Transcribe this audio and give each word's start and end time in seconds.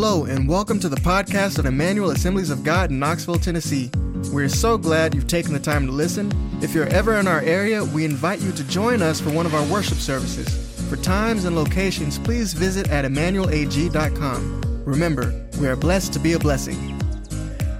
Hello, 0.00 0.26
and 0.26 0.48
welcome 0.48 0.78
to 0.78 0.88
the 0.88 0.94
podcast 0.94 1.58
of 1.58 1.66
Emmanuel 1.66 2.12
Assemblies 2.12 2.50
of 2.50 2.62
God 2.62 2.92
in 2.92 3.00
Knoxville, 3.00 3.40
Tennessee. 3.40 3.90
We're 4.32 4.48
so 4.48 4.78
glad 4.78 5.12
you've 5.12 5.26
taken 5.26 5.52
the 5.52 5.58
time 5.58 5.86
to 5.86 5.92
listen. 5.92 6.30
If 6.62 6.72
you're 6.72 6.86
ever 6.86 7.16
in 7.16 7.26
our 7.26 7.40
area, 7.40 7.82
we 7.84 8.04
invite 8.04 8.40
you 8.40 8.52
to 8.52 8.62
join 8.68 9.02
us 9.02 9.20
for 9.20 9.30
one 9.30 9.44
of 9.44 9.56
our 9.56 9.66
worship 9.66 9.98
services. 9.98 10.48
For 10.88 10.94
times 10.98 11.46
and 11.46 11.56
locations, 11.56 12.16
please 12.16 12.52
visit 12.52 12.88
at 12.90 13.04
emmanuelag.com. 13.06 14.84
Remember, 14.84 15.44
we 15.60 15.66
are 15.66 15.74
blessed 15.74 16.12
to 16.12 16.20
be 16.20 16.34
a 16.34 16.38
blessing. 16.38 16.76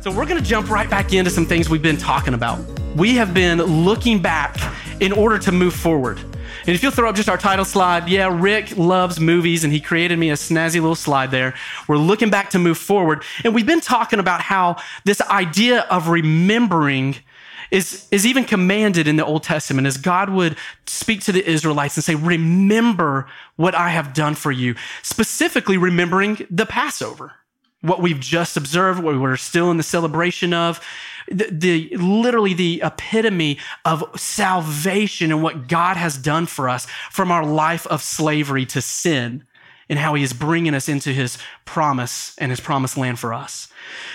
So, 0.00 0.10
we're 0.10 0.26
going 0.26 0.42
to 0.42 0.48
jump 0.48 0.70
right 0.70 0.90
back 0.90 1.12
into 1.12 1.30
some 1.30 1.46
things 1.46 1.70
we've 1.70 1.82
been 1.82 1.96
talking 1.96 2.34
about. 2.34 2.58
We 2.96 3.14
have 3.14 3.32
been 3.32 3.62
looking 3.62 4.20
back 4.20 4.56
in 5.00 5.12
order 5.12 5.38
to 5.38 5.52
move 5.52 5.72
forward. 5.72 6.18
And 6.68 6.74
if 6.74 6.82
you'll 6.82 6.92
throw 6.92 7.08
up 7.08 7.16
just 7.16 7.30
our 7.30 7.38
title 7.38 7.64
slide, 7.64 8.10
yeah, 8.10 8.28
Rick 8.30 8.76
loves 8.76 9.18
movies 9.18 9.64
and 9.64 9.72
he 9.72 9.80
created 9.80 10.18
me 10.18 10.28
a 10.28 10.34
snazzy 10.34 10.74
little 10.74 10.94
slide 10.94 11.30
there. 11.30 11.54
We're 11.88 11.96
looking 11.96 12.28
back 12.28 12.50
to 12.50 12.58
move 12.58 12.76
forward. 12.76 13.24
And 13.42 13.54
we've 13.54 13.64
been 13.64 13.80
talking 13.80 14.18
about 14.18 14.42
how 14.42 14.76
this 15.06 15.22
idea 15.22 15.86
of 15.88 16.08
remembering 16.08 17.16
is, 17.70 18.06
is 18.10 18.26
even 18.26 18.44
commanded 18.44 19.08
in 19.08 19.16
the 19.16 19.24
Old 19.24 19.44
Testament 19.44 19.86
as 19.86 19.96
God 19.96 20.28
would 20.28 20.58
speak 20.84 21.22
to 21.22 21.32
the 21.32 21.42
Israelites 21.50 21.96
and 21.96 22.04
say, 22.04 22.14
Remember 22.14 23.26
what 23.56 23.74
I 23.74 23.88
have 23.88 24.12
done 24.12 24.34
for 24.34 24.52
you, 24.52 24.74
specifically 25.02 25.78
remembering 25.78 26.46
the 26.50 26.66
Passover, 26.66 27.32
what 27.80 28.02
we've 28.02 28.20
just 28.20 28.58
observed, 28.58 29.02
what 29.02 29.18
we're 29.18 29.36
still 29.36 29.70
in 29.70 29.78
the 29.78 29.82
celebration 29.82 30.52
of 30.52 30.84
the, 31.30 31.48
the, 31.50 31.96
literally 31.96 32.54
the 32.54 32.82
epitome 32.84 33.58
of 33.84 34.04
salvation 34.16 35.30
and 35.30 35.42
what 35.42 35.68
God 35.68 35.96
has 35.96 36.16
done 36.16 36.46
for 36.46 36.68
us 36.68 36.86
from 37.10 37.30
our 37.30 37.44
life 37.44 37.86
of 37.86 38.02
slavery 38.02 38.66
to 38.66 38.80
sin 38.80 39.44
and 39.88 39.98
how 39.98 40.14
he 40.14 40.22
is 40.22 40.32
bringing 40.32 40.74
us 40.74 40.88
into 40.88 41.12
his 41.12 41.38
promise 41.64 42.36
and 42.38 42.50
his 42.50 42.60
promised 42.60 42.96
land 42.96 43.18
for 43.18 43.32
us. 43.32 43.68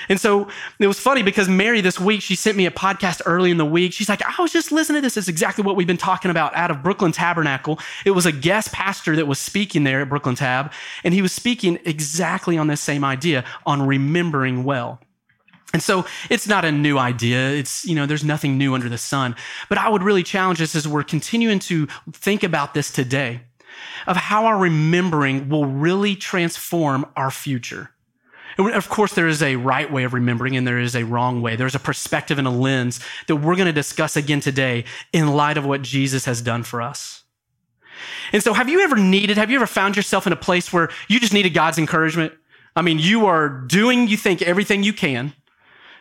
And 0.07 0.19
so 0.19 0.47
it 0.79 0.87
was 0.87 0.99
funny 0.99 1.23
because 1.23 1.49
Mary 1.49 1.81
this 1.81 1.99
week, 1.99 2.21
she 2.21 2.35
sent 2.35 2.57
me 2.57 2.65
a 2.65 2.71
podcast 2.71 3.21
early 3.25 3.49
in 3.49 3.57
the 3.57 3.65
week. 3.65 3.93
She's 3.93 4.09
like, 4.09 4.21
I 4.21 4.41
was 4.41 4.51
just 4.51 4.71
listening 4.71 5.01
to 5.01 5.05
this. 5.05 5.17
It's 5.17 5.27
exactly 5.27 5.63
what 5.63 5.75
we've 5.75 5.87
been 5.87 5.97
talking 5.97 6.29
about 6.29 6.55
out 6.55 6.69
of 6.69 6.83
Brooklyn 6.83 7.11
Tabernacle. 7.11 7.79
It 8.05 8.11
was 8.11 8.25
a 8.25 8.31
guest 8.31 8.71
pastor 8.71 9.15
that 9.15 9.25
was 9.25 9.39
speaking 9.39 9.83
there 9.83 10.01
at 10.01 10.09
Brooklyn 10.09 10.35
Tab, 10.35 10.71
and 11.03 11.13
he 11.13 11.21
was 11.21 11.31
speaking 11.31 11.79
exactly 11.85 12.57
on 12.57 12.67
this 12.67 12.81
same 12.81 13.03
idea 13.03 13.43
on 13.65 13.81
remembering 13.81 14.63
well. 14.63 14.99
And 15.73 15.81
so 15.81 16.05
it's 16.29 16.47
not 16.47 16.65
a 16.65 16.71
new 16.71 16.99
idea. 16.99 17.49
It's, 17.49 17.83
you 17.83 17.95
know, 17.95 18.05
there's 18.05 18.23
nothing 18.23 18.59
new 18.59 18.75
under 18.75 18.87
the 18.87 18.97
sun. 18.97 19.35
But 19.69 19.79
I 19.79 19.89
would 19.89 20.03
really 20.03 20.21
challenge 20.21 20.61
us 20.61 20.75
as 20.75 20.87
we're 20.87 21.03
continuing 21.03 21.57
to 21.59 21.87
think 22.11 22.43
about 22.43 22.75
this 22.75 22.91
today 22.91 23.41
of 24.05 24.15
how 24.15 24.45
our 24.45 24.57
remembering 24.57 25.49
will 25.49 25.65
really 25.65 26.15
transform 26.15 27.07
our 27.15 27.31
future. 27.31 27.89
And 28.59 28.69
of 28.75 28.87
course, 28.87 29.13
there 29.13 29.27
is 29.27 29.41
a 29.41 29.55
right 29.55 29.91
way 29.91 30.03
of 30.03 30.13
remembering 30.13 30.55
and 30.55 30.67
there 30.67 30.79
is 30.79 30.95
a 30.95 31.05
wrong 31.05 31.41
way. 31.41 31.55
There's 31.55 31.73
a 31.73 31.79
perspective 31.79 32.37
and 32.37 32.47
a 32.47 32.51
lens 32.51 32.99
that 33.27 33.37
we're 33.37 33.55
going 33.55 33.65
to 33.65 33.73
discuss 33.73 34.15
again 34.15 34.41
today 34.41 34.85
in 35.11 35.33
light 35.33 35.57
of 35.57 35.65
what 35.65 35.81
Jesus 35.81 36.25
has 36.25 36.39
done 36.43 36.61
for 36.61 36.83
us. 36.83 37.23
And 38.31 38.43
so 38.43 38.53
have 38.53 38.69
you 38.69 38.81
ever 38.81 38.95
needed, 38.95 39.37
have 39.37 39.49
you 39.49 39.55
ever 39.55 39.65
found 39.65 39.95
yourself 39.95 40.27
in 40.27 40.33
a 40.33 40.37
place 40.37 40.71
where 40.71 40.89
you 41.07 41.19
just 41.19 41.33
needed 41.33 41.55
God's 41.55 41.79
encouragement? 41.79 42.33
I 42.75 42.83
mean, 42.83 42.99
you 42.99 43.25
are 43.25 43.49
doing, 43.49 44.07
you 44.07 44.17
think, 44.17 44.43
everything 44.43 44.83
you 44.83 44.93
can 44.93 45.33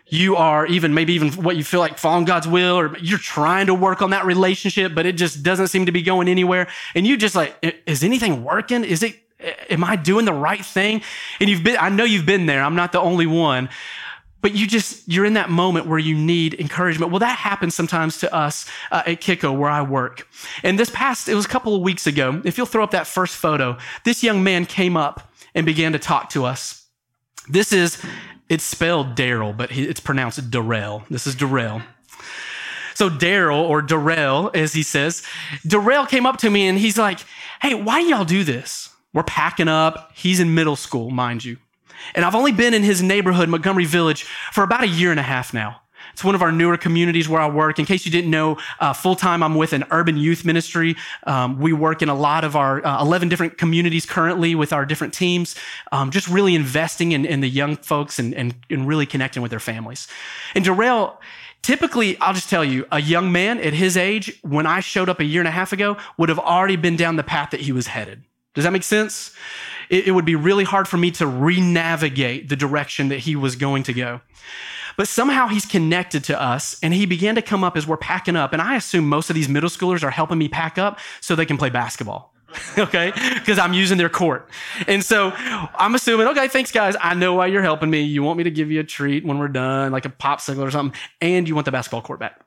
you 0.06 0.36
are 0.36 0.66
even 0.66 0.92
maybe 0.92 1.14
even 1.14 1.32
what 1.32 1.56
you 1.56 1.64
feel 1.64 1.80
like 1.80 1.96
following 1.96 2.24
God's 2.24 2.46
will, 2.46 2.78
or 2.78 2.98
you're 2.98 3.18
trying 3.18 3.66
to 3.66 3.74
work 3.74 4.02
on 4.02 4.10
that 4.10 4.26
relationship, 4.26 4.94
but 4.94 5.06
it 5.06 5.16
just 5.16 5.42
doesn't 5.42 5.68
seem 5.68 5.86
to 5.86 5.92
be 5.92 6.02
going 6.02 6.28
anywhere. 6.28 6.68
And 6.94 7.06
you 7.06 7.16
just 7.16 7.34
like, 7.34 7.56
is 7.86 8.04
anything 8.04 8.44
working? 8.44 8.84
Is 8.84 9.02
it, 9.02 9.16
am 9.70 9.82
I 9.82 9.96
doing 9.96 10.24
the 10.24 10.32
right 10.34 10.64
thing? 10.64 11.02
And 11.40 11.48
you've 11.48 11.64
been, 11.64 11.76
I 11.80 11.88
know 11.88 12.04
you've 12.04 12.26
been 12.26 12.46
there. 12.46 12.62
I'm 12.62 12.76
not 12.76 12.92
the 12.92 13.00
only 13.00 13.26
one, 13.26 13.70
but 14.42 14.54
you 14.54 14.66
just, 14.66 15.08
you're 15.08 15.24
in 15.24 15.34
that 15.34 15.50
moment 15.50 15.86
where 15.86 15.98
you 15.98 16.14
need 16.14 16.54
encouragement. 16.60 17.10
Well, 17.10 17.20
that 17.20 17.38
happens 17.38 17.74
sometimes 17.74 18.18
to 18.18 18.34
us 18.34 18.68
uh, 18.90 19.02
at 19.06 19.20
Kiko 19.20 19.56
where 19.56 19.70
I 19.70 19.82
work. 19.82 20.28
And 20.62 20.78
this 20.78 20.90
past, 20.90 21.28
it 21.28 21.34
was 21.34 21.46
a 21.46 21.48
couple 21.48 21.74
of 21.74 21.80
weeks 21.80 22.06
ago. 22.06 22.42
If 22.44 22.58
you'll 22.58 22.66
throw 22.66 22.84
up 22.84 22.90
that 22.90 23.06
first 23.06 23.34
photo, 23.36 23.78
this 24.04 24.22
young 24.22 24.42
man 24.42 24.66
came 24.66 24.96
up 24.96 25.32
and 25.54 25.64
began 25.64 25.92
to 25.92 25.98
talk 25.98 26.28
to 26.30 26.44
us. 26.44 26.86
This 27.48 27.72
is 27.72 28.02
it's 28.52 28.64
spelled 28.64 29.14
Daryl, 29.14 29.56
but 29.56 29.74
it's 29.74 29.98
pronounced 29.98 30.50
Darrell. 30.50 31.04
This 31.08 31.26
is 31.26 31.34
Darrell. 31.34 31.80
So 32.94 33.08
Daryl, 33.08 33.66
or 33.66 33.80
Darrell, 33.80 34.50
as 34.52 34.74
he 34.74 34.82
says, 34.82 35.22
Darrell 35.66 36.04
came 36.04 36.26
up 36.26 36.36
to 36.38 36.50
me 36.50 36.66
and 36.66 36.78
he's 36.78 36.98
like, 36.98 37.20
Hey, 37.62 37.72
why 37.72 38.02
do 38.02 38.08
y'all 38.08 38.26
do 38.26 38.44
this? 38.44 38.90
We're 39.14 39.22
packing 39.22 39.68
up. 39.68 40.10
He's 40.14 40.38
in 40.38 40.54
middle 40.54 40.76
school, 40.76 41.10
mind 41.10 41.46
you. 41.46 41.56
And 42.14 42.26
I've 42.26 42.34
only 42.34 42.52
been 42.52 42.74
in 42.74 42.82
his 42.82 43.02
neighborhood, 43.02 43.48
Montgomery 43.48 43.86
Village, 43.86 44.24
for 44.52 44.62
about 44.62 44.84
a 44.84 44.88
year 44.88 45.10
and 45.10 45.20
a 45.20 45.22
half 45.22 45.54
now. 45.54 45.80
It's 46.12 46.24
one 46.24 46.34
of 46.34 46.42
our 46.42 46.52
newer 46.52 46.76
communities 46.76 47.28
where 47.28 47.40
I 47.40 47.48
work. 47.48 47.78
In 47.78 47.86
case 47.86 48.04
you 48.04 48.12
didn't 48.12 48.30
know, 48.30 48.58
uh, 48.80 48.92
full 48.92 49.16
time 49.16 49.42
I'm 49.42 49.54
with 49.54 49.72
an 49.72 49.84
urban 49.90 50.16
youth 50.16 50.44
ministry. 50.44 50.96
Um, 51.26 51.58
we 51.58 51.72
work 51.72 52.02
in 52.02 52.08
a 52.08 52.14
lot 52.14 52.44
of 52.44 52.56
our 52.56 52.84
uh, 52.84 53.02
11 53.02 53.28
different 53.28 53.58
communities 53.58 54.06
currently 54.06 54.54
with 54.54 54.72
our 54.72 54.84
different 54.84 55.14
teams, 55.14 55.54
um, 55.90 56.10
just 56.10 56.28
really 56.28 56.54
investing 56.54 57.12
in, 57.12 57.24
in 57.24 57.40
the 57.40 57.48
young 57.48 57.76
folks 57.76 58.18
and, 58.18 58.34
and, 58.34 58.54
and, 58.70 58.86
really 58.86 59.06
connecting 59.06 59.42
with 59.42 59.50
their 59.50 59.60
families. 59.60 60.08
And 60.54 60.64
Darrell, 60.64 61.20
typically, 61.62 62.18
I'll 62.18 62.34
just 62.34 62.50
tell 62.50 62.64
you, 62.64 62.86
a 62.90 63.00
young 63.00 63.32
man 63.32 63.58
at 63.60 63.72
his 63.72 63.96
age, 63.96 64.38
when 64.42 64.66
I 64.66 64.80
showed 64.80 65.08
up 65.08 65.20
a 65.20 65.24
year 65.24 65.40
and 65.40 65.48
a 65.48 65.52
half 65.52 65.72
ago, 65.72 65.96
would 66.18 66.28
have 66.28 66.38
already 66.38 66.76
been 66.76 66.96
down 66.96 67.16
the 67.16 67.22
path 67.22 67.50
that 67.50 67.60
he 67.60 67.72
was 67.72 67.86
headed. 67.86 68.22
Does 68.54 68.64
that 68.64 68.72
make 68.72 68.82
sense? 68.82 69.34
It, 69.88 70.08
it 70.08 70.10
would 70.12 70.24
be 70.24 70.34
really 70.34 70.64
hard 70.64 70.88
for 70.88 70.96
me 70.96 71.10
to 71.12 71.26
re 71.26 71.60
navigate 71.60 72.48
the 72.48 72.56
direction 72.56 73.08
that 73.08 73.20
he 73.20 73.36
was 73.36 73.56
going 73.56 73.84
to 73.84 73.92
go. 73.92 74.20
But 74.96 75.08
somehow 75.08 75.48
he's 75.48 75.66
connected 75.66 76.24
to 76.24 76.40
us 76.40 76.78
and 76.82 76.92
he 76.92 77.06
began 77.06 77.34
to 77.34 77.42
come 77.42 77.64
up 77.64 77.76
as 77.76 77.86
we're 77.86 77.96
packing 77.96 78.36
up. 78.36 78.52
And 78.52 78.60
I 78.60 78.76
assume 78.76 79.08
most 79.08 79.30
of 79.30 79.34
these 79.34 79.48
middle 79.48 79.70
schoolers 79.70 80.02
are 80.02 80.10
helping 80.10 80.38
me 80.38 80.48
pack 80.48 80.78
up 80.78 80.98
so 81.20 81.34
they 81.34 81.46
can 81.46 81.56
play 81.58 81.70
basketball. 81.70 82.32
okay? 82.78 83.12
Because 83.34 83.58
I'm 83.58 83.72
using 83.72 83.98
their 83.98 84.08
court. 84.08 84.48
And 84.86 85.04
so 85.04 85.32
I'm 85.34 85.94
assuming, 85.94 86.28
okay, 86.28 86.48
thanks 86.48 86.70
guys. 86.70 86.96
I 87.00 87.14
know 87.14 87.34
why 87.34 87.46
you're 87.46 87.62
helping 87.62 87.90
me. 87.90 88.02
You 88.02 88.22
want 88.22 88.38
me 88.38 88.44
to 88.44 88.50
give 88.50 88.70
you 88.70 88.80
a 88.80 88.84
treat 88.84 89.24
when 89.24 89.38
we're 89.38 89.48
done, 89.48 89.92
like 89.92 90.04
a 90.04 90.10
popsicle 90.10 90.62
or 90.62 90.70
something, 90.70 90.98
and 91.20 91.48
you 91.48 91.54
want 91.54 91.64
the 91.64 91.72
basketball 91.72 92.02
court 92.02 92.20
back. 92.20 92.40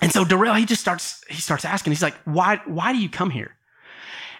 And 0.00 0.12
so 0.12 0.24
Darrell, 0.24 0.54
he 0.54 0.64
just 0.64 0.80
starts, 0.80 1.24
he 1.28 1.40
starts 1.40 1.64
asking, 1.64 1.92
he's 1.92 2.02
like, 2.02 2.14
why, 2.24 2.60
why 2.66 2.92
do 2.92 2.98
you 2.98 3.08
come 3.08 3.30
here? 3.30 3.56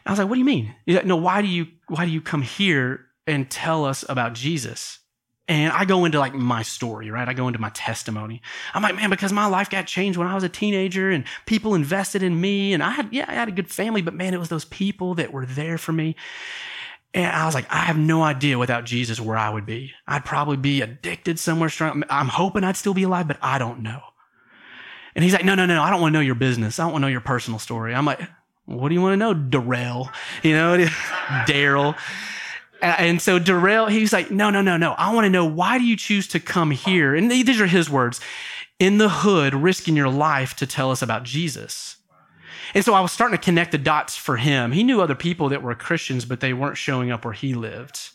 I 0.07 0.11
was 0.11 0.19
like, 0.19 0.29
what 0.29 0.37
do 0.37 0.39
you 0.39 0.45
mean? 0.45 0.75
He's 0.87 0.97
like, 0.97 1.07
no, 1.07 1.17
why 1.17 1.43
do 1.43 1.49
you, 1.49 1.67
why 1.89 2.05
do 2.05 2.11
you 2.11 2.21
come 2.21 2.43
here 2.43 3.07
and 3.27 3.51
tell 3.51 3.85
us 3.85 4.05
about 4.09 4.35
Jesus? 4.35 5.01
And 5.49 5.73
I 5.73 5.87
go 5.87 6.05
into 6.05 6.19
like 6.19 6.35
my 6.35 6.63
story, 6.63 7.11
right? 7.11 7.27
I 7.27 7.33
go 7.33 7.47
into 7.49 7.59
my 7.59 7.71
testimony. 7.71 8.43
I'm 8.75 8.83
like, 8.83 8.95
man, 8.95 9.09
because 9.09 9.33
my 9.33 9.47
life 9.47 9.71
got 9.71 9.87
changed 9.87 10.19
when 10.19 10.29
I 10.29 10.35
was 10.35 10.45
a 10.45 10.49
teenager 10.49 11.11
and 11.11 11.25
people 11.47 11.75
invested 11.75 12.23
in 12.23 12.39
me. 12.39 12.75
And 12.75 12.83
I 12.83 12.91
had, 12.91 13.09
yeah, 13.13 13.25
I 13.27 13.33
had 13.33 13.49
a 13.49 13.53
good 13.53 13.71
family, 13.71 14.03
but 14.03 14.13
man, 14.13 14.35
it 14.35 14.39
was 14.39 14.51
those 14.51 14.67
people 14.67 15.15
that 15.15 15.33
were 15.33 15.47
there 15.47 15.79
for 15.79 15.93
me. 15.93 16.17
And 17.15 17.35
I 17.35 17.47
was 17.47 17.55
like, 17.55 17.67
I 17.73 17.79
have 17.79 17.97
no 17.97 18.23
idea 18.23 18.59
without 18.59 18.85
Jesus 18.85 19.19
where 19.19 19.39
I 19.39 19.49
would 19.49 19.65
be. 19.65 19.93
I'd 20.07 20.27
probably 20.27 20.59
be 20.59 20.83
addicted 20.83 21.39
somewhere 21.39 21.71
strong. 21.71 22.05
I'm 22.11 22.29
hoping 22.29 22.63
I'd 22.63 22.77
still 22.77 22.93
be 22.93 23.05
alive, 23.05 23.27
but 23.27 23.39
I 23.41 23.59
don't 23.59 23.81
know. 23.83 24.03
And 25.15 25.25
he's 25.25 25.33
like, 25.33 25.47
no, 25.47 25.55
no, 25.55 25.65
no, 25.65 25.83
I 25.83 25.89
don't 25.89 26.03
want 26.03 26.13
to 26.13 26.19
know 26.19 26.25
your 26.25 26.35
business. 26.35 26.79
I 26.79 26.85
don't 26.85 26.93
want 26.93 27.03
to 27.03 27.07
know 27.07 27.13
your 27.13 27.23
personal 27.23 27.59
story. 27.59 27.95
I'm 27.95 28.05
like, 28.05 28.21
what 28.67 28.91
do 28.91 28.95
you 28.95 29.01
want 29.01 29.15
to 29.15 29.17
know, 29.17 29.33
Darrell? 29.33 30.11
You 30.43 30.53
know, 30.53 30.77
Daryl. 31.47 31.97
And 32.81 33.21
so 33.21 33.39
Darrell, 33.39 33.87
he's 33.87 34.13
like, 34.13 34.31
no, 34.31 34.51
no, 34.51 34.63
no, 34.63 34.77
no. 34.77 34.93
I 34.93 35.13
want 35.13 35.25
to 35.25 35.31
know 35.31 35.45
why 35.45 35.79
do 35.79 35.85
you 35.85 35.97
choose 35.97 36.29
to 36.29 36.41
come 36.41 36.71
here? 36.71 37.15
And 37.15 37.31
these 37.31 37.61
are 37.61 37.67
his 37.67 37.91
words 37.91 38.21
in 38.79 38.99
the 38.99 39.09
hood, 39.09 39.55
risking 39.55 39.97
your 39.97 40.09
life 40.09 40.55
to 40.57 40.67
tell 40.67 40.91
us 40.91 41.03
about 41.03 41.25
Jesus. 41.25 41.97
And 42.75 42.85
so 42.85 42.95
I 42.95 43.01
was 43.01 43.13
starting 43.13 43.37
to 43.37 43.43
connect 43.43 43.73
the 43.73 43.79
dots 43.79 44.17
for 44.17 44.37
him. 44.37 44.73
He 44.73 44.85
knew 44.85 45.01
other 45.01 45.15
people 45.15 45.49
that 45.49 45.63
were 45.63 45.75
Christians, 45.75 46.25
but 46.25 46.41
they 46.41 46.53
weren't 46.53 46.77
showing 46.77 47.11
up 47.11 47.25
where 47.25 47.35
he 47.35 47.55
lived. 47.55 48.11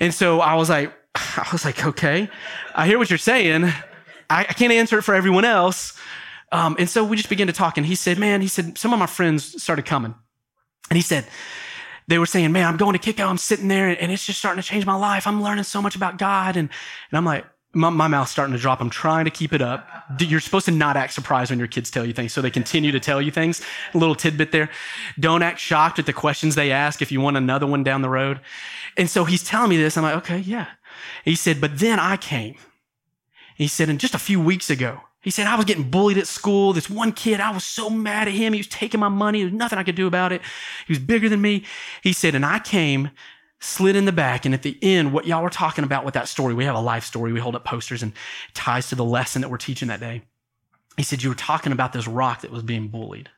And 0.00 0.12
so 0.12 0.40
I 0.40 0.54
was 0.54 0.68
like, 0.68 0.92
I 1.14 1.48
was 1.52 1.64
like, 1.64 1.84
okay, 1.84 2.28
I 2.74 2.86
hear 2.86 2.98
what 2.98 3.10
you're 3.10 3.18
saying. 3.18 3.72
I, 4.30 4.44
can't 4.44 4.72
answer 4.72 4.98
it 4.98 5.02
for 5.02 5.14
everyone 5.14 5.44
else. 5.44 5.98
Um, 6.50 6.76
and 6.78 6.88
so 6.88 7.04
we 7.04 7.16
just 7.16 7.28
began 7.28 7.48
to 7.48 7.52
talk. 7.52 7.76
And 7.76 7.86
he 7.86 7.94
said, 7.94 8.18
man, 8.18 8.40
he 8.40 8.48
said, 8.48 8.78
some 8.78 8.92
of 8.92 8.98
my 8.98 9.06
friends 9.06 9.62
started 9.62 9.84
coming. 9.84 10.14
And 10.90 10.96
he 10.96 11.02
said, 11.02 11.26
they 12.08 12.18
were 12.18 12.26
saying, 12.26 12.52
man, 12.52 12.66
I'm 12.66 12.76
going 12.76 12.94
to 12.94 12.98
kick 12.98 13.20
out. 13.20 13.30
I'm 13.30 13.38
sitting 13.38 13.68
there 13.68 13.88
and 13.88 14.12
it's 14.12 14.26
just 14.26 14.38
starting 14.38 14.62
to 14.62 14.68
change 14.68 14.86
my 14.86 14.96
life. 14.96 15.26
I'm 15.26 15.42
learning 15.42 15.64
so 15.64 15.80
much 15.80 15.96
about 15.96 16.18
God. 16.18 16.56
And, 16.56 16.68
and 17.10 17.18
I'm 17.18 17.24
like, 17.24 17.44
my, 17.74 17.88
my 17.90 18.06
mouth's 18.06 18.30
starting 18.30 18.54
to 18.54 18.60
drop. 18.60 18.80
I'm 18.80 18.90
trying 18.90 19.24
to 19.24 19.30
keep 19.30 19.52
it 19.52 19.62
up. 19.62 19.88
You're 20.18 20.40
supposed 20.40 20.66
to 20.66 20.72
not 20.72 20.96
act 20.96 21.14
surprised 21.14 21.50
when 21.50 21.58
your 21.58 21.68
kids 21.68 21.90
tell 21.90 22.04
you 22.04 22.12
things, 22.12 22.32
so 22.32 22.42
they 22.42 22.50
continue 22.50 22.92
to 22.92 23.00
tell 23.00 23.22
you 23.22 23.30
things. 23.30 23.62
A 23.94 23.98
little 23.98 24.14
tidbit 24.14 24.52
there. 24.52 24.68
Don't 25.18 25.42
act 25.42 25.58
shocked 25.58 25.98
at 25.98 26.06
the 26.06 26.12
questions 26.12 26.54
they 26.54 26.70
ask 26.70 27.00
if 27.00 27.10
you 27.10 27.20
want 27.20 27.38
another 27.38 27.66
one 27.66 27.82
down 27.82 28.02
the 28.02 28.10
road. 28.10 28.40
And 28.96 29.08
so 29.08 29.24
he's 29.24 29.42
telling 29.42 29.70
me 29.70 29.78
this. 29.78 29.96
I'm 29.96 30.02
like, 30.02 30.16
okay, 30.16 30.38
yeah. 30.38 30.66
He 31.24 31.34
said, 31.34 31.60
but 31.60 31.78
then 31.78 31.98
I 31.98 32.18
came. 32.18 32.56
He 33.56 33.68
said, 33.68 33.88
and 33.88 33.98
just 33.98 34.14
a 34.14 34.18
few 34.18 34.40
weeks 34.40 34.68
ago, 34.68 35.00
he 35.22 35.30
said, 35.30 35.46
I 35.46 35.54
was 35.54 35.64
getting 35.64 35.88
bullied 35.88 36.18
at 36.18 36.26
school. 36.26 36.72
This 36.72 36.90
one 36.90 37.12
kid, 37.12 37.40
I 37.40 37.52
was 37.52 37.64
so 37.64 37.88
mad 37.88 38.28
at 38.28 38.34
him. 38.34 38.52
He 38.52 38.58
was 38.58 38.66
taking 38.66 39.00
my 39.00 39.08
money. 39.08 39.42
There's 39.42 39.52
nothing 39.52 39.78
I 39.78 39.84
could 39.84 39.94
do 39.94 40.06
about 40.08 40.32
it. 40.32 40.42
He 40.86 40.92
was 40.92 40.98
bigger 40.98 41.28
than 41.28 41.40
me. 41.40 41.64
He 42.02 42.12
said, 42.12 42.34
and 42.34 42.44
I 42.44 42.58
came 42.58 43.10
slid 43.60 43.94
in 43.94 44.04
the 44.04 44.12
back. 44.12 44.44
And 44.44 44.52
at 44.52 44.62
the 44.62 44.76
end, 44.82 45.12
what 45.12 45.26
y'all 45.26 45.42
were 45.42 45.48
talking 45.48 45.84
about 45.84 46.04
with 46.04 46.14
that 46.14 46.28
story, 46.28 46.52
we 46.52 46.64
have 46.64 46.74
a 46.74 46.80
life 46.80 47.04
story. 47.04 47.32
We 47.32 47.38
hold 47.38 47.54
up 47.54 47.64
posters 47.64 48.02
and 48.02 48.12
ties 48.52 48.88
to 48.88 48.96
the 48.96 49.04
lesson 49.04 49.40
that 49.42 49.48
we're 49.48 49.58
teaching 49.58 49.88
that 49.88 50.00
day. 50.00 50.22
He 50.96 51.04
said, 51.04 51.22
You 51.22 51.30
were 51.30 51.36
talking 51.36 51.72
about 51.72 51.92
this 51.92 52.08
rock 52.08 52.42
that 52.42 52.50
was 52.50 52.64
being 52.64 52.88
bullied. 52.88 53.30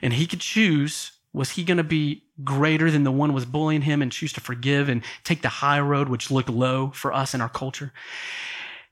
And 0.00 0.12
he 0.12 0.26
could 0.26 0.40
choose 0.40 1.12
was 1.32 1.50
he 1.50 1.62
going 1.62 1.76
to 1.76 1.84
be 1.84 2.24
greater 2.42 2.90
than 2.90 3.04
the 3.04 3.12
one 3.12 3.32
was 3.32 3.44
bullying 3.44 3.82
him 3.82 4.02
and 4.02 4.10
choose 4.10 4.32
to 4.32 4.40
forgive 4.40 4.88
and 4.88 5.02
take 5.22 5.42
the 5.42 5.48
high 5.48 5.78
road, 5.78 6.08
which 6.08 6.30
looked 6.30 6.48
low 6.48 6.90
for 6.90 7.12
us 7.12 7.34
in 7.34 7.40
our 7.40 7.48
culture? 7.48 7.92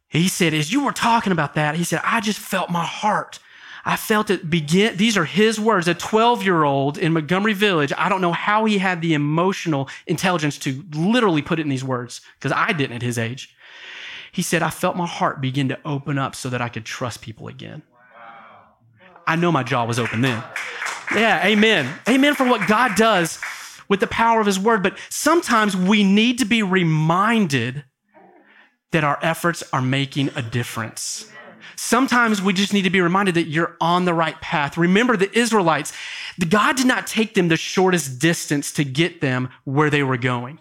He 0.08 0.28
said, 0.28 0.54
as 0.54 0.72
you 0.72 0.84
were 0.84 0.92
talking 0.92 1.32
about 1.32 1.54
that, 1.54 1.74
he 1.74 1.84
said, 1.84 2.00
I 2.02 2.20
just 2.20 2.38
felt 2.38 2.70
my 2.70 2.84
heart. 2.84 3.38
I 3.84 3.96
felt 3.96 4.30
it 4.30 4.50
begin. 4.50 4.96
These 4.96 5.16
are 5.16 5.24
his 5.24 5.58
words. 5.60 5.88
A 5.88 5.94
12 5.94 6.42
year 6.42 6.64
old 6.64 6.98
in 6.98 7.12
Montgomery 7.12 7.52
Village. 7.52 7.92
I 7.96 8.08
don't 8.08 8.20
know 8.20 8.32
how 8.32 8.64
he 8.64 8.78
had 8.78 9.00
the 9.00 9.14
emotional 9.14 9.88
intelligence 10.06 10.58
to 10.58 10.84
literally 10.92 11.42
put 11.42 11.58
it 11.58 11.62
in 11.62 11.68
these 11.68 11.84
words 11.84 12.20
because 12.38 12.52
I 12.52 12.72
didn't 12.72 12.96
at 12.96 13.02
his 13.02 13.18
age. 13.18 13.54
He 14.32 14.42
said, 14.42 14.62
I 14.62 14.70
felt 14.70 14.96
my 14.96 15.06
heart 15.06 15.40
begin 15.40 15.68
to 15.70 15.78
open 15.84 16.18
up 16.18 16.34
so 16.34 16.50
that 16.50 16.60
I 16.60 16.68
could 16.68 16.84
trust 16.84 17.22
people 17.22 17.48
again. 17.48 17.82
I 19.26 19.36
know 19.36 19.52
my 19.52 19.62
jaw 19.62 19.84
was 19.84 19.98
open 19.98 20.22
then. 20.22 20.42
Yeah, 21.14 21.44
amen. 21.46 21.92
Amen 22.08 22.34
for 22.34 22.46
what 22.46 22.66
God 22.68 22.94
does 22.94 23.38
with 23.88 24.00
the 24.00 24.06
power 24.06 24.40
of 24.40 24.46
his 24.46 24.58
word. 24.58 24.82
But 24.82 24.98
sometimes 25.08 25.76
we 25.76 26.04
need 26.04 26.38
to 26.38 26.44
be 26.44 26.62
reminded 26.62 27.84
that 28.92 29.04
our 29.04 29.18
efforts 29.22 29.62
are 29.72 29.82
making 29.82 30.30
a 30.34 30.42
difference. 30.42 31.30
Sometimes 31.76 32.42
we 32.42 32.52
just 32.52 32.72
need 32.72 32.82
to 32.82 32.90
be 32.90 33.00
reminded 33.00 33.36
that 33.36 33.46
you're 33.46 33.76
on 33.80 34.04
the 34.04 34.14
right 34.14 34.40
path. 34.40 34.76
Remember 34.76 35.16
the 35.16 35.36
Israelites, 35.38 35.92
God 36.48 36.76
did 36.76 36.86
not 36.86 37.06
take 37.06 37.34
them 37.34 37.48
the 37.48 37.56
shortest 37.56 38.18
distance 38.18 38.72
to 38.72 38.84
get 38.84 39.20
them 39.20 39.50
where 39.64 39.88
they 39.88 40.02
were 40.02 40.16
going. 40.16 40.58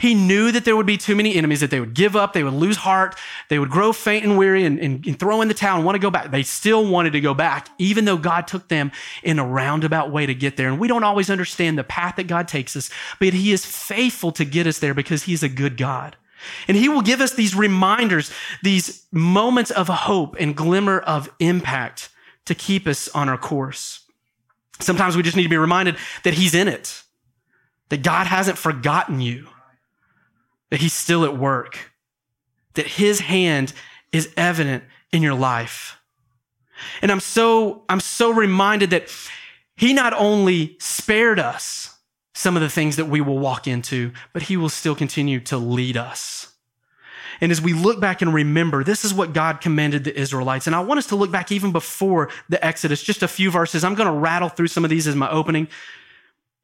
He 0.00 0.14
knew 0.14 0.50
that 0.52 0.64
there 0.64 0.76
would 0.76 0.86
be 0.86 0.96
too 0.96 1.14
many 1.14 1.34
enemies, 1.36 1.60
that 1.60 1.70
they 1.70 1.80
would 1.80 1.94
give 1.94 2.16
up, 2.16 2.32
they 2.32 2.42
would 2.42 2.54
lose 2.54 2.78
heart, 2.78 3.14
they 3.48 3.58
would 3.58 3.70
grow 3.70 3.92
faint 3.92 4.24
and 4.24 4.36
weary 4.36 4.64
and, 4.64 4.78
and, 4.80 5.06
and, 5.06 5.18
throw 5.18 5.40
in 5.40 5.48
the 5.48 5.54
towel 5.54 5.76
and 5.76 5.84
want 5.84 5.94
to 5.94 6.00
go 6.00 6.10
back. 6.10 6.30
They 6.30 6.42
still 6.42 6.86
wanted 6.86 7.12
to 7.12 7.20
go 7.20 7.34
back, 7.34 7.68
even 7.78 8.04
though 8.04 8.16
God 8.16 8.48
took 8.48 8.68
them 8.68 8.90
in 9.22 9.38
a 9.38 9.46
roundabout 9.46 10.10
way 10.10 10.26
to 10.26 10.34
get 10.34 10.56
there. 10.56 10.68
And 10.68 10.80
we 10.80 10.88
don't 10.88 11.04
always 11.04 11.30
understand 11.30 11.78
the 11.78 11.84
path 11.84 12.16
that 12.16 12.26
God 12.26 12.48
takes 12.48 12.74
us, 12.76 12.90
but 13.20 13.32
He 13.32 13.52
is 13.52 13.64
faithful 13.64 14.32
to 14.32 14.44
get 14.44 14.66
us 14.66 14.78
there 14.78 14.94
because 14.94 15.24
He's 15.24 15.42
a 15.42 15.48
good 15.48 15.76
God. 15.76 16.16
And 16.66 16.76
He 16.76 16.88
will 16.88 17.02
give 17.02 17.20
us 17.20 17.34
these 17.34 17.54
reminders, 17.54 18.32
these 18.62 19.06
moments 19.12 19.70
of 19.70 19.88
hope 19.88 20.36
and 20.38 20.56
glimmer 20.56 21.00
of 21.00 21.30
impact 21.38 22.10
to 22.46 22.54
keep 22.54 22.86
us 22.86 23.08
on 23.08 23.28
our 23.28 23.38
course. 23.38 24.04
Sometimes 24.80 25.16
we 25.16 25.22
just 25.22 25.36
need 25.36 25.42
to 25.42 25.48
be 25.48 25.56
reminded 25.56 25.96
that 26.24 26.34
He's 26.34 26.54
in 26.54 26.68
it, 26.68 27.02
that 27.88 28.02
God 28.02 28.26
hasn't 28.26 28.58
forgotten 28.58 29.20
you 29.20 29.48
that 30.70 30.80
he's 30.80 30.92
still 30.92 31.24
at 31.24 31.36
work, 31.36 31.92
that 32.74 32.86
his 32.86 33.20
hand 33.20 33.72
is 34.12 34.32
evident 34.36 34.84
in 35.12 35.22
your 35.22 35.34
life. 35.34 35.98
And 37.02 37.10
I'm 37.10 37.20
so, 37.20 37.82
I'm 37.88 38.00
so 38.00 38.30
reminded 38.30 38.90
that 38.90 39.08
he 39.76 39.92
not 39.92 40.12
only 40.12 40.76
spared 40.78 41.38
us 41.38 41.97
some 42.38 42.54
of 42.54 42.62
the 42.62 42.70
things 42.70 42.94
that 42.94 43.06
we 43.06 43.20
will 43.20 43.40
walk 43.40 43.66
into, 43.66 44.12
but 44.32 44.42
he 44.42 44.56
will 44.56 44.68
still 44.68 44.94
continue 44.94 45.40
to 45.40 45.58
lead 45.58 45.96
us. 45.96 46.52
And 47.40 47.50
as 47.50 47.60
we 47.60 47.72
look 47.72 47.98
back 47.98 48.22
and 48.22 48.32
remember, 48.32 48.84
this 48.84 49.04
is 49.04 49.12
what 49.12 49.32
God 49.32 49.60
commanded 49.60 50.04
the 50.04 50.16
Israelites. 50.16 50.68
And 50.68 50.76
I 50.76 50.78
want 50.78 50.98
us 50.98 51.06
to 51.08 51.16
look 51.16 51.32
back 51.32 51.50
even 51.50 51.72
before 51.72 52.30
the 52.48 52.64
Exodus, 52.64 53.02
just 53.02 53.24
a 53.24 53.28
few 53.28 53.50
verses. 53.50 53.82
I'm 53.82 53.96
going 53.96 54.06
to 54.06 54.16
rattle 54.16 54.48
through 54.48 54.68
some 54.68 54.84
of 54.84 54.90
these 54.90 55.08
as 55.08 55.16
my 55.16 55.28
opening. 55.28 55.66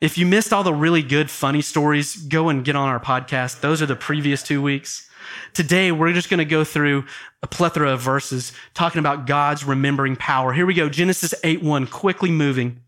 If 0.00 0.16
you 0.16 0.26
missed 0.26 0.52
all 0.52 0.62
the 0.62 0.72
really 0.72 1.02
good, 1.02 1.28
funny 1.28 1.60
stories, 1.60 2.14
go 2.14 2.50
and 2.50 2.64
get 2.64 2.76
on 2.76 2.88
our 2.88 3.00
podcast. 3.00 3.60
Those 3.60 3.82
are 3.82 3.86
the 3.86 3.96
previous 3.96 4.44
two 4.44 4.62
weeks. 4.62 5.10
Today, 5.54 5.90
we're 5.90 6.12
just 6.12 6.30
going 6.30 6.38
to 6.38 6.44
go 6.44 6.62
through 6.62 7.04
a 7.42 7.48
plethora 7.48 7.90
of 7.90 8.00
verses 8.00 8.52
talking 8.74 9.00
about 9.00 9.26
God's 9.26 9.64
remembering 9.64 10.14
power. 10.14 10.52
Here 10.52 10.66
we 10.66 10.74
go 10.74 10.88
Genesis 10.88 11.34
8 11.42 11.64
1, 11.64 11.88
quickly 11.88 12.30
moving. 12.30 12.80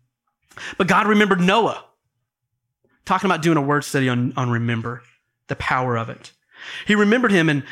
But 0.77 0.87
God 0.87 1.05
remembered 1.05 1.41
Noah. 1.41 1.83
Talking 3.07 3.29
about 3.29 3.41
doing 3.41 3.55
a 3.55 3.61
word 3.61 3.85
study 3.85 4.09
on, 4.09 4.33
on 4.35 4.49
remember, 4.49 5.01
the 5.47 5.55
power 5.55 5.97
of 5.97 6.09
it. 6.09 6.33
He 6.85 6.93
remembered 6.93 7.31
him 7.31 7.47
and 7.47 7.63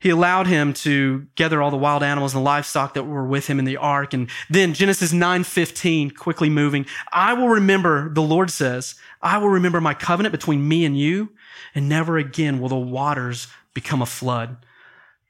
he 0.00 0.08
allowed 0.08 0.46
him 0.46 0.72
to 0.72 1.26
gather 1.34 1.60
all 1.60 1.70
the 1.70 1.76
wild 1.76 2.02
animals 2.02 2.34
and 2.34 2.42
livestock 2.42 2.94
that 2.94 3.04
were 3.04 3.26
with 3.26 3.48
him 3.48 3.58
in 3.58 3.66
the 3.66 3.76
ark. 3.76 4.14
And 4.14 4.30
then 4.48 4.72
Genesis 4.72 5.12
9:15, 5.12 6.16
quickly 6.16 6.48
moving, 6.48 6.86
I 7.12 7.34
will 7.34 7.50
remember, 7.50 8.08
the 8.08 8.22
Lord 8.22 8.50
says, 8.50 8.94
I 9.20 9.36
will 9.36 9.50
remember 9.50 9.78
my 9.78 9.92
covenant 9.92 10.32
between 10.32 10.66
me 10.66 10.86
and 10.86 10.98
you, 10.98 11.32
and 11.74 11.86
never 11.86 12.16
again 12.16 12.58
will 12.58 12.70
the 12.70 12.76
waters 12.76 13.48
become 13.74 14.00
a 14.00 14.06
flood. 14.06 14.56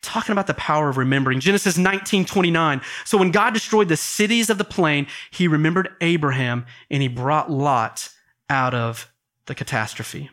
Talking 0.03 0.35
about 0.35 0.47
the 0.47 0.55
power 0.55 0.89
of 0.89 0.99
remembering. 0.99 1.41
Genesis 1.41 1.77
19:29. 1.77 2.81
So 3.05 3.19
when 3.19 3.33
God 3.33 3.55
destroyed 3.55 3.89
the 3.89 3.97
cities 3.97 4.51
of 4.51 4.59
the 4.59 4.63
plain, 4.63 5.09
he 5.33 5.49
remembered 5.49 5.89
Abraham 6.01 6.65
and 6.93 7.03
he 7.03 7.09
brought 7.09 7.51
Lot 7.51 8.11
out 8.49 8.73
of 8.73 9.11
the 9.49 9.55
catastrophe. 9.55 10.31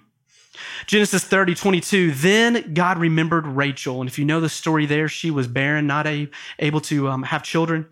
Genesis 0.86 1.24
30, 1.24 1.56
22. 1.56 2.12
Then 2.12 2.74
God 2.74 2.98
remembered 2.98 3.46
Rachel. 3.48 4.00
And 4.00 4.10
if 4.10 4.20
you 4.20 4.26
know 4.26 4.40
the 4.40 4.50
story 4.50 4.86
there, 4.86 5.08
she 5.08 5.32
was 5.32 5.48
barren, 5.48 5.88
not 5.88 6.08
a, 6.08 6.30
able 6.60 6.82
to 6.82 7.10
um, 7.10 7.24
have 7.24 7.44
children. 7.44 7.88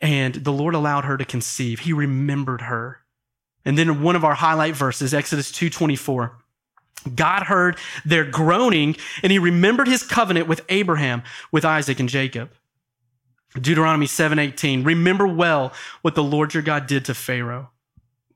And 0.00 0.34
the 0.34 0.52
Lord 0.52 0.74
allowed 0.74 1.04
her 1.04 1.16
to 1.16 1.24
conceive. 1.24 1.80
He 1.80 1.92
remembered 1.92 2.62
her. 2.62 3.00
And 3.64 3.76
then 3.76 4.02
one 4.02 4.16
of 4.16 4.24
our 4.24 4.34
highlight 4.34 4.76
verses, 4.76 5.12
Exodus 5.12 5.50
2, 5.50 5.70
24. 5.70 6.36
God 7.14 7.44
heard 7.44 7.78
their 8.04 8.24
groaning 8.24 8.96
and 9.22 9.30
he 9.30 9.38
remembered 9.38 9.88
his 9.88 10.02
covenant 10.02 10.48
with 10.48 10.64
Abraham, 10.68 11.22
with 11.52 11.64
Isaac 11.64 12.00
and 12.00 12.08
Jacob. 12.08 12.50
Deuteronomy 13.54 14.06
7:18 14.06 14.84
Remember 14.84 15.26
well 15.26 15.72
what 16.02 16.14
the 16.14 16.22
Lord 16.22 16.54
your 16.54 16.62
God 16.62 16.86
did 16.86 17.04
to 17.06 17.14
Pharaoh. 17.14 17.70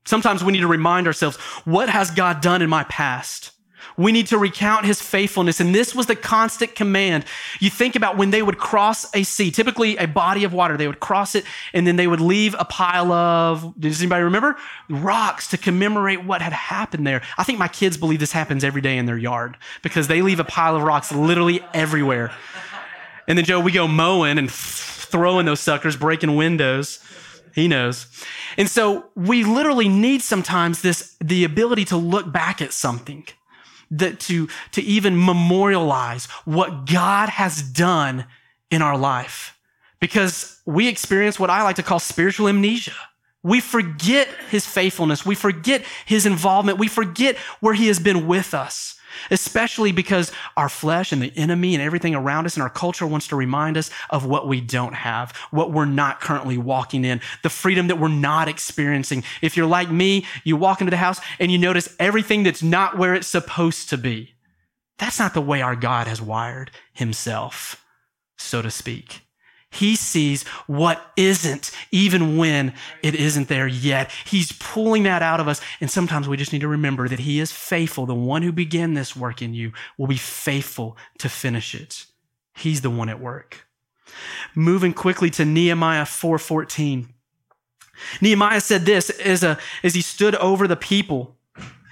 Sometimes 0.05 0.43
we 0.43 0.53
need 0.53 0.61
to 0.61 0.67
remind 0.67 1.07
ourselves, 1.07 1.37
what 1.65 1.89
has 1.89 2.11
God 2.11 2.41
done 2.41 2.63
in 2.63 2.69
my 2.69 2.85
past? 2.85 3.53
We 3.97 4.13
need 4.13 4.29
to 4.29 4.39
recount 4.39 4.87
his 4.87 5.03
faithfulness. 5.03 5.61
And 5.61 5.75
this 5.75 5.95
was 5.95 6.07
the 6.07 6.17
constant 6.17 6.75
command. 6.75 7.25
You 7.61 7.69
think 7.69 7.95
about 7.95 8.17
when 8.17 8.31
they 8.31 8.43
would 8.43 8.59
cross 8.59 9.15
a 9.15 9.23
sea, 9.23 9.51
typically 9.51 9.97
a 9.97 10.07
body 10.07 10.45
of 10.45 10.53
water, 10.53 10.77
they 10.77 10.87
would 10.87 11.01
cross 11.01 11.35
it 11.35 11.45
and 11.75 11.87
then 11.87 11.97
they 11.97 12.07
would 12.07 12.21
leave 12.21 12.57
a 12.59 12.65
pile 12.65 13.13
of, 13.13 13.79
does 13.79 14.01
anybody 14.01 14.25
remember? 14.25 14.57
Rocks 14.89 15.49
to 15.49 15.59
commemorate 15.59 16.25
what 16.25 16.41
had 16.41 16.53
happened 16.53 17.07
there. 17.07 17.23
I 17.37 17.45
think 17.45 17.59
my 17.59 17.69
kids 17.69 17.97
believe 17.97 18.21
this 18.21 18.33
happens 18.33 18.65
every 18.65 18.81
day 18.81 18.97
in 18.97 19.07
their 19.07 19.19
yard 19.19 19.57
because 19.83 20.09
they 20.09 20.23
leave 20.23 20.41
a 20.41 20.45
pile 20.45 20.75
of 20.75 20.83
rocks 20.83 21.13
literally 21.13 21.61
everywhere. 21.75 22.33
And 23.29 23.37
then, 23.37 23.45
Joe, 23.45 23.61
we 23.61 23.73
go 23.73 23.87
mowing 23.87 24.39
and 24.39 24.51
throwing 24.51 25.47
those 25.47 25.61
suckers, 25.61 25.97
breaking 25.97 26.35
windows. 26.35 26.99
He 27.55 27.69
knows. 27.69 28.07
And 28.57 28.69
so 28.69 29.07
we 29.15 29.45
literally 29.45 29.89
need 29.89 30.23
sometimes 30.23 30.83
this, 30.83 31.17
the 31.21 31.45
ability 31.45 31.85
to 31.87 31.97
look 31.97 32.33
back 32.33 32.63
at 32.63 32.73
something 32.73 33.27
that 33.91 34.21
to, 34.21 34.49
to 34.73 34.83
even 34.83 35.23
memorialize 35.23 36.27
what 36.45 36.87
God 36.87 37.29
has 37.29 37.63
done 37.63 38.27
in 38.71 38.81
our 38.81 38.97
life. 38.97 39.59
Because 40.01 40.61
we 40.65 40.89
experience 40.89 41.39
what 41.39 41.51
I 41.51 41.63
like 41.63 41.77
to 41.77 41.83
call 41.83 41.99
spiritual 41.99 42.49
amnesia. 42.49 42.95
We 43.43 43.61
forget 43.61 44.29
his 44.51 44.67
faithfulness. 44.67 45.27
We 45.27 45.35
forget 45.35 45.85
his 46.07 46.27
involvement. 46.27 46.79
We 46.79 46.89
forget 46.89 47.37
where 47.61 47.75
he 47.75 47.89
has 47.89 47.99
been 47.99 48.27
with 48.27 48.55
us 48.55 48.99
especially 49.31 49.93
because 49.93 50.33
our 50.57 50.69
flesh 50.69 51.13
and 51.13 51.23
the 51.23 51.33
enemy 51.37 51.75
and 51.75 51.83
everything 51.83 52.15
around 52.15 52.47
us 52.47 52.55
and 52.55 52.63
our 52.63 52.71
culture 52.71 53.07
wants 53.07 53.29
to 53.29 53.37
remind 53.37 53.77
us 53.77 53.91
of 54.11 54.27
what 54.27 54.49
we 54.49 54.61
don't 54.61 54.95
have, 54.95 55.37
what 55.51 55.73
we're 55.73 55.85
not 55.85 56.21
currently 56.21 56.59
walking 56.59 57.05
in, 57.05 57.21
the 57.43 57.51
freedom 57.51 57.89
that 57.89 57.99
we're 57.99 58.09
not 58.09 58.49
experiencing. 58.49 59.25
If 59.41 59.57
you're 59.57 59.67
like 59.67 59.91
me, 59.91 60.27
you 60.45 60.57
walk 60.57 60.81
into 60.81 60.91
the 60.91 60.97
house 60.97 61.21
and 61.39 61.51
you 61.51 61.59
notice 61.59 61.95
everything 61.99 62.43
that's 62.43 62.63
not 62.63 62.99
where 62.99 63.15
it's 63.15 63.27
supposed 63.27 63.89
to 63.91 63.99
be. 63.99 64.35
That's 64.99 65.19
not 65.19 65.35
the 65.35 65.41
way 65.41 65.63
our 65.63 65.77
God 65.77 66.07
has 66.07 66.23
wired 66.23 66.71
himself, 66.93 67.85
so 68.37 68.63
to 68.63 68.71
speak. 68.71 69.22
He 69.73 69.97
sees 69.97 70.43
what 70.67 71.13
isn't, 71.17 71.71
even 71.91 72.37
when 72.37 72.75
it 73.03 73.15
isn't 73.15 73.49
there 73.49 73.67
yet. 73.67 74.11
He's 74.27 74.53
pulling 74.53 75.05
that 75.05 75.23
out 75.23 75.41
of 75.41 75.49
us. 75.49 75.63
And 75.81 75.91
sometimes 75.91 76.29
we 76.29 76.37
just 76.37 76.53
need 76.53 76.61
to 76.61 76.69
remember 76.69 77.09
that 77.09 77.21
He 77.21 77.41
is 77.41 77.51
faithful. 77.51 78.05
The 78.05 78.15
one 78.15 78.43
who 78.43 78.53
began 78.53 78.93
this 78.93 79.17
work 79.17 79.41
in 79.41 79.55
you 79.55 79.73
will 79.97 80.07
be 80.07 80.19
faithful 80.19 80.97
to 81.19 81.29
finish 81.31 81.75
it. 81.75 82.05
He's 82.55 82.83
the 82.83 82.91
one 82.91 83.09
at 83.09 83.19
work. 83.19 83.67
Moving 84.55 84.93
quickly 84.93 85.31
to 85.31 85.45
Nehemiah 85.47 86.05
4:14. 86.05 87.09
Nehemiah 88.21 88.61
said 88.61 88.85
this 88.85 89.09
as, 89.11 89.43
a, 89.43 89.59
as 89.83 89.95
he 89.95 90.03
stood 90.03 90.35
over 90.35 90.69
the 90.69 90.77
people. 90.77 91.37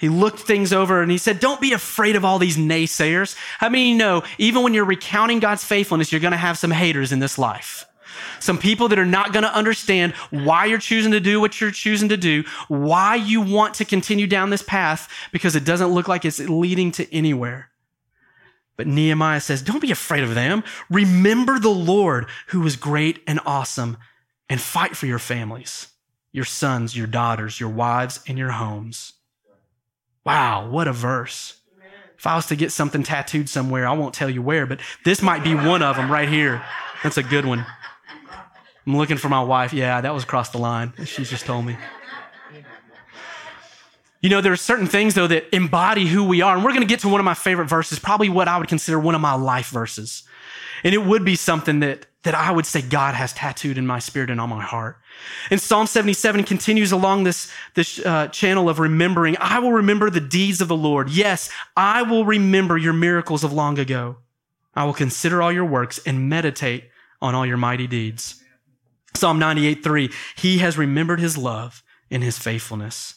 He 0.00 0.08
looked 0.08 0.40
things 0.40 0.72
over 0.72 1.02
and 1.02 1.10
he 1.10 1.18
said, 1.18 1.40
Don't 1.40 1.60
be 1.60 1.74
afraid 1.74 2.16
of 2.16 2.24
all 2.24 2.38
these 2.38 2.56
naysayers. 2.56 3.36
How 3.58 3.68
many 3.68 3.90
you 3.90 3.98
know, 3.98 4.22
even 4.38 4.62
when 4.62 4.72
you're 4.72 4.84
recounting 4.86 5.40
God's 5.40 5.62
faithfulness, 5.62 6.10
you're 6.10 6.22
going 6.22 6.32
to 6.32 6.38
have 6.38 6.56
some 6.56 6.70
haters 6.70 7.12
in 7.12 7.18
this 7.18 7.38
life? 7.38 7.84
Some 8.40 8.56
people 8.56 8.88
that 8.88 8.98
are 8.98 9.04
not 9.04 9.34
going 9.34 9.42
to 9.42 9.54
understand 9.54 10.14
why 10.30 10.64
you're 10.64 10.78
choosing 10.78 11.12
to 11.12 11.20
do 11.20 11.38
what 11.38 11.60
you're 11.60 11.70
choosing 11.70 12.08
to 12.08 12.16
do, 12.16 12.44
why 12.68 13.14
you 13.16 13.42
want 13.42 13.74
to 13.74 13.84
continue 13.84 14.26
down 14.26 14.48
this 14.48 14.62
path, 14.62 15.12
because 15.32 15.54
it 15.54 15.66
doesn't 15.66 15.88
look 15.88 16.08
like 16.08 16.24
it's 16.24 16.38
leading 16.38 16.90
to 16.92 17.14
anywhere. 17.14 17.70
But 18.78 18.86
Nehemiah 18.86 19.40
says, 19.40 19.60
Don't 19.60 19.82
be 19.82 19.90
afraid 19.90 20.24
of 20.24 20.34
them. 20.34 20.64
Remember 20.88 21.58
the 21.58 21.68
Lord 21.68 22.26
who 22.48 22.64
is 22.66 22.76
great 22.76 23.20
and 23.26 23.38
awesome, 23.44 23.98
and 24.48 24.58
fight 24.60 24.96
for 24.96 25.04
your 25.04 25.18
families, 25.18 25.88
your 26.32 26.46
sons, 26.46 26.96
your 26.96 27.06
daughters, 27.06 27.60
your 27.60 27.68
wives, 27.68 28.20
and 28.26 28.38
your 28.38 28.52
homes. 28.52 29.12
Wow, 30.24 30.68
what 30.68 30.86
a 30.88 30.92
verse. 30.92 31.56
If 32.18 32.26
I 32.26 32.36
was 32.36 32.46
to 32.46 32.56
get 32.56 32.70
something 32.70 33.02
tattooed 33.02 33.48
somewhere, 33.48 33.88
I 33.88 33.92
won't 33.92 34.14
tell 34.14 34.28
you 34.28 34.42
where, 34.42 34.66
but 34.66 34.80
this 35.04 35.22
might 35.22 35.42
be 35.42 35.54
one 35.54 35.82
of 35.82 35.96
them 35.96 36.12
right 36.12 36.28
here. 36.28 36.62
That's 37.02 37.16
a 37.16 37.22
good 37.22 37.46
one. 37.46 37.64
I'm 38.86 38.96
looking 38.96 39.16
for 39.16 39.30
my 39.30 39.42
wife. 39.42 39.72
Yeah, 39.72 40.00
that 40.00 40.12
was 40.12 40.24
across 40.24 40.50
the 40.50 40.58
line. 40.58 40.92
She 41.04 41.24
just 41.24 41.46
told 41.46 41.64
me. 41.64 41.76
You 44.20 44.28
know, 44.28 44.42
there 44.42 44.52
are 44.52 44.56
certain 44.56 44.86
things, 44.86 45.14
though, 45.14 45.28
that 45.28 45.54
embody 45.54 46.06
who 46.06 46.24
we 46.24 46.42
are. 46.42 46.54
And 46.54 46.62
we're 46.62 46.72
going 46.72 46.82
to 46.82 46.86
get 46.86 47.00
to 47.00 47.08
one 47.08 47.20
of 47.20 47.24
my 47.24 47.32
favorite 47.32 47.70
verses, 47.70 47.98
probably 47.98 48.28
what 48.28 48.48
I 48.48 48.58
would 48.58 48.68
consider 48.68 48.98
one 48.98 49.14
of 49.14 49.22
my 49.22 49.32
life 49.32 49.70
verses. 49.70 50.24
And 50.84 50.94
it 50.94 50.98
would 50.98 51.24
be 51.24 51.36
something 51.36 51.80
that, 51.80 52.04
that 52.22 52.34
I 52.34 52.50
would 52.50 52.66
say 52.66 52.82
God 52.82 53.14
has 53.14 53.32
tattooed 53.32 53.78
in 53.78 53.86
my 53.86 53.98
spirit 53.98 54.30
and 54.30 54.40
on 54.40 54.50
my 54.50 54.62
heart. 54.62 54.98
And 55.50 55.60
Psalm 55.60 55.86
77 55.86 56.44
continues 56.44 56.92
along 56.92 57.24
this, 57.24 57.50
this 57.74 57.98
uh, 58.04 58.28
channel 58.28 58.68
of 58.68 58.78
remembering. 58.78 59.36
I 59.40 59.58
will 59.58 59.72
remember 59.72 60.10
the 60.10 60.20
deeds 60.20 60.60
of 60.60 60.68
the 60.68 60.76
Lord. 60.76 61.10
Yes, 61.10 61.48
I 61.76 62.02
will 62.02 62.24
remember 62.24 62.76
your 62.76 62.92
miracles 62.92 63.42
of 63.42 63.52
long 63.52 63.78
ago. 63.78 64.16
I 64.74 64.84
will 64.84 64.92
consider 64.92 65.40
all 65.40 65.50
your 65.50 65.64
works 65.64 65.98
and 66.04 66.28
meditate 66.28 66.84
on 67.22 67.34
all 67.34 67.46
your 67.46 67.56
mighty 67.56 67.86
deeds. 67.86 68.42
Psalm 69.16 69.38
98, 69.38 69.82
3. 69.82 70.10
He 70.36 70.58
has 70.58 70.78
remembered 70.78 71.20
his 71.20 71.38
love 71.38 71.82
and 72.10 72.22
his 72.22 72.38
faithfulness 72.38 73.14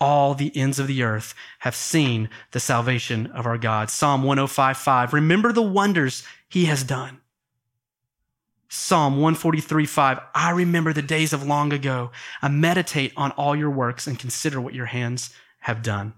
all 0.00 0.34
the 0.34 0.54
ends 0.56 0.78
of 0.78 0.86
the 0.86 1.02
earth 1.02 1.34
have 1.60 1.74
seen 1.74 2.28
the 2.52 2.60
salvation 2.60 3.26
of 3.28 3.46
our 3.46 3.58
God. 3.58 3.90
Psalm 3.90 4.22
105 4.22 4.76
5. 4.76 5.12
Remember 5.14 5.52
the 5.52 5.62
wonders 5.62 6.22
he 6.48 6.66
has 6.66 6.84
done. 6.84 7.20
Psalm 8.68 9.14
143 9.14 9.86
5. 9.86 10.20
I 10.34 10.50
remember 10.50 10.92
the 10.92 11.02
days 11.02 11.32
of 11.32 11.46
long 11.46 11.72
ago. 11.72 12.10
I 12.42 12.48
meditate 12.48 13.12
on 13.16 13.30
all 13.32 13.54
your 13.54 13.70
works 13.70 14.06
and 14.06 14.18
consider 14.18 14.60
what 14.60 14.74
your 14.74 14.86
hands 14.86 15.32
have 15.60 15.82
done. 15.82 16.14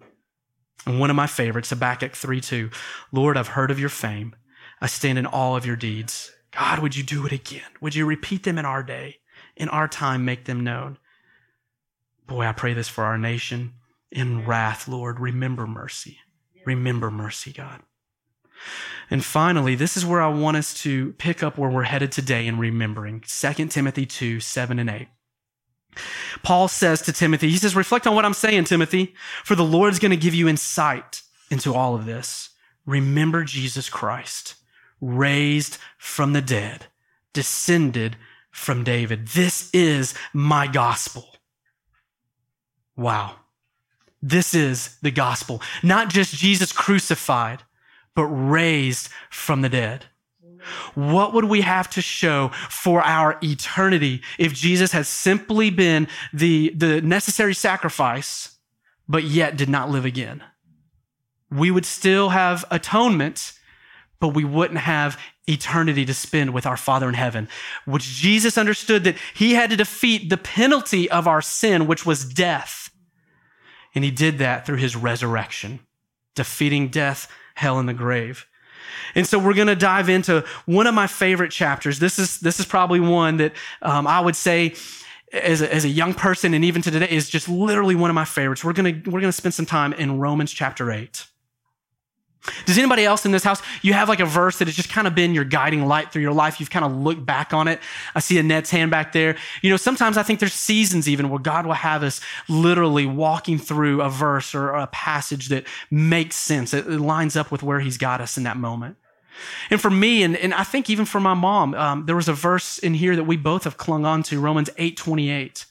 And 0.87 0.99
one 0.99 1.11
of 1.11 1.17
my 1.17 1.27
favorites, 1.27 1.71
Habakkuk 1.71 2.15
3 2.15 2.41
2. 2.41 2.71
Lord, 3.13 3.37
I've 3.37 3.49
heard 3.49 3.71
of 3.71 3.81
your 3.81 3.89
fame. 3.89 4.35
I 4.81 4.87
stand 4.87 5.19
in 5.19 5.27
awe 5.27 5.57
of 5.57 5.67
your 5.67 5.77
deeds. 5.77 6.33
God, 6.53 6.79
would 6.79 6.97
you 6.97 7.03
do 7.03 7.27
it 7.27 7.33
again? 7.33 7.71
Would 7.81 7.95
you 7.95 8.07
repeat 8.07 8.45
them 8.45 8.59
in 8.59 8.65
our 8.65 8.83
day? 8.83 9.17
In 9.57 9.69
our 9.69 9.89
time, 9.89 10.25
make 10.25 10.45
them 10.45 10.65
known. 10.65 10.99
Boy, 12.27 12.47
I 12.47 12.53
pray 12.53 12.75
this 12.75 12.89
for 12.89 13.05
our 13.05 13.19
nation. 13.19 13.75
In 14.11 14.47
wrath, 14.47 14.89
Lord, 14.89 15.21
remember 15.21 15.67
mercy. 15.67 16.19
Remember 16.65 17.11
mercy, 17.11 17.53
God. 17.53 17.83
And 19.11 19.25
finally, 19.25 19.75
this 19.75 19.97
is 19.97 20.05
where 20.05 20.21
I 20.21 20.29
want 20.29 20.57
us 20.57 20.75
to 20.83 21.13
pick 21.15 21.43
up 21.43 21.57
where 21.57 21.71
we're 21.71 21.85
headed 21.85 22.13
today 22.13 22.47
in 22.47 22.59
remembering 22.59 23.23
2 23.27 23.67
Timothy 23.69 24.07
2 24.07 24.41
7 24.41 24.79
and 24.79 24.91
8. 24.91 25.09
Paul 26.43 26.69
says 26.69 27.03
to 27.03 27.13
Timothy, 27.13 27.51
he 27.51 27.57
says, 27.57 27.75
Reflect 27.75 28.07
on 28.07 28.15
what 28.15 28.25
I'm 28.25 28.35
saying, 28.35 28.65
Timothy, 28.65 29.15
for 29.45 29.55
the 29.55 29.65
Lord 29.65 29.93
is 29.93 29.99
going 29.99 30.11
to 30.11 30.17
give 30.17 30.35
you 30.35 30.49
insight 30.49 31.23
into 31.51 31.75
all 31.75 31.95
of 31.95 32.07
this. 32.07 32.51
Remember 32.87 33.45
Jesus 33.45 33.89
Christ, 33.89 34.55
raised 35.01 35.79
from 35.97 36.33
the 36.33 36.43
dead, 36.43 36.87
descended 37.33 38.17
from 38.51 38.85
David. 38.85 39.29
This 39.29 39.71
is 39.73 40.15
my 40.33 40.67
gospel. 40.67 41.37
Wow. 42.97 43.37
This 44.21 44.55
is 44.55 44.99
the 45.01 45.11
gospel. 45.11 45.63
Not 45.83 46.09
just 46.09 46.35
Jesus 46.35 46.73
crucified, 46.73 47.63
but 48.19 48.27
raised 48.27 49.11
from 49.31 49.61
the 49.61 49.69
dead. 49.69 50.07
What 50.97 51.33
would 51.35 51.45
we 51.45 51.61
have 51.61 51.89
to 51.91 52.03
show 52.03 52.49
for 52.69 53.01
our 53.01 53.39
eternity 53.45 54.23
if 54.41 54.53
Jesus 54.53 54.91
had 54.91 55.07
simply 55.07 55.71
been 55.71 56.09
the, 56.33 56.73
the 56.75 57.01
necessary 57.01 57.55
sacrifice, 57.55 58.59
but 59.09 59.23
yet 59.23 59.57
did 59.57 59.69
not 59.69 59.89
live 59.89 60.05
again? 60.05 60.43
We 61.49 61.71
would 61.71 61.87
still 61.87 62.31
have 62.31 62.65
atonement, 62.73 63.53
but 64.19 64.35
we 64.35 64.43
wouldn't 64.43 64.81
have 64.81 65.17
eternity 65.47 66.05
to 66.05 66.13
spend 66.13 66.53
with 66.53 66.67
our 66.67 66.77
Father 66.77 67.09
in 67.09 67.15
heaven, 67.15 67.49
which 67.85 68.03
Jesus 68.03 68.59
understood 68.59 69.05
that 69.05 69.17
he 69.33 69.55
had 69.55 69.71
to 69.71 69.77
defeat 69.77 70.29
the 70.29 70.37
penalty 70.37 71.09
of 71.09 71.29
our 71.29 71.41
sin, 71.41 71.87
which 71.87 72.05
was 72.05 72.25
death. 72.25 72.91
And 73.95 74.03
he 74.03 74.11
did 74.11 74.39
that 74.39 74.67
through 74.67 74.79
his 74.79 74.97
resurrection, 74.97 75.79
defeating 76.35 76.89
death, 76.89 77.31
hell, 77.59 77.79
and 77.79 77.89
the 77.89 77.95
grave. 77.95 78.47
And 79.17 79.27
so 79.27 79.39
we're 79.39 79.55
going 79.55 79.69
to 79.69 79.77
dive 79.77 80.09
into 80.09 80.45
one 80.67 80.87
of 80.87 80.95
my 80.95 81.09
favorite 81.09 81.51
chapters. 81.51 81.99
This 81.99 82.19
is, 82.19 82.39
this 82.39 82.61
is 82.61 82.67
probably 82.67 83.01
one 83.01 83.39
that 83.39 83.53
um, 83.83 84.07
I 84.07 84.21
would 84.21 84.37
say 84.37 84.75
as 85.33 85.61
a, 85.61 85.75
as 85.75 85.85
a 85.85 85.89
young 85.89 86.15
person 86.15 86.55
and 86.55 86.65
even 86.65 86.83
to 86.83 86.91
today 86.91 87.09
is 87.11 87.29
just 87.29 87.49
literally 87.49 87.97
one 87.97 88.11
of 88.11 88.15
my 88.15 88.25
favorites. 88.25 88.65
We're 88.65 88.73
going 88.73 89.03
to, 89.03 89.11
we're 89.11 89.21
going 89.21 89.33
to 89.33 89.37
spend 89.37 89.55
some 89.55 89.67
time 89.67 89.93
in 89.93 90.19
Romans 90.19 90.53
chapter 90.53 90.91
8. 90.91 91.27
Does 92.67 92.79
anybody 92.79 93.05
else 93.05 93.27
in 93.27 93.33
this 93.33 93.45
house, 93.45 93.61
you 93.83 93.93
have 93.93 94.09
like 94.09 94.21
a 94.21 94.27
verse 94.27 94.59
that 94.59 94.69
has 94.69 94.77
just 94.77 94.89
kind 94.89 95.07
of 95.07 95.15
been 95.15 95.35
your 95.35 95.45
guiding 95.45 95.87
light 95.87 96.13
through 96.13 96.23
your 96.23 96.33
life? 96.33 96.61
You've 96.61 96.71
kind 96.71 96.85
of 96.85 96.93
looked 96.93 97.27
back 97.27 97.53
on 97.53 97.69
it. 97.69 97.81
I 98.15 98.21
see 98.21 98.39
Annette's 98.39 98.71
hand 98.71 98.91
back 98.91 99.13
there. 99.13 99.37
You 99.61 99.71
know, 99.71 99.77
sometimes 99.77 100.17
I 100.17 100.23
think 100.23 100.41
there's 100.41 100.55
seasons 100.55 101.09
even 101.09 101.31
where 101.31 101.41
God 101.41 101.67
will 101.67 101.75
have 101.75 102.03
us 102.03 102.21
literally 102.49 103.07
walking 103.07 103.59
through 103.59 104.03
a 104.03 104.09
verse 104.09 104.55
or 104.55 104.71
a 104.71 104.87
passage 104.89 105.49
that 105.49 105.67
makes 105.91 106.37
sense. 106.37 106.73
It, 106.73 106.89
lines 106.89 107.37
up 107.37 107.51
with 107.51 107.63
where 107.63 107.81
He's 107.81 107.99
got 107.99 108.21
us 108.21 108.37
in 108.37 108.45
that 108.45 108.57
moment. 108.57 108.97
And 109.71 109.81
for 109.81 109.91
me, 109.91 110.23
and, 110.23 110.37
and 110.37 110.53
I 110.53 110.65
think 110.65 110.91
even 110.91 111.05
for 111.05 111.21
my 111.21 111.35
mom, 111.35 111.75
um, 111.75 112.07
there 112.07 112.17
was 112.17 112.29
a 112.29 112.33
verse 112.33 112.79
in 112.79 112.95
here 112.95 113.15
that 113.15 113.25
we 113.25 113.37
both 113.37 113.65
have 113.65 113.77
clung 113.77 114.05
on 114.05 114.23
to, 114.25 114.41
Romans 114.41 114.71
8 114.77 114.97
28. 114.97 115.67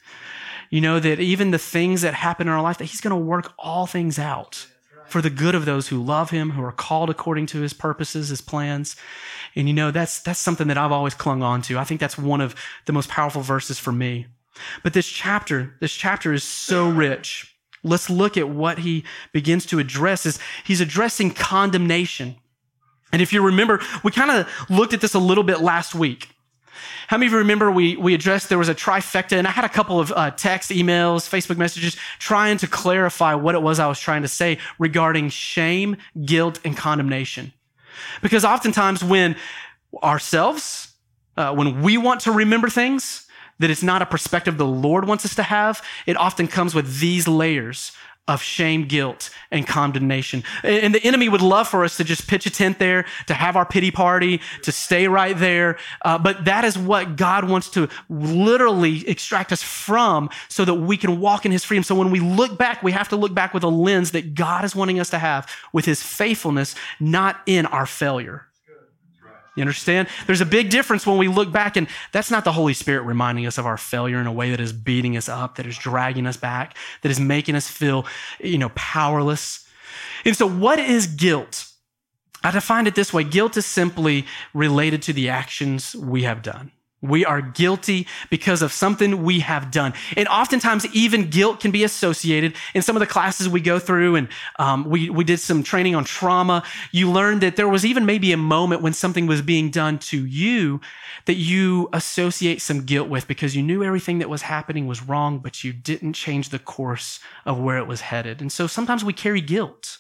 You 0.69 0.81
know, 0.81 0.99
that 0.99 1.19
even 1.19 1.51
the 1.51 1.57
things 1.57 2.01
that 2.01 2.13
happen 2.13 2.47
in 2.47 2.53
our 2.53 2.61
life, 2.61 2.77
that 2.77 2.85
He's 2.85 3.01
going 3.01 3.11
to 3.11 3.23
work 3.23 3.53
all 3.57 3.87
things 3.87 4.19
out 4.19 4.67
for 5.07 5.21
the 5.21 5.29
good 5.29 5.55
of 5.55 5.65
those 5.65 5.87
who 5.87 6.03
love 6.03 6.29
him, 6.29 6.51
who 6.51 6.63
are 6.63 6.71
called 6.71 7.09
according 7.09 7.45
to 7.47 7.61
his 7.61 7.73
purposes, 7.73 8.29
his 8.29 8.41
plans. 8.41 8.95
And 9.55 9.67
you 9.67 9.73
know, 9.73 9.91
that's, 9.91 10.19
that's 10.19 10.39
something 10.39 10.67
that 10.67 10.77
I've 10.77 10.91
always 10.91 11.13
clung 11.13 11.41
on 11.41 11.61
to. 11.63 11.77
I 11.77 11.83
think 11.83 11.99
that's 11.99 12.17
one 12.17 12.41
of 12.41 12.55
the 12.85 12.93
most 12.93 13.09
powerful 13.09 13.41
verses 13.41 13.79
for 13.79 13.91
me. 13.91 14.27
But 14.83 14.93
this 14.93 15.07
chapter, 15.07 15.75
this 15.79 15.93
chapter 15.93 16.33
is 16.33 16.43
so 16.43 16.89
rich. 16.89 17.55
Let's 17.83 18.09
look 18.09 18.37
at 18.37 18.49
what 18.49 18.79
he 18.79 19.03
begins 19.31 19.65
to 19.67 19.79
address 19.79 20.25
is 20.25 20.39
he's 20.65 20.81
addressing 20.81 21.31
condemnation. 21.31 22.35
And 23.11 23.21
if 23.21 23.31
you 23.31 23.41
remember, 23.41 23.79
we 24.03 24.11
kind 24.11 24.31
of 24.31 24.49
looked 24.69 24.93
at 24.93 25.01
this 25.01 25.13
a 25.13 25.19
little 25.19 25.43
bit 25.43 25.61
last 25.61 25.95
week. 25.95 26.29
How 27.07 27.17
many 27.17 27.27
of 27.27 27.31
you 27.33 27.37
remember 27.39 27.71
we, 27.71 27.95
we 27.95 28.13
addressed 28.13 28.49
there 28.49 28.57
was 28.57 28.69
a 28.69 28.75
trifecta, 28.75 29.37
and 29.37 29.47
I 29.47 29.51
had 29.51 29.65
a 29.65 29.69
couple 29.69 29.99
of 29.99 30.11
uh, 30.11 30.31
text, 30.31 30.71
emails, 30.71 31.27
Facebook 31.27 31.57
messages 31.57 31.95
trying 32.19 32.57
to 32.57 32.67
clarify 32.67 33.33
what 33.35 33.55
it 33.55 33.61
was 33.61 33.79
I 33.79 33.87
was 33.87 33.99
trying 33.99 34.21
to 34.21 34.27
say 34.27 34.57
regarding 34.79 35.29
shame, 35.29 35.97
guilt, 36.25 36.59
and 36.63 36.75
condemnation. 36.75 37.53
Because 38.21 38.45
oftentimes 38.45 39.03
when 39.03 39.35
ourselves, 40.03 40.93
uh, 41.35 41.53
when 41.53 41.81
we 41.81 41.97
want 41.97 42.21
to 42.21 42.31
remember 42.31 42.69
things, 42.69 43.27
that 43.59 43.69
it's 43.69 43.83
not 43.83 44.01
a 44.01 44.05
perspective 44.05 44.57
the 44.57 44.67
Lord 44.67 45.07
wants 45.07 45.25
us 45.25 45.35
to 45.35 45.43
have, 45.43 45.83
it 46.05 46.15
often 46.17 46.47
comes 46.47 46.75
with 46.75 46.99
these 46.99 47.27
layers 47.27 47.91
of 48.27 48.41
shame, 48.41 48.85
guilt, 48.85 49.29
and 49.51 49.65
condemnation. 49.65 50.43
And 50.63 50.93
the 50.93 51.03
enemy 51.03 51.29
would 51.29 51.41
love 51.41 51.67
for 51.67 51.83
us 51.83 51.97
to 51.97 52.03
just 52.03 52.27
pitch 52.27 52.45
a 52.45 52.49
tent 52.49 52.79
there, 52.79 53.05
to 53.27 53.33
have 53.33 53.55
our 53.55 53.65
pity 53.65 53.91
party, 53.91 54.41
to 54.63 54.71
stay 54.71 55.07
right 55.07 55.37
there. 55.37 55.77
Uh, 56.03 56.17
but 56.17 56.45
that 56.45 56.65
is 56.65 56.77
what 56.77 57.15
God 57.15 57.49
wants 57.49 57.69
to 57.71 57.87
literally 58.09 59.07
extract 59.07 59.51
us 59.51 59.63
from 59.63 60.29
so 60.49 60.65
that 60.65 60.75
we 60.75 60.97
can 60.97 61.19
walk 61.19 61.45
in 61.45 61.51
his 61.51 61.63
freedom. 61.63 61.83
So 61.83 61.95
when 61.95 62.11
we 62.11 62.19
look 62.19 62.57
back, 62.57 62.83
we 62.83 62.91
have 62.91 63.09
to 63.09 63.15
look 63.15 63.33
back 63.33 63.53
with 63.53 63.63
a 63.63 63.69
lens 63.69 64.11
that 64.11 64.35
God 64.35 64.65
is 64.65 64.75
wanting 64.75 64.99
us 64.99 65.09
to 65.11 65.19
have 65.19 65.49
with 65.71 65.85
his 65.85 66.03
faithfulness, 66.03 66.75
not 66.99 67.41
in 67.45 67.65
our 67.67 67.85
failure. 67.85 68.47
You 69.57 69.61
understand? 69.61 70.07
There's 70.27 70.39
a 70.39 70.45
big 70.45 70.69
difference 70.69 71.07
when 71.07 71.17
we 71.17 71.27
look 71.27 71.51
back, 71.51 71.77
and 71.77 71.87
that's 72.11 72.29
not 72.29 72.43
the 72.43 72.51
Holy 72.51 72.75
Spirit 72.75 73.01
reminding 73.01 73.47
us 73.47 73.57
of 73.57 73.65
our 73.65 73.75
failure 73.75 74.21
in 74.21 74.27
a 74.27 74.31
way 74.31 74.51
that 74.51 74.59
is 74.59 74.71
beating 74.71 75.17
us 75.17 75.27
up, 75.27 75.55
that 75.55 75.65
is 75.65 75.75
dragging 75.75 76.27
us 76.27 76.37
back, 76.37 76.77
that 77.01 77.09
is 77.09 77.19
making 77.19 77.55
us 77.55 77.67
feel, 77.67 78.05
you 78.39 78.59
know, 78.59 78.69
powerless. 78.75 79.67
And 80.25 80.37
so, 80.37 80.47
what 80.47 80.77
is 80.77 81.07
guilt? 81.07 81.69
I 82.43 82.51
define 82.51 82.85
it 82.85 82.93
this 82.93 83.11
way 83.11 83.23
guilt 83.23 83.57
is 83.57 83.65
simply 83.65 84.27
related 84.53 85.01
to 85.03 85.13
the 85.13 85.27
actions 85.29 85.95
we 85.95 86.21
have 86.21 86.43
done. 86.43 86.71
We 87.07 87.25
are 87.25 87.41
guilty 87.41 88.07
because 88.29 88.61
of 88.61 88.71
something 88.71 89.23
we 89.23 89.39
have 89.39 89.71
done. 89.71 89.93
And 90.15 90.27
oftentimes, 90.27 90.85
even 90.93 91.29
guilt 91.29 91.59
can 91.59 91.71
be 91.71 91.83
associated. 91.83 92.55
In 92.73 92.81
some 92.81 92.95
of 92.95 92.99
the 92.99 93.07
classes 93.07 93.49
we 93.49 93.61
go 93.61 93.79
through, 93.79 94.15
and 94.15 94.27
um, 94.59 94.85
we, 94.85 95.09
we 95.09 95.23
did 95.23 95.39
some 95.39 95.63
training 95.63 95.95
on 95.95 96.03
trauma, 96.03 96.63
you 96.91 97.11
learned 97.11 97.41
that 97.41 97.55
there 97.55 97.67
was 97.67 97.85
even 97.85 98.05
maybe 98.05 98.31
a 98.31 98.37
moment 98.37 98.81
when 98.81 98.93
something 98.93 99.27
was 99.27 99.41
being 99.41 99.69
done 99.69 99.99
to 99.99 100.25
you 100.25 100.81
that 101.25 101.35
you 101.35 101.89
associate 101.93 102.61
some 102.61 102.83
guilt 102.83 103.09
with 103.09 103.27
because 103.27 103.55
you 103.55 103.61
knew 103.61 103.83
everything 103.83 104.19
that 104.19 104.29
was 104.29 104.43
happening 104.43 104.87
was 104.87 105.03
wrong, 105.03 105.39
but 105.39 105.63
you 105.63 105.73
didn't 105.73 106.13
change 106.13 106.49
the 106.49 106.59
course 106.59 107.19
of 107.45 107.59
where 107.59 107.77
it 107.77 107.87
was 107.87 108.01
headed. 108.01 108.41
And 108.41 108.51
so 108.51 108.67
sometimes 108.67 109.03
we 109.03 109.13
carry 109.13 109.41
guilt. 109.41 109.99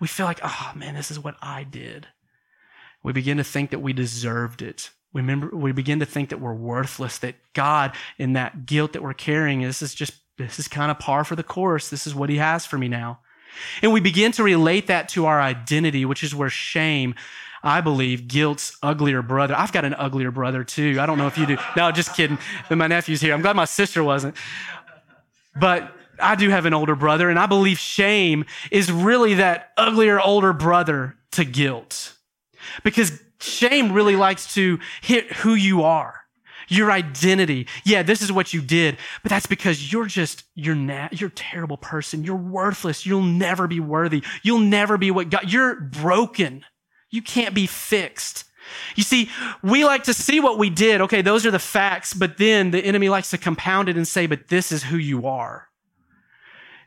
We 0.00 0.08
feel 0.08 0.26
like, 0.26 0.40
oh 0.42 0.72
man, 0.74 0.94
this 0.94 1.10
is 1.10 1.18
what 1.18 1.36
I 1.40 1.64
did. 1.64 2.08
We 3.02 3.12
begin 3.12 3.36
to 3.36 3.44
think 3.44 3.70
that 3.70 3.80
we 3.80 3.92
deserved 3.92 4.62
it. 4.62 4.90
We 5.14 5.20
remember 5.20 5.56
we 5.56 5.72
begin 5.72 6.00
to 6.00 6.06
think 6.06 6.28
that 6.28 6.40
we're 6.40 6.52
worthless, 6.52 7.18
that 7.18 7.36
God, 7.54 7.92
in 8.18 8.34
that 8.34 8.66
guilt 8.66 8.92
that 8.92 9.02
we're 9.02 9.14
carrying, 9.14 9.62
this 9.62 9.80
is 9.80 9.94
just 9.94 10.12
this 10.36 10.58
is 10.58 10.68
kind 10.68 10.90
of 10.90 10.98
par 10.98 11.24
for 11.24 11.36
the 11.36 11.44
course. 11.44 11.88
This 11.88 12.06
is 12.06 12.14
what 12.14 12.28
he 12.28 12.36
has 12.36 12.66
for 12.66 12.76
me 12.76 12.88
now. 12.88 13.20
And 13.82 13.92
we 13.92 14.00
begin 14.00 14.32
to 14.32 14.42
relate 14.42 14.88
that 14.88 15.08
to 15.10 15.26
our 15.26 15.40
identity, 15.40 16.04
which 16.04 16.24
is 16.24 16.34
where 16.34 16.50
shame, 16.50 17.14
I 17.62 17.80
believe, 17.80 18.26
guilt's 18.26 18.76
uglier 18.82 19.22
brother. 19.22 19.54
I've 19.56 19.70
got 19.70 19.84
an 19.84 19.94
uglier 19.94 20.32
brother 20.32 20.64
too. 20.64 20.98
I 20.98 21.06
don't 21.06 21.18
know 21.18 21.28
if 21.28 21.38
you 21.38 21.46
do. 21.46 21.56
No, 21.76 21.92
just 21.92 22.14
kidding. 22.14 22.36
My 22.68 22.88
nephew's 22.88 23.20
here. 23.20 23.32
I'm 23.32 23.42
glad 23.42 23.54
my 23.54 23.64
sister 23.64 24.02
wasn't. 24.02 24.36
But 25.54 25.94
I 26.20 26.34
do 26.34 26.48
have 26.50 26.66
an 26.66 26.74
older 26.74 26.96
brother, 26.96 27.30
and 27.30 27.38
I 27.38 27.46
believe 27.46 27.78
shame 27.78 28.44
is 28.72 28.90
really 28.90 29.34
that 29.34 29.70
uglier 29.76 30.20
older 30.20 30.52
brother 30.52 31.14
to 31.32 31.44
guilt. 31.44 32.16
Because 32.82 33.20
Shame 33.38 33.92
really 33.92 34.16
likes 34.16 34.54
to 34.54 34.78
hit 35.02 35.32
who 35.32 35.54
you 35.54 35.82
are, 35.82 36.20
your 36.68 36.90
identity. 36.90 37.66
Yeah, 37.84 38.02
this 38.02 38.22
is 38.22 38.32
what 38.32 38.54
you 38.54 38.60
did, 38.60 38.96
but 39.22 39.30
that's 39.30 39.46
because 39.46 39.92
you're 39.92 40.06
just, 40.06 40.44
you're, 40.54 40.74
na- 40.74 41.08
you're 41.12 41.28
a 41.28 41.32
terrible 41.32 41.76
person. 41.76 42.24
You're 42.24 42.36
worthless. 42.36 43.04
You'll 43.04 43.22
never 43.22 43.66
be 43.66 43.80
worthy. 43.80 44.22
You'll 44.42 44.60
never 44.60 44.96
be 44.96 45.10
what 45.10 45.30
God, 45.30 45.50
you're 45.50 45.80
broken. 45.80 46.64
You 47.10 47.22
can't 47.22 47.54
be 47.54 47.66
fixed. 47.66 48.44
You 48.96 49.02
see, 49.02 49.30
we 49.62 49.84
like 49.84 50.04
to 50.04 50.14
see 50.14 50.40
what 50.40 50.58
we 50.58 50.70
did. 50.70 51.02
Okay, 51.02 51.20
those 51.20 51.44
are 51.44 51.50
the 51.50 51.58
facts, 51.58 52.14
but 52.14 52.38
then 52.38 52.70
the 52.70 52.80
enemy 52.80 53.08
likes 53.08 53.30
to 53.30 53.38
compound 53.38 53.88
it 53.88 53.96
and 53.96 54.08
say, 54.08 54.26
but 54.26 54.48
this 54.48 54.72
is 54.72 54.84
who 54.84 54.96
you 54.96 55.26
are 55.26 55.68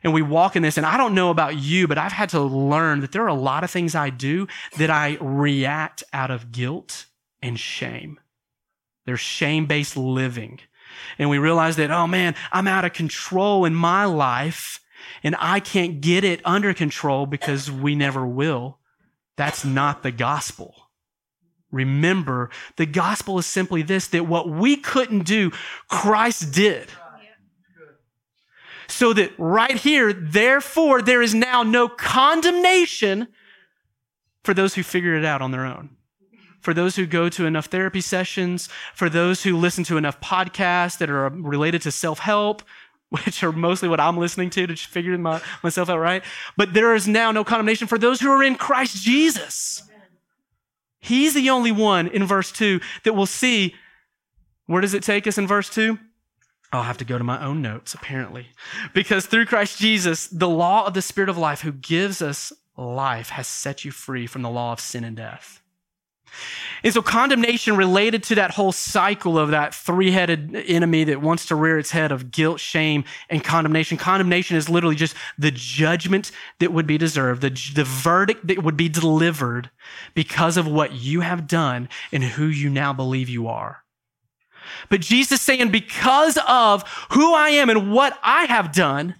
and 0.02 0.12
we 0.12 0.22
walk 0.22 0.56
in 0.56 0.62
this. 0.62 0.76
And 0.76 0.86
I 0.86 0.96
don't 0.96 1.14
know 1.14 1.30
about 1.30 1.56
you, 1.56 1.86
but 1.88 1.98
I've 1.98 2.12
had 2.12 2.30
to 2.30 2.40
learn 2.40 3.00
that 3.00 3.12
there 3.12 3.22
are 3.22 3.28
a 3.28 3.34
lot 3.34 3.64
of 3.64 3.70
things 3.70 3.94
I 3.94 4.10
do 4.10 4.46
that 4.76 4.90
I 4.90 5.18
react 5.20 6.04
out 6.12 6.30
of 6.30 6.52
guilt 6.52 7.06
and 7.42 7.58
shame. 7.58 8.18
There's 9.06 9.20
shame 9.20 9.66
based 9.66 9.96
living. 9.96 10.60
And 11.18 11.30
we 11.30 11.38
realize 11.38 11.76
that, 11.76 11.90
oh 11.90 12.06
man, 12.06 12.34
I'm 12.52 12.68
out 12.68 12.84
of 12.84 12.92
control 12.92 13.64
in 13.64 13.74
my 13.74 14.04
life 14.04 14.80
and 15.22 15.36
I 15.38 15.60
can't 15.60 16.00
get 16.00 16.24
it 16.24 16.40
under 16.44 16.74
control 16.74 17.26
because 17.26 17.70
we 17.70 17.94
never 17.94 18.26
will. 18.26 18.78
That's 19.36 19.64
not 19.64 20.02
the 20.02 20.10
gospel. 20.10 20.74
Remember, 21.70 22.50
the 22.76 22.86
gospel 22.86 23.38
is 23.38 23.46
simply 23.46 23.82
this 23.82 24.08
that 24.08 24.26
what 24.26 24.48
we 24.48 24.76
couldn't 24.76 25.24
do, 25.24 25.50
Christ 25.88 26.52
did 26.52 26.88
so 28.88 29.12
that 29.12 29.32
right 29.38 29.76
here, 29.76 30.12
therefore, 30.12 31.02
there 31.02 31.22
is 31.22 31.34
now 31.34 31.62
no 31.62 31.88
condemnation 31.88 33.28
for 34.42 34.54
those 34.54 34.74
who 34.74 34.82
figure 34.82 35.14
it 35.14 35.24
out 35.24 35.42
on 35.42 35.50
their 35.50 35.66
own. 35.66 35.90
For 36.60 36.74
those 36.74 36.96
who 36.96 37.06
go 37.06 37.28
to 37.28 37.46
enough 37.46 37.66
therapy 37.66 38.00
sessions, 38.00 38.68
for 38.94 39.08
those 39.08 39.42
who 39.42 39.56
listen 39.56 39.84
to 39.84 39.96
enough 39.96 40.20
podcasts 40.20 40.98
that 40.98 41.10
are 41.10 41.28
related 41.28 41.82
to 41.82 41.92
self 41.92 42.18
help, 42.18 42.62
which 43.10 43.42
are 43.42 43.52
mostly 43.52 43.88
what 43.88 44.00
I'm 44.00 44.16
listening 44.16 44.50
to 44.50 44.66
to 44.66 44.76
figure 44.76 45.16
my, 45.16 45.40
myself 45.62 45.88
out 45.88 45.98
right. 45.98 46.22
But 46.56 46.74
there 46.74 46.94
is 46.94 47.06
now 47.06 47.30
no 47.30 47.44
condemnation 47.44 47.86
for 47.86 47.98
those 47.98 48.20
who 48.20 48.30
are 48.30 48.42
in 48.42 48.56
Christ 48.56 49.02
Jesus. 49.02 49.82
He's 51.00 51.32
the 51.32 51.50
only 51.50 51.72
one 51.72 52.08
in 52.08 52.26
verse 52.26 52.50
2 52.52 52.80
that 53.04 53.14
will 53.14 53.26
see. 53.26 53.74
Where 54.66 54.82
does 54.82 54.94
it 54.94 55.02
take 55.02 55.26
us 55.26 55.38
in 55.38 55.46
verse 55.46 55.70
2? 55.70 55.98
I'll 56.72 56.82
have 56.82 56.98
to 56.98 57.04
go 57.04 57.16
to 57.16 57.24
my 57.24 57.42
own 57.42 57.62
notes, 57.62 57.94
apparently. 57.94 58.48
Because 58.92 59.26
through 59.26 59.46
Christ 59.46 59.78
Jesus, 59.78 60.26
the 60.26 60.48
law 60.48 60.86
of 60.86 60.94
the 60.94 61.02
Spirit 61.02 61.30
of 61.30 61.38
life 61.38 61.62
who 61.62 61.72
gives 61.72 62.20
us 62.20 62.52
life 62.76 63.30
has 63.30 63.46
set 63.46 63.84
you 63.84 63.90
free 63.90 64.26
from 64.26 64.42
the 64.42 64.50
law 64.50 64.72
of 64.72 64.80
sin 64.80 65.04
and 65.04 65.16
death. 65.16 65.62
And 66.82 66.92
so, 66.92 67.00
condemnation 67.02 67.76
related 67.76 68.22
to 68.24 68.34
that 68.36 68.52
whole 68.52 68.70
cycle 68.70 69.38
of 69.38 69.50
that 69.50 69.74
three 69.74 70.10
headed 70.10 70.54
enemy 70.54 71.04
that 71.04 71.22
wants 71.22 71.46
to 71.46 71.54
rear 71.54 71.78
its 71.78 71.90
head 71.90 72.12
of 72.12 72.30
guilt, 72.30 72.60
shame, 72.60 73.04
and 73.30 73.42
condemnation. 73.42 73.96
Condemnation 73.96 74.56
is 74.56 74.68
literally 74.68 74.94
just 74.94 75.16
the 75.38 75.50
judgment 75.50 76.30
that 76.60 76.72
would 76.72 76.86
be 76.86 76.98
deserved, 76.98 77.40
the, 77.40 77.50
the 77.74 77.84
verdict 77.84 78.46
that 78.46 78.62
would 78.62 78.76
be 78.76 78.88
delivered 78.88 79.70
because 80.14 80.56
of 80.56 80.68
what 80.68 80.92
you 80.92 81.20
have 81.22 81.48
done 81.48 81.88
and 82.12 82.22
who 82.22 82.46
you 82.46 82.68
now 82.68 82.92
believe 82.92 83.28
you 83.28 83.48
are. 83.48 83.82
But 84.88 85.00
Jesus 85.00 85.40
saying, 85.40 85.70
because 85.70 86.38
of 86.46 86.84
who 87.12 87.34
I 87.34 87.50
am 87.50 87.70
and 87.70 87.92
what 87.92 88.18
I 88.22 88.44
have 88.44 88.72
done, 88.72 89.14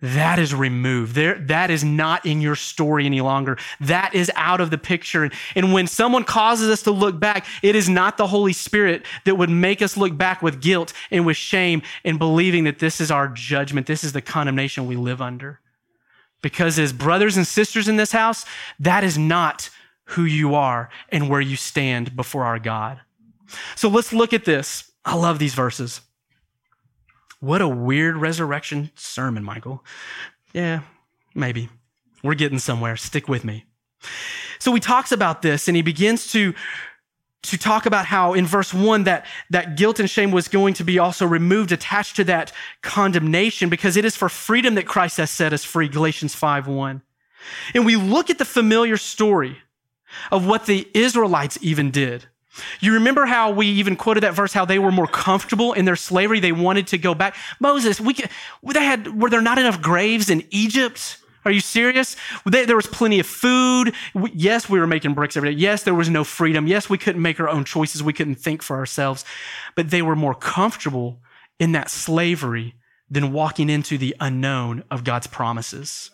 that 0.00 0.38
is 0.38 0.54
removed. 0.54 1.16
There, 1.16 1.38
that 1.46 1.70
is 1.70 1.82
not 1.82 2.24
in 2.24 2.40
your 2.40 2.54
story 2.54 3.04
any 3.04 3.20
longer. 3.20 3.58
That 3.80 4.14
is 4.14 4.30
out 4.36 4.60
of 4.60 4.70
the 4.70 4.78
picture. 4.78 5.28
And 5.56 5.72
when 5.72 5.88
someone 5.88 6.22
causes 6.22 6.70
us 6.70 6.82
to 6.82 6.92
look 6.92 7.18
back, 7.18 7.46
it 7.62 7.74
is 7.74 7.88
not 7.88 8.16
the 8.16 8.28
Holy 8.28 8.52
Spirit 8.52 9.04
that 9.24 9.34
would 9.34 9.50
make 9.50 9.82
us 9.82 9.96
look 9.96 10.16
back 10.16 10.40
with 10.40 10.60
guilt 10.60 10.92
and 11.10 11.26
with 11.26 11.36
shame 11.36 11.82
and 12.04 12.16
believing 12.18 12.64
that 12.64 12.78
this 12.78 13.00
is 13.00 13.10
our 13.10 13.26
judgment. 13.26 13.88
This 13.88 14.04
is 14.04 14.12
the 14.12 14.22
condemnation 14.22 14.86
we 14.86 14.94
live 14.94 15.20
under. 15.20 15.58
Because 16.42 16.78
as 16.78 16.92
brothers 16.92 17.36
and 17.36 17.46
sisters 17.46 17.88
in 17.88 17.96
this 17.96 18.12
house, 18.12 18.44
that 18.78 19.02
is 19.02 19.18
not 19.18 19.68
who 20.04 20.24
you 20.24 20.54
are 20.54 20.90
and 21.08 21.28
where 21.28 21.40
you 21.40 21.56
stand 21.56 22.14
before 22.14 22.44
our 22.44 22.60
God. 22.60 23.00
So 23.76 23.88
let's 23.88 24.12
look 24.12 24.32
at 24.32 24.44
this. 24.44 24.90
I 25.04 25.14
love 25.14 25.38
these 25.38 25.54
verses. 25.54 26.00
What 27.40 27.62
a 27.62 27.68
weird 27.68 28.16
resurrection 28.16 28.90
sermon, 28.94 29.44
Michael. 29.44 29.84
Yeah, 30.52 30.80
maybe. 31.34 31.68
We're 32.22 32.34
getting 32.34 32.58
somewhere. 32.58 32.96
Stick 32.96 33.28
with 33.28 33.44
me. 33.44 33.64
So 34.58 34.74
he 34.74 34.80
talks 34.80 35.12
about 35.12 35.42
this 35.42 35.68
and 35.68 35.76
he 35.76 35.82
begins 35.82 36.32
to 36.32 36.54
to 37.40 37.56
talk 37.56 37.86
about 37.86 38.04
how 38.04 38.34
in 38.34 38.44
verse 38.46 38.74
1 38.74 39.04
that 39.04 39.24
that 39.50 39.76
guilt 39.76 40.00
and 40.00 40.10
shame 40.10 40.32
was 40.32 40.48
going 40.48 40.74
to 40.74 40.84
be 40.84 40.98
also 40.98 41.24
removed 41.24 41.70
attached 41.70 42.16
to 42.16 42.24
that 42.24 42.52
condemnation 42.82 43.68
because 43.68 43.96
it 43.96 44.04
is 44.04 44.16
for 44.16 44.28
freedom 44.28 44.74
that 44.74 44.86
Christ 44.86 45.18
has 45.18 45.30
set 45.30 45.52
us 45.52 45.64
free 45.64 45.88
Galatians 45.88 46.34
5:1. 46.34 47.00
And 47.74 47.86
we 47.86 47.94
look 47.94 48.30
at 48.30 48.38
the 48.38 48.44
familiar 48.44 48.96
story 48.96 49.58
of 50.32 50.46
what 50.46 50.66
the 50.66 50.88
Israelites 50.94 51.58
even 51.60 51.90
did. 51.92 52.26
You 52.80 52.94
remember 52.94 53.26
how 53.26 53.50
we 53.50 53.66
even 53.66 53.94
quoted 53.96 54.22
that 54.22 54.34
verse, 54.34 54.52
how 54.52 54.64
they 54.64 54.78
were 54.78 54.90
more 54.90 55.06
comfortable 55.06 55.72
in 55.72 55.84
their 55.84 55.96
slavery. 55.96 56.40
They 56.40 56.52
wanted 56.52 56.86
to 56.88 56.98
go 56.98 57.14
back. 57.14 57.36
Moses, 57.60 58.00
we 58.00 58.14
could, 58.14 58.30
they 58.62 58.84
had, 58.84 59.20
were 59.20 59.30
there 59.30 59.42
not 59.42 59.58
enough 59.58 59.80
graves 59.80 60.30
in 60.30 60.44
Egypt? 60.50 61.18
Are 61.44 61.52
you 61.52 61.60
serious? 61.60 62.16
There 62.44 62.76
was 62.76 62.86
plenty 62.86 63.20
of 63.20 63.26
food. 63.26 63.94
Yes, 64.34 64.68
we 64.68 64.80
were 64.80 64.86
making 64.86 65.14
bricks 65.14 65.36
every 65.36 65.54
day. 65.54 65.60
Yes, 65.60 65.82
there 65.82 65.94
was 65.94 66.10
no 66.10 66.24
freedom. 66.24 66.66
Yes, 66.66 66.90
we 66.90 66.98
couldn't 66.98 67.22
make 67.22 67.38
our 67.38 67.48
own 67.48 67.64
choices. 67.64 68.02
We 68.02 68.12
couldn't 68.12 68.34
think 68.34 68.62
for 68.62 68.76
ourselves. 68.76 69.24
But 69.74 69.90
they 69.90 70.02
were 70.02 70.16
more 70.16 70.34
comfortable 70.34 71.20
in 71.58 71.72
that 71.72 71.90
slavery 71.90 72.74
than 73.08 73.32
walking 73.32 73.70
into 73.70 73.96
the 73.96 74.14
unknown 74.20 74.84
of 74.90 75.04
God's 75.04 75.26
promises. 75.26 76.10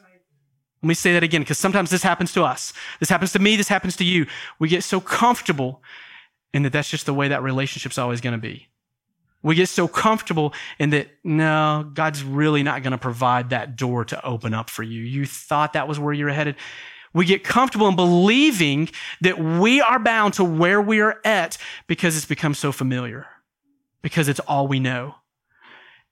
Let 0.83 0.89
me 0.89 0.95
say 0.95 1.15
that 1.15 1.23
again, 1.23 1.41
because 1.41 1.59
sometimes 1.59 1.91
this 1.91 2.03
happens 2.03 2.33
to 2.35 2.45
us. 2.45 2.73
This 3.01 3.09
happens 3.09 3.33
to 3.33 3.39
me. 3.39 3.57
This 3.57 3.69
happens 3.69 3.97
to 3.97 4.05
you. 4.05 4.27
We 4.59 4.69
get 4.69 4.85
so 4.85 5.01
comfortable 5.01 5.83
and 6.55 6.65
that 6.65 6.73
that's 6.73 6.89
just 6.89 7.05
the 7.05 7.13
way 7.13 7.29
that 7.29 7.43
relationship's 7.43 7.99
always 7.99 8.23
going 8.23 8.33
to 8.33 8.41
be. 8.41 8.69
We 9.43 9.55
get 9.55 9.69
so 9.69 9.87
comfortable 9.87 10.55
in 10.79 10.89
that, 10.91 11.09
no, 11.23 11.91
God's 11.93 12.25
really 12.25 12.63
not 12.63 12.83
going 12.83 12.93
to 12.93 12.99
provide 12.99 13.51
that 13.51 13.77
door 13.77 14.07
to 14.07 14.25
open 14.25 14.55
up 14.55 14.71
for 14.71 14.83
you. 14.83 15.03
You 15.03 15.27
thought 15.27 15.75
that 15.75 15.87
was 15.87 15.99
where 15.99 16.15
you're 16.15 16.31
headed. 16.31 16.57
We 17.13 17.27
get 17.27 17.45
comfortable 17.45 17.87
in 17.89 17.97
believing 17.97 18.89
that 19.21 19.39
we 19.39 19.83
are 19.83 19.99
bound 19.99 20.35
to 20.35 20.45
where 20.45 20.81
we 20.81 21.01
are 21.01 21.21
at 21.25 21.59
because 21.87 22.17
it's 22.17 22.25
become 22.25 22.55
so 22.55 22.73
familiar, 22.73 23.27
because 24.01 24.29
it's 24.29 24.41
all 24.41 24.67
we 24.67 24.81
know. 24.81 25.17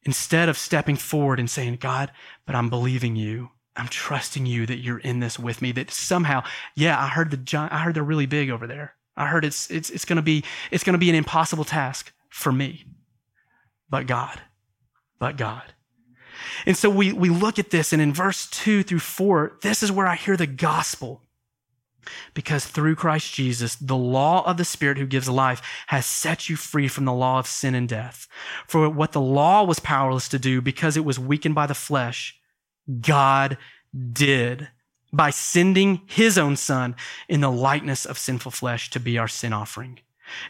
Instead 0.05 0.49
of 0.49 0.59
stepping 0.59 0.97
forward 0.97 1.41
and 1.41 1.49
saying, 1.49 1.77
God, 1.77 2.11
but 2.45 2.55
I'm 2.55 2.69
believing 2.69 3.17
you. 3.17 3.51
I'm 3.77 3.89
trusting 3.89 4.45
you 4.45 4.67
that 4.67 4.79
you're 4.79 4.99
in 4.99 5.21
this 5.21 5.39
with 5.39 5.63
me, 5.63 5.73
that 5.73 5.91
somehow, 5.91 6.43
yeah, 6.75 7.01
I 7.01 7.09
heard 7.09 7.31
the, 7.31 7.69
I 7.71 7.79
heard 7.79 7.95
they're 7.95 8.03
really 8.03 8.27
big 8.27 8.51
over 8.51 8.67
there. 8.67 8.95
I 9.17 9.27
heard 9.27 9.45
it's, 9.45 9.71
it's, 9.71 9.91
it's 9.91 10.05
going 10.05 10.17
to 10.17 10.23
be 10.23 10.45
it's 10.71 10.85
going 10.85 10.95
to 10.95 10.99
be 10.99 11.11
an 11.11 11.17
impossible 11.17 11.65
task 11.65 12.13
for 12.29 12.53
me. 12.53 12.85
But 13.91 14.07
God, 14.07 14.41
but 15.19 15.37
God. 15.37 15.75
And 16.67 16.77
so 16.77 16.89
we, 16.89 17.13
we 17.13 17.29
look 17.29 17.59
at 17.59 17.71
this, 17.71 17.93
and 17.93 18.01
in 18.01 18.13
verse 18.13 18.49
2 18.49 18.83
through 18.83 19.01
4, 19.01 19.59
this 19.63 19.83
is 19.83 19.93
where 19.93 20.07
I 20.07 20.17
hear 20.17 20.37
the 20.37 20.47
gospel. 20.47 21.23
Because 22.35 22.67
through 22.67 22.97
Christ 22.97 23.33
Jesus, 23.33 23.77
the 23.77 23.97
law 23.97 24.45
of 24.45 24.57
the 24.57 24.65
Spirit 24.65 24.99
who 24.99 25.07
gives 25.07 25.29
life 25.29 25.63
has 25.87 26.05
set 26.05 26.49
you 26.49 26.57
free 26.57 26.89
from 26.89 27.05
the 27.05 27.13
law 27.13 27.39
of 27.39 27.47
sin 27.47 27.77
and 27.77 27.89
death. 27.89 28.27
For 28.67 28.89
what 28.89 29.13
the 29.13 29.21
law 29.21 29.63
was 29.63 29.79
powerless 29.79 30.29
to 30.31 30.39
do 30.39 30.61
because 30.61 30.97
it 30.97 31.05
was 31.05 31.21
weakened 31.21 31.55
by 31.55 31.67
the 31.67 31.75
flesh, 31.75 32.41
God 33.01 33.57
did 34.13 34.69
by 35.13 35.31
sending 35.31 36.01
his 36.07 36.39
own 36.39 36.57
son 36.57 36.97
in 37.29 37.41
the 37.41 37.51
likeness 37.51 38.07
of 38.07 38.19
sinful 38.19 38.53
flesh 38.53 38.91
to 38.91 39.01
be 39.01 39.19
our 39.19 39.29
sin 39.29 39.53
offering. 39.53 39.99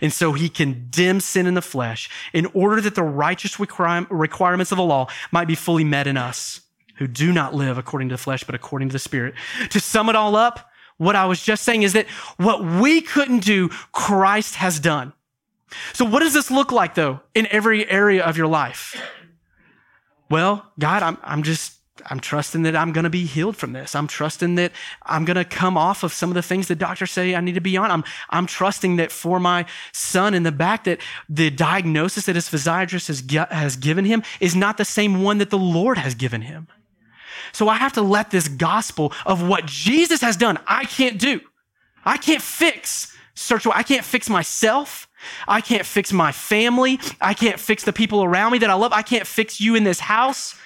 And 0.00 0.12
so 0.12 0.32
he 0.32 0.48
condemns 0.48 1.24
sin 1.24 1.46
in 1.46 1.54
the 1.54 1.62
flesh 1.62 2.08
in 2.32 2.46
order 2.46 2.80
that 2.80 2.94
the 2.94 3.02
righteous 3.02 3.58
requirements 3.58 4.72
of 4.72 4.78
the 4.78 4.84
law 4.84 5.08
might 5.32 5.48
be 5.48 5.54
fully 5.54 5.84
met 5.84 6.06
in 6.06 6.16
us 6.16 6.60
who 6.96 7.08
do 7.08 7.32
not 7.32 7.54
live 7.54 7.78
according 7.78 8.08
to 8.10 8.14
the 8.14 8.22
flesh, 8.22 8.44
but 8.44 8.54
according 8.54 8.88
to 8.88 8.92
the 8.92 8.98
spirit. 8.98 9.34
To 9.70 9.80
sum 9.80 10.08
it 10.08 10.14
all 10.14 10.36
up, 10.36 10.70
what 10.98 11.16
I 11.16 11.26
was 11.26 11.42
just 11.42 11.64
saying 11.64 11.82
is 11.82 11.94
that 11.94 12.06
what 12.36 12.64
we 12.64 13.00
couldn't 13.00 13.40
do, 13.40 13.70
Christ 13.90 14.56
has 14.56 14.78
done. 14.78 15.12
So 15.94 16.04
what 16.04 16.20
does 16.20 16.34
this 16.34 16.50
look 16.50 16.70
like 16.70 16.94
though 16.94 17.20
in 17.34 17.46
every 17.50 17.88
area 17.90 18.24
of 18.24 18.36
your 18.36 18.46
life? 18.46 19.00
Well, 20.30 20.64
God, 20.78 21.02
I'm, 21.02 21.18
I'm 21.22 21.42
just 21.42 21.74
I'm 22.06 22.20
trusting 22.20 22.62
that 22.62 22.74
I'm 22.74 22.92
going 22.92 23.04
to 23.04 23.10
be 23.10 23.26
healed 23.26 23.56
from 23.56 23.72
this. 23.74 23.94
I'm 23.94 24.06
trusting 24.06 24.54
that 24.54 24.72
I'm 25.04 25.24
going 25.24 25.36
to 25.36 25.44
come 25.44 25.76
off 25.76 26.02
of 26.02 26.12
some 26.12 26.30
of 26.30 26.34
the 26.34 26.42
things 26.42 26.68
that 26.68 26.76
doctors 26.76 27.10
say 27.10 27.34
I 27.34 27.40
need 27.40 27.54
to 27.54 27.60
be 27.60 27.76
on. 27.76 27.90
I'm, 27.90 28.04
I'm 28.30 28.46
trusting 28.46 28.96
that 28.96 29.12
for 29.12 29.38
my 29.38 29.66
son 29.92 30.32
in 30.32 30.42
the 30.42 30.52
back, 30.52 30.84
that 30.84 31.00
the 31.28 31.50
diagnosis 31.50 32.26
that 32.26 32.34
his 32.34 32.48
physiatrist 32.48 33.08
has, 33.08 33.48
has 33.50 33.76
given 33.76 34.06
him 34.06 34.22
is 34.40 34.56
not 34.56 34.78
the 34.78 34.84
same 34.84 35.22
one 35.22 35.38
that 35.38 35.50
the 35.50 35.58
Lord 35.58 35.98
has 35.98 36.14
given 36.14 36.42
him. 36.42 36.66
So 37.52 37.68
I 37.68 37.76
have 37.76 37.92
to 37.94 38.02
let 38.02 38.30
this 38.30 38.48
gospel 38.48 39.12
of 39.26 39.46
what 39.46 39.66
Jesus 39.66 40.22
has 40.22 40.36
done, 40.36 40.58
I 40.66 40.84
can't 40.84 41.18
do. 41.18 41.40
I 42.04 42.16
can't 42.16 42.42
fix 42.42 43.14
search. 43.34 43.66
I 43.66 43.82
can't 43.82 44.04
fix 44.04 44.28
myself. 44.28 45.08
I 45.46 45.60
can't 45.60 45.86
fix 45.86 46.12
my 46.12 46.32
family. 46.32 46.98
I 47.20 47.34
can't 47.34 47.60
fix 47.60 47.84
the 47.84 47.92
people 47.92 48.24
around 48.24 48.52
me 48.52 48.58
that 48.58 48.70
I 48.70 48.74
love. 48.74 48.92
I 48.92 49.02
can't 49.02 49.26
fix 49.26 49.60
you 49.60 49.74
in 49.74 49.84
this 49.84 50.00
house. 50.00 50.56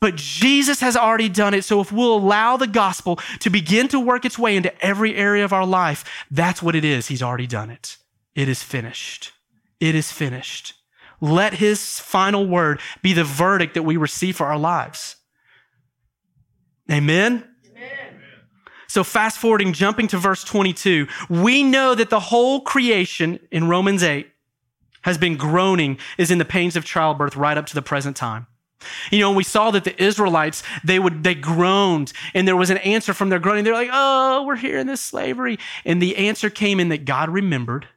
But 0.00 0.16
Jesus 0.16 0.80
has 0.80 0.96
already 0.96 1.28
done 1.28 1.54
it. 1.54 1.64
So 1.64 1.80
if 1.80 1.90
we'll 1.90 2.16
allow 2.16 2.56
the 2.56 2.66
gospel 2.66 3.18
to 3.40 3.50
begin 3.50 3.88
to 3.88 4.00
work 4.00 4.24
its 4.24 4.38
way 4.38 4.56
into 4.56 4.72
every 4.84 5.14
area 5.14 5.44
of 5.44 5.52
our 5.52 5.66
life, 5.66 6.04
that's 6.30 6.62
what 6.62 6.74
it 6.74 6.84
is. 6.84 7.08
He's 7.08 7.22
already 7.22 7.46
done 7.46 7.70
it. 7.70 7.96
It 8.34 8.48
is 8.48 8.62
finished. 8.62 9.32
It 9.80 9.94
is 9.94 10.12
finished. 10.12 10.74
Let 11.20 11.54
his 11.54 11.98
final 11.98 12.46
word 12.46 12.80
be 13.02 13.14
the 13.14 13.24
verdict 13.24 13.74
that 13.74 13.84
we 13.84 13.96
receive 13.96 14.36
for 14.36 14.46
our 14.46 14.58
lives. 14.58 15.16
Amen. 16.90 17.44
Amen. 17.70 18.20
So, 18.86 19.02
fast 19.02 19.38
forwarding, 19.38 19.72
jumping 19.72 20.08
to 20.08 20.18
verse 20.18 20.44
22, 20.44 21.08
we 21.28 21.62
know 21.62 21.94
that 21.94 22.10
the 22.10 22.20
whole 22.20 22.60
creation 22.60 23.40
in 23.50 23.68
Romans 23.68 24.02
8 24.02 24.30
has 25.02 25.18
been 25.18 25.36
groaning, 25.36 25.98
is 26.18 26.30
in 26.30 26.38
the 26.38 26.44
pains 26.44 26.76
of 26.76 26.84
childbirth 26.84 27.36
right 27.36 27.56
up 27.56 27.66
to 27.66 27.74
the 27.74 27.82
present 27.82 28.16
time. 28.16 28.46
You 29.10 29.20
know, 29.20 29.32
we 29.32 29.44
saw 29.44 29.70
that 29.70 29.84
the 29.84 30.02
Israelites, 30.02 30.62
they 30.84 30.98
would, 30.98 31.24
they 31.24 31.34
groaned 31.34 32.12
and 32.34 32.46
there 32.46 32.56
was 32.56 32.70
an 32.70 32.78
answer 32.78 33.14
from 33.14 33.28
their 33.28 33.38
groaning. 33.38 33.64
They're 33.64 33.74
like, 33.74 33.90
oh, 33.92 34.44
we're 34.46 34.56
here 34.56 34.78
in 34.78 34.86
this 34.86 35.00
slavery. 35.00 35.58
And 35.84 36.00
the 36.00 36.16
answer 36.16 36.50
came 36.50 36.80
in 36.80 36.88
that 36.90 37.04
God 37.04 37.28
remembered 37.28 37.88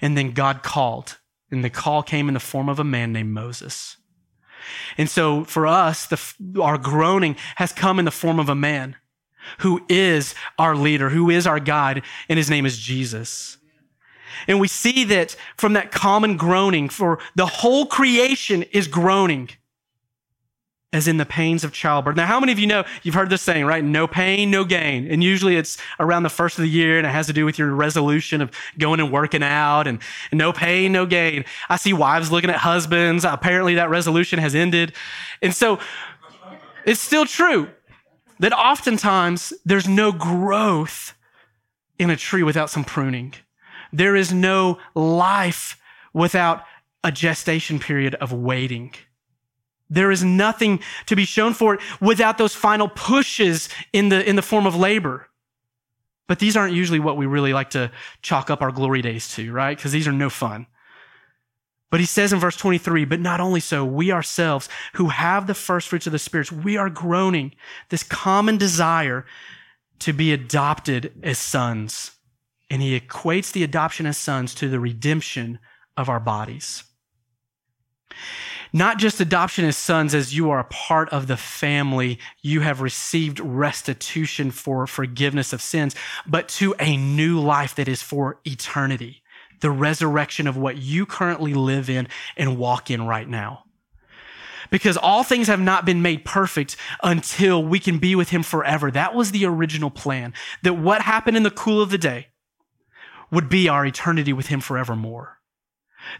and 0.00 0.16
then 0.16 0.32
God 0.32 0.62
called. 0.62 1.18
And 1.50 1.64
the 1.64 1.70
call 1.70 2.02
came 2.02 2.28
in 2.28 2.34
the 2.34 2.40
form 2.40 2.68
of 2.68 2.78
a 2.78 2.84
man 2.84 3.12
named 3.12 3.32
Moses. 3.32 3.96
And 4.98 5.08
so 5.08 5.44
for 5.44 5.66
us, 5.66 6.06
the, 6.06 6.60
our 6.60 6.78
groaning 6.78 7.36
has 7.56 7.72
come 7.72 7.98
in 7.98 8.04
the 8.04 8.10
form 8.10 8.40
of 8.40 8.48
a 8.48 8.54
man 8.54 8.96
who 9.58 9.84
is 9.88 10.34
our 10.58 10.74
leader, 10.74 11.10
who 11.10 11.30
is 11.30 11.46
our 11.46 11.60
guide, 11.60 12.02
and 12.28 12.36
his 12.36 12.50
name 12.50 12.66
is 12.66 12.78
Jesus. 12.78 13.58
And 14.48 14.60
we 14.60 14.68
see 14.68 15.04
that 15.04 15.36
from 15.56 15.74
that 15.74 15.92
common 15.92 16.36
groaning, 16.36 16.88
for 16.88 17.18
the 17.36 17.46
whole 17.46 17.86
creation 17.86 18.64
is 18.64 18.88
groaning 18.88 19.50
as 20.92 21.08
in 21.08 21.16
the 21.16 21.26
pains 21.26 21.64
of 21.64 21.72
childbirth. 21.72 22.16
Now, 22.16 22.26
how 22.26 22.40
many 22.40 22.52
of 22.52 22.58
you 22.58 22.66
know 22.66 22.84
you've 23.02 23.14
heard 23.14 23.28
this 23.28 23.42
saying, 23.42 23.66
right? 23.66 23.84
No 23.84 24.06
pain, 24.06 24.50
no 24.50 24.64
gain. 24.64 25.10
And 25.10 25.22
usually 25.22 25.56
it's 25.56 25.78
around 25.98 26.22
the 26.22 26.30
first 26.30 26.58
of 26.58 26.62
the 26.62 26.70
year 26.70 26.96
and 26.96 27.06
it 27.06 27.10
has 27.10 27.26
to 27.26 27.32
do 27.32 27.44
with 27.44 27.58
your 27.58 27.74
resolution 27.74 28.40
of 28.40 28.50
going 28.78 29.00
and 29.00 29.12
working 29.12 29.42
out 29.42 29.86
and, 29.86 30.00
no 30.32 30.52
pain, 30.52 30.92
no 30.92 31.04
gain. 31.04 31.44
I 31.68 31.76
see 31.76 31.92
wives 31.92 32.30
looking 32.30 32.50
at 32.50 32.56
husbands. 32.56 33.24
Apparently 33.24 33.74
that 33.74 33.90
resolution 33.90 34.38
has 34.38 34.54
ended. 34.54 34.92
And 35.42 35.52
so 35.54 35.80
it's 36.84 37.00
still 37.00 37.26
true 37.26 37.68
that 38.38 38.52
oftentimes 38.52 39.52
there's 39.64 39.88
no 39.88 40.12
growth 40.12 41.14
in 41.98 42.10
a 42.10 42.16
tree 42.16 42.42
without 42.42 42.70
some 42.70 42.84
pruning. 42.84 43.34
There 43.92 44.14
is 44.14 44.32
no 44.32 44.78
life 44.94 45.80
without 46.12 46.62
a 47.02 47.10
gestation 47.10 47.78
period 47.78 48.14
of 48.16 48.32
waiting. 48.32 48.94
There 49.88 50.10
is 50.10 50.24
nothing 50.24 50.80
to 51.06 51.16
be 51.16 51.24
shown 51.24 51.54
for 51.54 51.74
it 51.74 51.80
without 52.00 52.38
those 52.38 52.54
final 52.54 52.88
pushes 52.88 53.68
in 53.92 54.08
the, 54.08 54.28
in 54.28 54.36
the 54.36 54.42
form 54.42 54.66
of 54.66 54.74
labor. 54.74 55.28
But 56.26 56.40
these 56.40 56.56
aren't 56.56 56.74
usually 56.74 56.98
what 56.98 57.16
we 57.16 57.26
really 57.26 57.52
like 57.52 57.70
to 57.70 57.92
chalk 58.20 58.50
up 58.50 58.62
our 58.62 58.72
glory 58.72 59.00
days 59.00 59.28
to, 59.34 59.52
right? 59.52 59.76
Because 59.76 59.92
these 59.92 60.08
are 60.08 60.12
no 60.12 60.28
fun. 60.28 60.66
But 61.88 62.00
he 62.00 62.06
says 62.06 62.32
in 62.32 62.40
verse 62.40 62.56
23, 62.56 63.04
but 63.04 63.20
not 63.20 63.40
only 63.40 63.60
so, 63.60 63.84
we 63.84 64.10
ourselves 64.10 64.68
who 64.94 65.08
have 65.08 65.46
the 65.46 65.54
first 65.54 65.86
fruits 65.86 66.06
of 66.06 66.12
the 66.12 66.18
spirits, 66.18 66.50
we 66.50 66.76
are 66.76 66.90
groaning 66.90 67.54
this 67.90 68.02
common 68.02 68.56
desire 68.56 69.24
to 70.00 70.12
be 70.12 70.32
adopted 70.32 71.12
as 71.22 71.38
sons. 71.38 72.10
And 72.68 72.82
he 72.82 72.98
equates 72.98 73.52
the 73.52 73.62
adoption 73.62 74.04
as 74.04 74.18
sons 74.18 74.52
to 74.56 74.68
the 74.68 74.80
redemption 74.80 75.60
of 75.96 76.08
our 76.08 76.18
bodies 76.18 76.82
not 78.72 78.98
just 78.98 79.20
adoption 79.20 79.64
as 79.64 79.76
sons, 79.76 80.14
as 80.14 80.36
you 80.36 80.50
are 80.50 80.58
a 80.58 80.64
part 80.64 81.08
of 81.10 81.26
the 81.26 81.36
family, 81.36 82.18
you 82.42 82.60
have 82.60 82.80
received 82.80 83.40
restitution 83.40 84.50
for 84.50 84.86
forgiveness 84.86 85.52
of 85.52 85.62
sins, 85.62 85.94
but 86.26 86.48
to 86.48 86.74
a 86.78 86.96
new 86.96 87.40
life 87.40 87.74
that 87.76 87.88
is 87.88 88.02
for 88.02 88.40
eternity, 88.44 89.22
the 89.60 89.70
resurrection 89.70 90.46
of 90.46 90.56
what 90.56 90.76
you 90.76 91.06
currently 91.06 91.54
live 91.54 91.88
in 91.88 92.08
and 92.36 92.58
walk 92.58 92.90
in 92.90 93.06
right 93.06 93.28
now. 93.28 93.64
Because 94.68 94.96
all 94.96 95.22
things 95.22 95.46
have 95.46 95.60
not 95.60 95.86
been 95.86 96.02
made 96.02 96.24
perfect 96.24 96.76
until 97.02 97.62
we 97.62 97.78
can 97.78 97.98
be 97.98 98.16
with 98.16 98.30
him 98.30 98.42
forever. 98.42 98.90
That 98.90 99.14
was 99.14 99.30
the 99.30 99.46
original 99.46 99.90
plan. 99.90 100.34
That 100.64 100.74
what 100.74 101.02
happened 101.02 101.36
in 101.36 101.44
the 101.44 101.52
cool 101.52 101.80
of 101.80 101.90
the 101.90 101.98
day 101.98 102.28
would 103.30 103.48
be 103.48 103.68
our 103.68 103.86
eternity 103.86 104.32
with 104.32 104.48
him 104.48 104.60
forevermore. 104.60 105.38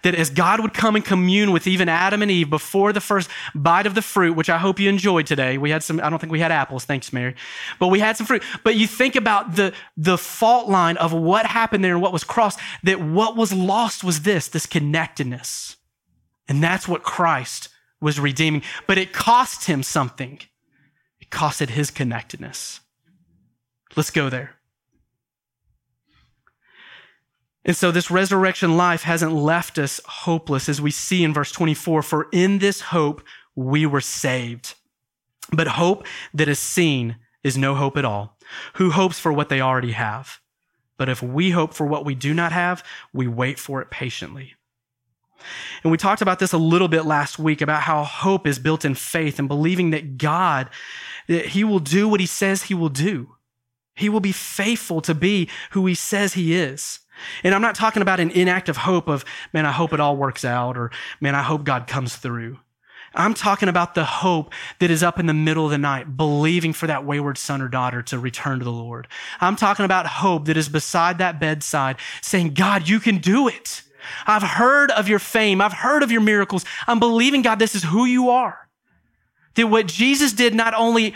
That 0.03 0.15
as 0.15 0.31
God 0.31 0.61
would 0.61 0.75
come 0.75 0.97
and 0.97 1.05
commune 1.05 1.53
with 1.53 1.67
even 1.67 1.89
Adam 1.89 2.23
and 2.23 2.31
Eve 2.31 2.51
before 2.51 2.93
the 2.93 3.01
first 3.01 3.31
bite 3.55 3.87
of 3.87 3.95
the 3.95 4.03
fruit, 4.03 4.37
which 4.37 4.51
I 4.51 4.59
hope 4.59 4.79
you 4.79 4.89
enjoyed 4.89 5.27
today. 5.27 5.59
We 5.59 5.71
had 5.71 5.83
some, 5.83 6.01
I 6.01 6.11
don't 6.11 6.19
think 6.19 6.33
we 6.33 6.41
had 6.41 6.53
apples, 6.53 6.85
thanks, 6.85 7.13
Mary, 7.13 7.35
but 7.79 7.89
we 7.89 8.01
had 8.01 8.17
some 8.17 8.27
fruit. 8.27 8.43
But 8.65 8.77
you 8.77 8.87
think 8.87 9.17
about 9.17 9.57
the, 9.57 9.73
the 9.97 10.19
fault 10.19 10.69
line 10.69 10.97
of 10.97 11.13
what 11.13 11.47
happened 11.47 11.85
there 11.85 11.93
and 11.93 12.03
what 12.03 12.13
was 12.13 12.25
crossed, 12.25 12.59
that 12.83 13.01
what 13.01 13.37
was 13.37 13.53
lost 13.53 14.05
was 14.05 14.23
this, 14.23 14.49
this 14.49 14.67
connectedness. 14.67 15.77
And 16.49 16.63
that's 16.63 16.87
what 16.87 17.03
Christ 17.03 17.69
was 18.01 18.21
redeeming. 18.21 18.63
But 18.87 18.99
it 18.99 19.13
cost 19.13 19.67
him 19.67 19.83
something. 19.83 20.41
It 21.21 21.31
costed 21.31 21.71
his 21.71 21.91
connectedness. 21.91 22.81
Let's 23.97 24.11
go 24.11 24.29
there. 24.29 24.56
And 27.67 27.77
so 27.77 27.91
this 27.91 28.13
resurrection 28.13 28.77
life 28.77 29.03
hasn't 29.03 29.33
left 29.33 29.77
us 29.77 30.01
hopeless, 30.07 30.69
as 30.69 30.81
we 30.81 30.93
see 30.93 31.25
in 31.25 31.35
verse 31.35 31.51
24. 31.51 32.03
For 32.03 32.29
in 32.33 32.61
this 32.61 32.81
hope 32.81 33.23
we 33.57 33.85
were 33.85 34.01
saved. 34.01 34.75
But 35.53 35.67
hope 35.67 36.07
that 36.33 36.49
is 36.49 36.61
seen 36.61 37.17
is 37.43 37.59
no 37.59 37.75
hope 37.75 37.97
at 37.97 38.05
all. 38.05 38.39
Who 38.75 38.91
hopes 38.91 39.19
for 39.19 39.33
what 39.33 39.49
they 39.49 39.61
already 39.61 39.93
have? 39.93 40.39
But 40.97 41.09
if 41.09 41.21
we 41.23 41.51
hope 41.51 41.75
for 41.75 41.87
what 41.87 42.05
we 42.05 42.15
do 42.15 42.33
not 42.33 42.53
have, 42.53 42.85
we 43.13 43.27
wait 43.27 43.59
for 43.59 43.83
it 43.83 43.91
patiently. 43.91 44.55
And 45.83 45.91
we 45.91 45.99
talked 45.99 46.23
about 46.23 46.39
this 46.39 46.53
a 46.53 46.59
little 46.59 46.89
bit 46.89 47.05
last 47.05 47.39
week 47.39 47.61
about 47.61 47.83
how 47.83 48.05
hope 48.05 48.47
is 48.47 48.59
built 48.59 48.85
in 48.85 48.95
faith 48.95 49.39
and 49.39 49.49
believing 49.49 49.91
that 49.91 50.19
God, 50.19 50.71
that 51.27 51.47
He 51.47 51.65
will 51.65 51.81
do 51.81 52.09
what 52.09 52.21
He 52.21 52.27
says 52.27 52.65
He 52.65 52.75
will 52.75 52.89
do. 52.89 53.37
He 53.95 54.09
will 54.09 54.21
be 54.21 54.33
faithful 54.33 55.01
to 55.03 55.15
be 55.15 55.49
who 55.73 55.85
He 55.87 55.95
says 55.95 56.35
He 56.35 56.55
is. 56.55 57.01
And 57.43 57.55
I'm 57.55 57.63
not 57.63 57.75
talking 57.75 58.03
about 58.03 58.21
an 58.21 58.31
inactive 58.31 58.77
hope 58.77 59.09
of, 59.09 59.25
man, 59.53 59.67
I 59.67 59.73
hope 59.73 59.93
it 59.93 60.01
all 60.01 60.17
works 60.17 60.45
out, 60.45 60.77
or 60.77 60.91
man, 61.21 61.35
I 61.35 61.43
hope 61.43 61.65
God 61.65 61.87
comes 61.87 62.17
through. 62.17 62.59
I'm 63.15 63.35
talking 63.35 63.69
about 63.69 63.95
the 63.95 64.05
hope 64.05 64.53
that 64.79 64.91
is 64.91 65.03
up 65.03 65.19
in 65.19 65.27
the 65.27 65.35
middle 65.35 65.65
of 65.65 65.71
the 65.71 65.79
night, 65.79 66.17
believing 66.17 66.73
for 66.73 66.87
that 66.87 67.05
wayward 67.05 67.39
son 67.39 67.63
or 67.63 67.69
daughter 67.69 68.03
to 68.03 68.19
return 68.19 68.59
to 68.59 68.65
the 68.65 68.71
Lord. 68.71 69.09
I'm 69.41 69.57
talking 69.57 69.85
about 69.85 70.07
hope 70.07 70.47
that 70.47 70.57
is 70.57 70.69
beside 70.69 71.19
that 71.19 71.41
bedside, 71.41 71.97
saying, 72.21 72.55
God, 72.55 72.89
you 72.89 73.01
can 73.01 73.19
do 73.19 73.49
it. 73.49 73.83
I've 74.27 74.43
heard 74.43 74.91
of 74.91 75.09
your 75.09 75.19
fame. 75.19 75.61
I've 75.61 75.73
heard 75.73 76.03
of 76.03 76.13
your 76.13 76.21
miracles. 76.21 76.65
I'm 76.87 76.99
believing, 76.99 77.43
God, 77.43 77.59
this 77.59 77.75
is 77.75 77.83
who 77.83 78.05
you 78.05 78.31
are. 78.31 78.69
That 79.55 79.69
what 79.69 79.87
Jesus 79.87 80.33
did 80.33 80.55
not 80.55 80.75
only 80.75 81.15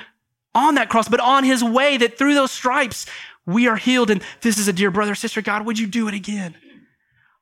on 0.54 0.74
that 0.76 0.88
cross, 0.88 1.08
but 1.08 1.20
on 1.20 1.44
his 1.44 1.62
way, 1.62 1.96
that 1.98 2.18
through 2.18 2.34
those 2.34 2.50
stripes, 2.50 3.06
We 3.46 3.66
are 3.68 3.76
healed. 3.76 4.10
And 4.10 4.22
this 4.42 4.58
is 4.58 4.68
a 4.68 4.72
dear 4.72 4.90
brother, 4.90 5.14
sister. 5.14 5.42
God, 5.42 5.66
would 5.66 5.78
you 5.78 5.86
do 5.86 6.08
it 6.08 6.14
again? 6.14 6.54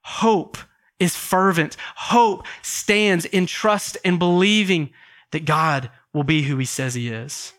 Hope 0.02 0.58
is 0.98 1.16
fervent. 1.16 1.76
Hope 1.96 2.46
stands 2.62 3.24
in 3.24 3.46
trust 3.46 3.96
and 4.04 4.18
believing 4.18 4.90
that 5.32 5.44
God 5.44 5.90
will 6.12 6.24
be 6.24 6.42
who 6.42 6.56
he 6.56 6.64
says 6.64 6.94
he 6.94 7.08
is. 7.08 7.52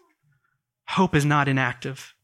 Hope 0.88 1.16
is 1.16 1.26
not 1.26 1.48
inactive. 1.48 2.16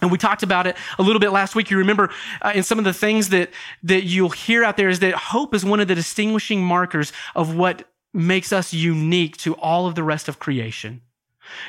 And 0.00 0.10
we 0.10 0.18
talked 0.18 0.42
about 0.42 0.66
it 0.66 0.76
a 0.98 1.02
little 1.02 1.20
bit 1.20 1.30
last 1.30 1.54
week. 1.54 1.70
You 1.70 1.76
remember 1.78 2.10
uh, 2.40 2.52
in 2.54 2.62
some 2.62 2.78
of 2.78 2.84
the 2.84 2.92
things 2.92 3.28
that, 3.30 3.50
that 3.82 4.04
you'll 4.04 4.30
hear 4.30 4.64
out 4.64 4.76
there 4.76 4.88
is 4.88 5.00
that 5.00 5.14
hope 5.14 5.54
is 5.54 5.64
one 5.64 5.80
of 5.80 5.88
the 5.88 5.94
distinguishing 5.94 6.62
markers 6.62 7.12
of 7.34 7.54
what 7.54 7.84
makes 8.14 8.52
us 8.52 8.72
unique 8.72 9.36
to 9.38 9.54
all 9.56 9.86
of 9.86 9.94
the 9.94 10.02
rest 10.02 10.28
of 10.28 10.38
creation. 10.38 11.02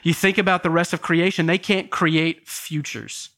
You 0.04 0.14
think 0.14 0.38
about 0.38 0.64
the 0.64 0.70
rest 0.70 0.94
of 0.94 1.02
creation, 1.02 1.46
they 1.46 1.58
can't 1.58 1.90
create 1.90 2.48
futures. 2.48 3.30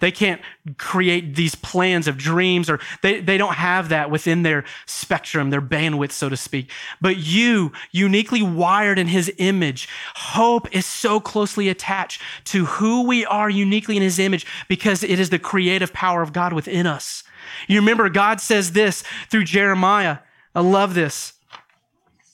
They 0.00 0.10
can't 0.10 0.40
create 0.78 1.36
these 1.36 1.54
plans 1.54 2.08
of 2.08 2.16
dreams 2.16 2.68
or 2.68 2.80
they, 3.02 3.20
they 3.20 3.38
don't 3.38 3.54
have 3.54 3.88
that 3.90 4.10
within 4.10 4.42
their 4.42 4.64
spectrum, 4.86 5.50
their 5.50 5.62
bandwidth, 5.62 6.12
so 6.12 6.28
to 6.28 6.36
speak. 6.36 6.70
But 7.00 7.18
you, 7.18 7.72
uniquely 7.92 8.42
wired 8.42 8.98
in 8.98 9.08
his 9.08 9.32
image, 9.38 9.88
hope 10.14 10.74
is 10.74 10.86
so 10.86 11.20
closely 11.20 11.68
attached 11.68 12.20
to 12.46 12.66
who 12.66 13.06
we 13.06 13.24
are 13.26 13.50
uniquely 13.50 13.96
in 13.96 14.02
his 14.02 14.18
image 14.18 14.46
because 14.68 15.02
it 15.02 15.18
is 15.18 15.30
the 15.30 15.38
creative 15.38 15.92
power 15.92 16.22
of 16.22 16.32
God 16.32 16.52
within 16.52 16.86
us. 16.86 17.22
You 17.68 17.80
remember 17.80 18.08
God 18.08 18.40
says 18.40 18.72
this 18.72 19.02
through 19.30 19.44
Jeremiah. 19.44 20.18
I 20.54 20.60
love 20.60 20.94
this. 20.94 21.34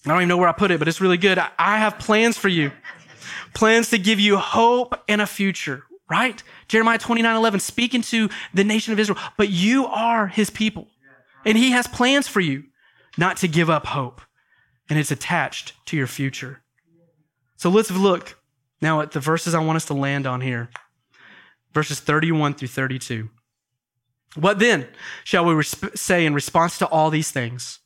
I 0.04 0.08
don't 0.08 0.18
even 0.18 0.28
know 0.28 0.36
where 0.36 0.48
I 0.48 0.52
put 0.52 0.70
it, 0.70 0.78
but 0.78 0.88
it's 0.88 1.00
really 1.00 1.18
good. 1.18 1.38
I 1.38 1.78
have 1.78 1.98
plans 1.98 2.36
for 2.36 2.48
you. 2.48 2.72
Plans 3.54 3.90
to 3.90 3.98
give 3.98 4.18
you 4.18 4.38
hope 4.38 5.00
and 5.08 5.20
a 5.20 5.26
future 5.26 5.84
right? 6.12 6.42
Jeremiah 6.72 6.98
29 6.98 7.36
11, 7.36 7.60
speaking 7.60 8.00
to 8.02 8.30
the 8.54 8.64
nation 8.64 8.94
of 8.94 8.98
Israel. 8.98 9.18
But 9.36 9.50
you 9.50 9.86
are 9.86 10.26
his 10.26 10.48
people, 10.48 10.88
and 11.44 11.58
he 11.58 11.72
has 11.72 11.86
plans 11.86 12.26
for 12.26 12.40
you, 12.40 12.64
not 13.18 13.36
to 13.38 13.48
give 13.48 13.68
up 13.68 13.86
hope. 13.86 14.22
And 14.88 14.98
it's 14.98 15.10
attached 15.10 15.74
to 15.86 15.96
your 15.98 16.06
future. 16.06 16.62
So 17.56 17.68
let's 17.68 17.90
look 17.90 18.38
now 18.80 19.02
at 19.02 19.12
the 19.12 19.20
verses 19.20 19.54
I 19.54 19.60
want 19.60 19.76
us 19.76 19.84
to 19.86 19.94
land 19.94 20.26
on 20.26 20.40
here 20.40 20.70
verses 21.74 22.00
31 22.00 22.54
through 22.54 22.68
32. 22.68 23.28
What 24.36 24.58
then 24.58 24.88
shall 25.24 25.44
we 25.44 25.52
resp- 25.52 25.96
say 25.96 26.24
in 26.24 26.32
response 26.32 26.78
to 26.78 26.86
all 26.86 27.10
these 27.10 27.30
things? 27.30 27.80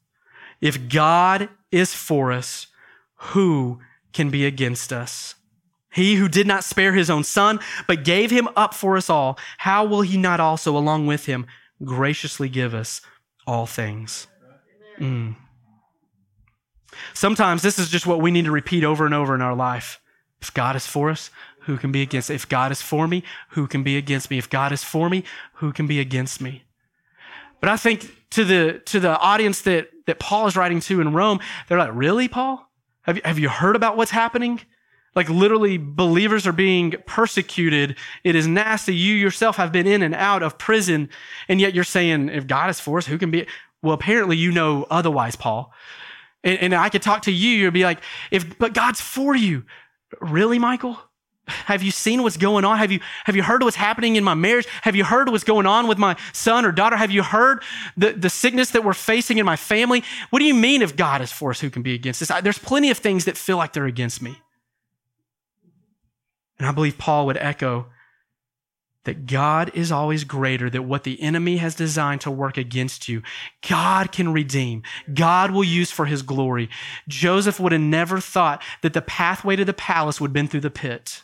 If 0.61 0.89
God 0.89 1.49
is 1.73 1.93
for 1.93 2.31
us, 2.31 2.69
who 3.17 3.81
can 4.13 4.31
be 4.31 4.47
against 4.47 4.93
us? 4.93 5.35
He 5.97 6.17
who 6.17 6.29
did 6.29 6.47
not 6.47 6.63
spare 6.63 6.93
his 6.93 7.09
own 7.09 7.25
son, 7.25 7.59
but 7.87 8.05
gave 8.05 8.31
him 8.31 8.51
up 8.55 8.75
for 8.75 8.99
us 8.99 9.09
all, 9.09 9.39
how 9.57 9.83
will 9.87 10.03
he 10.03 10.19
not 10.19 10.41
also, 10.41 10.77
along 10.77 11.07
with 11.07 11.25
him, 11.25 11.47
graciously 11.83 12.51
give 12.51 12.75
us 12.75 13.01
all 13.47 13.65
things? 13.65 14.27
Mm. 15.01 15.37
Sometimes 17.15 17.63
this 17.63 17.79
is 17.79 17.89
just 17.89 18.07
what 18.07 18.21
we 18.21 18.31
need 18.31 18.45
to 18.45 18.51
repeat 18.51 18.85
over 18.85 19.07
and 19.07 19.15
over 19.15 19.35
in 19.35 19.41
our 19.41 19.57
life. 19.57 19.99
If 20.43 20.53
God 20.53 20.77
is 20.77 20.87
for 20.87 21.09
us, 21.09 21.31
who 21.61 21.79
can 21.79 21.93
be 21.93 22.03
against? 22.03 22.29
If 22.29 22.47
God 22.47 22.73
is 22.73 22.83
for 22.83 23.09
me, 23.09 23.25
who 23.53 23.67
can 23.67 23.83
be 23.83 23.97
against 23.97 24.31
me? 24.31 24.37
If 24.37 24.51
God 24.51 24.73
is 24.73 24.85
for 24.85 25.09
me, 25.09 25.25
who 25.55 25.73
can 25.73 25.87
be 25.87 25.99
against 25.99 26.43
me? 26.43 26.65
But 27.59 27.71
I 27.71 27.79
think 27.79 28.29
to 28.33 28.45
the 28.45 28.83
to 28.85 29.01
the 29.01 29.19
audience 29.19 29.63
that 29.63 29.89
that 30.05 30.19
Paul 30.19 30.47
is 30.47 30.57
writing 30.57 30.81
to 30.81 31.01
in 31.01 31.15
Rome, 31.15 31.41
they're 31.67 31.79
like, 31.79 31.91
"Really, 31.95 32.29
Paul? 32.29 32.71
Have 33.01 33.17
you, 33.17 33.23
have 33.25 33.39
you 33.39 33.49
heard 33.49 33.77
about 33.77 33.97
what's 33.97 34.11
happening? 34.11 34.61
Like 35.17 35.31
literally 35.31 35.79
believers 35.79 36.47
are 36.47 36.53
being 36.53 36.95
persecuted. 37.07 37.97
It 38.23 38.37
is 38.37 38.47
nasty. 38.47 38.95
You 38.95 39.15
yourself 39.15 39.57
have 39.57 39.73
been 39.73 39.87
in 39.87 40.03
and 40.03 40.15
out 40.15 40.43
of 40.43 40.59
prison. 40.59 41.09
And 41.49 41.59
yet 41.59 41.75
you're 41.75 41.85
saying, 41.85 42.29
if 42.29 42.47
God 42.47 42.69
is 42.69 42.79
for 42.79 42.99
us, 42.99 43.07
who 43.07 43.17
can 43.17 43.31
be? 43.31 43.47
Well, 43.83 43.95
apparently 43.95 44.37
you 44.37 44.53
know 44.53 44.87
otherwise, 44.91 45.35
Paul. 45.35 45.73
And, 46.45 46.59
and 46.59 46.75
I 46.75 46.91
could 46.91 47.03
talk 47.03 47.23
to 47.23 47.33
you. 47.33 47.51
You'd 47.51 47.73
be 47.73 47.85
like, 47.85 48.01
if, 48.31 48.59
but 48.59 48.75
God's 48.75 49.01
for 49.01 49.35
you. 49.35 49.65
Really, 50.21 50.59
Michael? 50.59 50.99
Have 51.49 51.83
you 51.83 51.93
seen 51.93 52.23
what's 52.23 52.37
going 52.37 52.65
on? 52.65 52.79
Have 52.79 52.91
you, 52.91 53.01
have 53.25 53.37
you 53.37 53.43
heard 53.43 53.63
what's 53.63 53.77
happening 53.77 54.17
in 54.17 54.25
my 54.25 54.35
marriage? 54.35 54.67
Have 54.83 54.97
you 54.97 55.05
heard 55.05 55.29
what's 55.31 55.45
going 55.45 55.65
on 55.65 55.87
with 55.87 55.97
my 55.97 56.17
son 56.33 56.65
or 56.65 56.73
daughter? 56.73 56.97
Have 56.97 57.13
you 57.13 57.23
heard 57.23 57.63
the, 57.97 58.13
the 58.13 58.29
sickness 58.29 58.71
that 58.73 58.85
we're 58.85 58.95
facing 58.95 59.39
in 59.39 59.47
my 59.47 59.57
family? 59.57 60.03
What 60.31 60.41
do 60.41 60.45
you 60.45 60.55
mean 60.55 60.83
if 60.83 60.97
God 60.97 61.23
is 61.23 61.31
for 61.31 61.51
us, 61.51 61.61
who 61.61 61.71
can 61.71 61.83
be 61.83 61.95
against 61.95 62.21
us? 62.21 62.43
There's 62.43 62.59
plenty 62.59 62.91
of 62.91 62.99
things 62.99 63.27
that 63.27 63.37
feel 63.37 63.57
like 63.57 63.73
they're 63.73 63.87
against 63.87 64.21
me. 64.21 64.43
And 66.59 66.67
I 66.69 66.73
believe 66.73 66.99
Paul 66.99 67.27
would 67.27 67.37
echo 67.37 67.87
that 69.05 69.27
God 69.27 69.71
is 69.73 69.93
always 69.93 70.25
greater, 70.25 70.69
that 70.69 70.83
what 70.83 71.05
the 71.05 71.23
enemy 71.23 71.59
has 71.59 71.75
designed 71.75 72.21
to 72.23 72.31
work 72.31 72.59
against 72.59 73.09
you, 73.09 73.23
God 73.67 74.11
can 74.11 74.33
redeem. 74.33 74.83
God 75.15 75.53
will 75.53 75.65
use 75.65 75.91
for 75.91 76.07
his 76.07 76.23
glory. 76.23 76.69
Joseph 77.09 77.61
would 77.61 77.73
have 77.73 77.81
never 77.81 78.21
thought 78.21 78.63
that 78.83 78.93
the 78.93 79.03
pathway 79.03 79.57
to 79.57 79.65
the 79.65 79.73
palace 79.73 80.21
would 80.21 80.31
have 80.31 80.35
been 80.35 80.49
through 80.49 80.61
the 80.61 80.71
pit. 80.71 81.23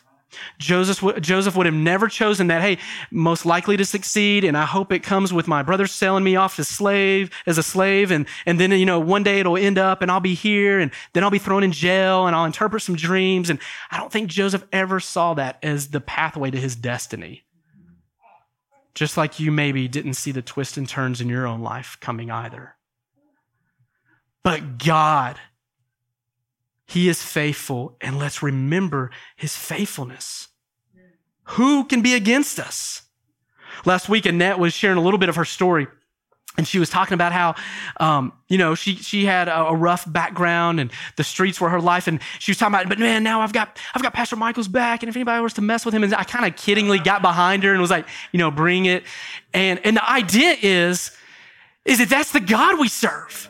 Joseph, 0.57 1.21
Joseph 1.21 1.55
would 1.55 1.65
have 1.65 1.75
never 1.75 2.07
chosen 2.07 2.47
that, 2.47 2.61
hey, 2.61 2.77
most 3.11 3.45
likely 3.45 3.77
to 3.77 3.85
succeed, 3.85 4.43
and 4.43 4.57
I 4.57 4.65
hope 4.65 4.91
it 4.91 5.03
comes 5.03 5.33
with 5.33 5.47
my 5.47 5.63
brother 5.63 5.87
selling 5.87 6.23
me 6.23 6.35
off 6.35 6.59
as 6.59 6.67
slave, 6.67 7.29
as 7.45 7.57
a 7.57 7.63
slave, 7.63 8.11
and, 8.11 8.25
and 8.45 8.59
then, 8.59 8.71
you 8.71 8.85
know, 8.85 8.99
one 8.99 9.23
day 9.23 9.39
it'll 9.39 9.57
end 9.57 9.77
up 9.77 10.01
and 10.01 10.11
I'll 10.11 10.19
be 10.19 10.33
here, 10.33 10.79
and 10.79 10.91
then 11.13 11.23
I'll 11.23 11.29
be 11.29 11.39
thrown 11.39 11.63
in 11.63 11.71
jail, 11.71 12.27
and 12.27 12.35
I'll 12.35 12.45
interpret 12.45 12.81
some 12.81 12.95
dreams. 12.95 13.49
And 13.49 13.59
I 13.91 13.97
don't 13.97 14.11
think 14.11 14.29
Joseph 14.29 14.65
ever 14.71 14.99
saw 14.99 15.33
that 15.35 15.59
as 15.63 15.89
the 15.89 16.01
pathway 16.01 16.51
to 16.51 16.59
his 16.59 16.75
destiny. 16.75 17.43
Just 18.95 19.17
like 19.17 19.39
you 19.39 19.51
maybe 19.51 19.87
didn't 19.87 20.13
see 20.13 20.31
the 20.31 20.43
twists 20.43 20.77
and 20.77 20.87
turns 20.87 21.19
in 21.19 21.27
your 21.27 21.47
own 21.47 21.61
life 21.61 21.97
coming 21.99 22.29
either. 22.29 22.75
But 24.43 24.77
God 24.77 25.39
he 26.93 27.09
is 27.09 27.23
faithful, 27.23 27.97
and 28.01 28.19
let's 28.19 28.43
remember 28.43 29.09
his 29.35 29.55
faithfulness. 29.57 30.49
Who 31.45 31.85
can 31.85 32.03
be 32.03 32.13
against 32.13 32.59
us? 32.59 33.01
Last 33.83 34.09
week, 34.09 34.27
Annette 34.27 34.59
was 34.59 34.75
sharing 34.75 34.99
a 34.99 35.01
little 35.01 35.17
bit 35.17 35.27
of 35.27 35.35
her 35.35 35.43
story. 35.43 35.87
And 36.55 36.67
she 36.67 36.77
was 36.77 36.91
talking 36.91 37.15
about 37.15 37.31
how, 37.31 37.55
um, 37.99 38.31
you 38.47 38.59
know, 38.59 38.75
she 38.75 38.95
she 38.97 39.25
had 39.25 39.47
a, 39.47 39.57
a, 39.61 39.75
rough 39.75 40.05
background 40.11 40.79
and 40.79 40.91
the 41.15 41.23
streets 41.23 41.59
were 41.59 41.69
her 41.69 41.81
life. 41.81 42.05
And 42.05 42.19
she 42.37 42.51
was 42.51 42.59
talking 42.59 42.75
about, 42.75 42.87
but 42.87 42.99
man, 42.99 43.23
now 43.23 43.41
I've 43.41 43.53
got 43.53 43.79
I've 43.95 44.03
got 44.03 44.13
Pastor 44.13 44.35
Michael's 44.35 44.67
back. 44.67 45.01
And 45.01 45.09
if 45.09 45.15
anybody 45.15 45.41
was 45.41 45.53
to 45.53 45.63
mess 45.63 45.83
with 45.83 45.95
him, 45.95 46.03
and 46.03 46.13
I 46.13 46.23
kind 46.23 46.45
of 46.45 46.55
kiddingly 46.55 47.03
got 47.03 47.23
behind 47.23 47.63
her 47.63 47.71
and 47.71 47.81
was 47.81 47.89
like, 47.89 48.05
you 48.31 48.37
know, 48.37 48.51
bring 48.51 48.85
it. 48.85 49.03
And 49.51 49.79
and 49.83 49.97
the 49.97 50.07
idea 50.07 50.55
is, 50.61 51.09
is 51.85 51.97
that 51.97 52.09
that's 52.09 52.31
the 52.33 52.39
God 52.39 52.79
we 52.79 52.87
serve. 52.87 53.49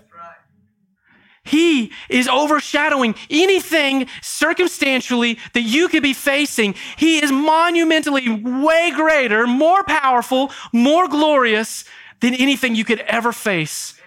He 1.43 1.91
is 2.09 2.27
overshadowing 2.29 3.15
anything 3.29 4.07
circumstantially 4.21 5.37
that 5.53 5.61
you 5.61 5.89
could 5.89 6.03
be 6.03 6.13
facing. 6.13 6.75
He 6.97 7.21
is 7.21 7.31
monumentally 7.31 8.29
way 8.29 8.91
greater, 8.95 9.45
more 9.45 9.83
powerful, 9.83 10.51
more 10.71 11.07
glorious 11.09 11.83
than 12.21 12.33
anything 12.33 12.75
you 12.75 12.85
could 12.85 12.99
ever 13.01 13.33
face 13.33 13.99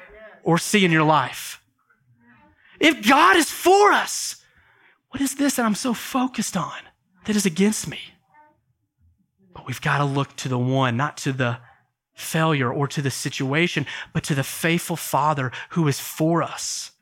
or 0.42 0.56
see 0.56 0.84
in 0.84 0.90
your 0.90 1.02
life. 1.02 1.60
If 2.80 3.06
God 3.06 3.36
is 3.36 3.50
for 3.50 3.92
us, 3.92 4.42
what 5.10 5.20
is 5.20 5.34
this 5.34 5.56
that 5.56 5.66
I'm 5.66 5.74
so 5.74 5.92
focused 5.92 6.56
on 6.56 6.76
that 7.26 7.36
is 7.36 7.44
against 7.44 7.86
me? 7.86 8.00
But 9.54 9.66
we've 9.66 9.80
got 9.80 9.98
to 9.98 10.04
look 10.04 10.36
to 10.36 10.48
the 10.48 10.58
one, 10.58 10.96
not 10.96 11.16
to 11.18 11.32
the 11.32 11.58
failure 12.14 12.72
or 12.72 12.88
to 12.88 13.02
the 13.02 13.10
situation, 13.10 13.86
but 14.14 14.24
to 14.24 14.34
the 14.34 14.42
faithful 14.42 14.96
Father 14.96 15.52
who 15.70 15.86
is 15.86 16.00
for 16.00 16.42
us. 16.42 16.92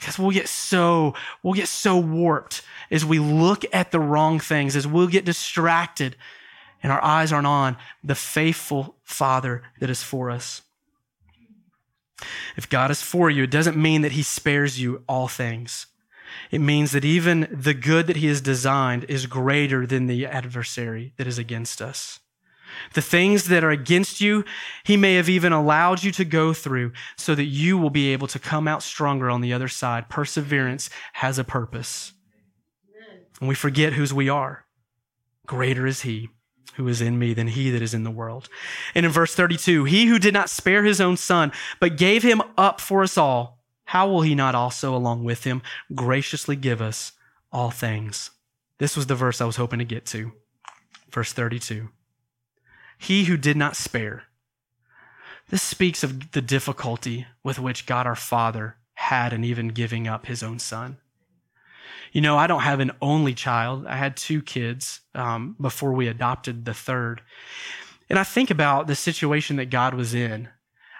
Because 0.00 0.18
we'll 0.18 0.30
get 0.30 0.48
so, 0.48 1.14
we'll 1.42 1.54
get 1.54 1.68
so 1.68 1.98
warped 1.98 2.62
as 2.90 3.04
we 3.04 3.20
look 3.20 3.64
at 3.72 3.92
the 3.92 4.00
wrong 4.00 4.40
things, 4.40 4.74
as 4.74 4.86
we'll 4.86 5.06
get 5.06 5.24
distracted 5.24 6.16
and 6.82 6.92
our 6.92 7.02
eyes 7.02 7.32
aren't 7.32 7.46
on 7.46 7.76
the 8.02 8.14
faithful 8.14 8.96
Father 9.04 9.62
that 9.80 9.90
is 9.90 10.02
for 10.02 10.30
us. 10.30 10.62
If 12.56 12.68
God 12.68 12.90
is 12.90 13.02
for 13.02 13.30
you, 13.30 13.44
it 13.44 13.50
doesn't 13.50 13.76
mean 13.76 14.02
that 14.02 14.12
He 14.12 14.22
spares 14.22 14.80
you 14.80 15.02
all 15.08 15.28
things. 15.28 15.86
It 16.50 16.60
means 16.60 16.92
that 16.92 17.04
even 17.04 17.48
the 17.50 17.74
good 17.74 18.06
that 18.06 18.16
He 18.16 18.26
has 18.28 18.40
designed 18.40 19.04
is 19.04 19.26
greater 19.26 19.86
than 19.86 20.06
the 20.06 20.26
adversary 20.26 21.12
that 21.16 21.26
is 21.26 21.38
against 21.38 21.82
us. 21.82 22.20
The 22.94 23.02
things 23.02 23.44
that 23.44 23.64
are 23.64 23.70
against 23.70 24.20
you, 24.20 24.44
he 24.84 24.96
may 24.96 25.14
have 25.14 25.28
even 25.28 25.52
allowed 25.52 26.02
you 26.02 26.10
to 26.12 26.24
go 26.24 26.52
through 26.52 26.92
so 27.16 27.34
that 27.34 27.44
you 27.44 27.78
will 27.78 27.90
be 27.90 28.12
able 28.12 28.26
to 28.28 28.38
come 28.38 28.68
out 28.68 28.82
stronger 28.82 29.30
on 29.30 29.40
the 29.40 29.52
other 29.52 29.68
side. 29.68 30.08
Perseverance 30.08 30.90
has 31.14 31.38
a 31.38 31.44
purpose. 31.44 32.12
And 33.40 33.48
we 33.48 33.54
forget 33.54 33.94
whose 33.94 34.12
we 34.12 34.28
are. 34.28 34.66
Greater 35.46 35.86
is 35.86 36.02
he 36.02 36.28
who 36.74 36.86
is 36.88 37.00
in 37.00 37.18
me 37.18 37.34
than 37.34 37.48
he 37.48 37.70
that 37.70 37.82
is 37.82 37.94
in 37.94 38.04
the 38.04 38.10
world. 38.10 38.48
And 38.94 39.04
in 39.04 39.12
verse 39.12 39.34
32, 39.34 39.84
he 39.84 40.06
who 40.06 40.18
did 40.18 40.34
not 40.34 40.50
spare 40.50 40.84
his 40.84 41.00
own 41.00 41.16
son, 41.16 41.52
but 41.80 41.96
gave 41.96 42.22
him 42.22 42.42
up 42.56 42.80
for 42.80 43.02
us 43.02 43.18
all, 43.18 43.58
how 43.84 44.08
will 44.08 44.22
he 44.22 44.34
not 44.34 44.54
also, 44.54 44.94
along 44.94 45.24
with 45.24 45.44
him, 45.44 45.62
graciously 45.94 46.54
give 46.54 46.80
us 46.80 47.12
all 47.50 47.70
things? 47.70 48.30
This 48.78 48.96
was 48.96 49.06
the 49.06 49.14
verse 49.14 49.40
I 49.40 49.46
was 49.46 49.56
hoping 49.56 49.80
to 49.80 49.84
get 49.84 50.06
to. 50.06 50.32
Verse 51.10 51.32
32. 51.32 51.88
He 53.00 53.24
who 53.24 53.38
did 53.38 53.56
not 53.56 53.76
spare. 53.76 54.24
This 55.48 55.62
speaks 55.62 56.04
of 56.04 56.32
the 56.32 56.42
difficulty 56.42 57.26
with 57.42 57.58
which 57.58 57.86
God 57.86 58.06
our 58.06 58.14
Father 58.14 58.76
had 58.92 59.32
in 59.32 59.42
even 59.42 59.68
giving 59.68 60.06
up 60.06 60.26
his 60.26 60.42
own 60.42 60.58
son. 60.58 60.98
You 62.12 62.20
know, 62.20 62.36
I 62.36 62.46
don't 62.46 62.60
have 62.60 62.78
an 62.78 62.92
only 63.00 63.32
child. 63.32 63.86
I 63.86 63.96
had 63.96 64.18
two 64.18 64.42
kids 64.42 65.00
um, 65.14 65.56
before 65.58 65.94
we 65.94 66.08
adopted 66.08 66.66
the 66.66 66.74
third. 66.74 67.22
And 68.10 68.18
I 68.18 68.22
think 68.22 68.50
about 68.50 68.86
the 68.86 68.94
situation 68.94 69.56
that 69.56 69.70
God 69.70 69.94
was 69.94 70.12
in. 70.12 70.48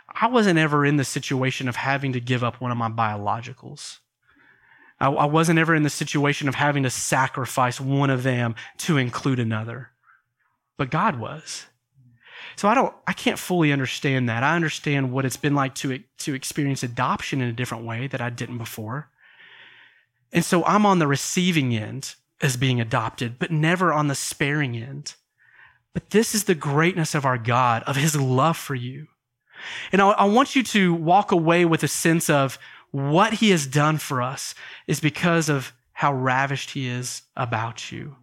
I 0.09 0.29
wasn't 0.29 0.59
ever 0.59 0.87
in 0.87 0.97
the 0.97 1.05
situation 1.05 1.69
of 1.69 1.77
having 1.77 2.15
to 2.15 2.21
give 2.21 2.43
up 2.43 2.63
one 2.63 2.71
of 2.71 2.79
my 2.79 2.89
biologicals. 2.89 3.99
I, 4.99 5.11
I 5.11 5.27
wasn't 5.27 5.59
ever 5.59 5.75
in 5.75 5.83
the 5.83 5.91
situation 5.91 6.49
of 6.49 6.55
having 6.55 6.83
to 6.85 6.91
sacrifice 6.91 7.79
one 7.79 8.09
of 8.09 8.23
them 8.23 8.55
to 8.79 8.97
include 8.97 9.39
another. 9.39 9.91
But 10.79 10.91
God 10.91 11.21
was. 11.21 11.67
So 12.57 12.69
I 12.69 12.75
don't, 12.75 12.95
I 13.07 13.13
can't 13.13 13.39
fully 13.39 13.73
understand 13.73 14.29
that. 14.29 14.43
I 14.43 14.57
understand 14.57 15.13
what 15.13 15.25
it's 15.25 15.37
been 15.37 15.55
like 15.55 15.75
to, 15.77 16.01
to 16.19 16.35
experience 16.35 16.83
adoption 16.83 17.41
in 17.41 17.49
a 17.49 17.53
different 17.53 17.85
way 17.85 18.07
that 18.07 18.21
I 18.21 18.31
didn't 18.31 18.59
before. 18.59 19.11
And 20.33 20.45
so 20.45 20.65
I'm 20.65 20.87
on 20.87 20.99
the 20.99 21.07
receiving 21.07 21.75
end 21.75 22.15
as 22.41 22.57
being 22.57 22.81
adopted, 22.81 23.39
but 23.39 23.51
never 23.51 23.93
on 23.93 24.09
the 24.09 24.15
sparing 24.15 24.77
end. 24.77 25.15
But 25.93 26.11
this 26.11 26.35
is 26.35 26.45
the 26.45 26.55
greatness 26.55 27.15
of 27.15 27.25
our 27.25 27.39
God, 27.39 27.83
of 27.85 27.97
his 27.97 28.17
love 28.17 28.57
for 28.57 28.75
you. 28.75 29.09
And 29.93 30.01
I, 30.01 30.11
I, 30.11 30.25
want 30.25 30.57
you 30.57 30.63
to 30.63 30.95
walk 30.95 31.33
away 31.33 31.65
with 31.65 31.83
a 31.83 31.89
sense 31.89 32.31
of 32.31 32.59
what 32.93 33.35
he 33.35 33.51
has 33.51 33.67
done 33.67 33.99
for 33.99 34.23
us 34.23 34.55
is 34.87 35.01
because 35.01 35.49
of 35.49 35.73
how 35.93 36.15
ravished 36.15 36.71
he 36.71 36.89
is 36.89 37.23
about 37.37 37.93
you. 37.93 38.17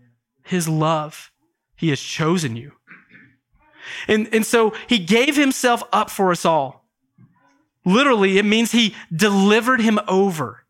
His 0.43 0.67
love. 0.67 1.31
He 1.75 1.89
has 1.89 1.99
chosen 1.99 2.55
you. 2.55 2.71
And, 4.07 4.29
and 4.33 4.45
so 4.45 4.73
he 4.87 4.99
gave 4.99 5.35
himself 5.35 5.83
up 5.91 6.09
for 6.09 6.31
us 6.31 6.45
all. 6.45 6.85
Literally, 7.85 8.37
it 8.37 8.45
means 8.45 8.71
he 8.71 8.95
delivered 9.15 9.79
him 9.79 9.99
over. 10.07 10.63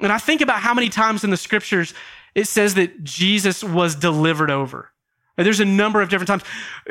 And 0.00 0.12
I 0.12 0.18
think 0.18 0.40
about 0.40 0.60
how 0.60 0.74
many 0.74 0.88
times 0.88 1.24
in 1.24 1.30
the 1.30 1.36
scriptures 1.36 1.94
it 2.34 2.48
says 2.48 2.74
that 2.74 3.04
Jesus 3.04 3.62
was 3.62 3.94
delivered 3.94 4.50
over. 4.50 4.90
There's 5.36 5.60
a 5.60 5.64
number 5.64 6.00
of 6.00 6.08
different 6.08 6.28
times. 6.28 6.42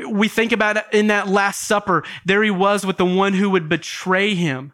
We 0.10 0.28
think 0.28 0.52
about 0.52 0.94
in 0.94 1.08
that 1.08 1.28
Last 1.28 1.62
Supper. 1.68 2.04
There 2.26 2.44
he 2.44 2.52
was 2.52 2.86
with 2.86 2.98
the 2.98 3.06
one 3.06 3.34
who 3.34 3.50
would 3.50 3.70
betray 3.70 4.36
him, 4.36 4.74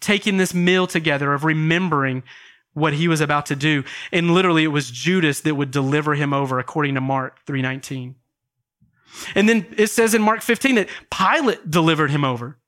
taking 0.00 0.36
this 0.36 0.52
meal 0.52 0.86
together 0.86 1.32
of 1.32 1.44
remembering 1.44 2.24
what 2.72 2.92
he 2.92 3.06
was 3.06 3.20
about 3.20 3.46
to 3.46 3.56
do. 3.56 3.84
And 4.10 4.34
literally 4.34 4.64
it 4.64 4.68
was 4.68 4.90
Judas 4.90 5.40
that 5.42 5.54
would 5.54 5.70
deliver 5.70 6.14
him 6.14 6.32
over 6.32 6.58
according 6.58 6.94
to 6.96 7.00
Mark 7.00 7.38
319. 7.46 8.16
And 9.34 9.48
then 9.48 9.66
it 9.76 9.88
says 9.88 10.14
in 10.14 10.22
Mark 10.22 10.42
15 10.42 10.74
that 10.76 10.88
Pilate 11.10 11.70
delivered 11.70 12.10
him 12.10 12.24
over. 12.24 12.58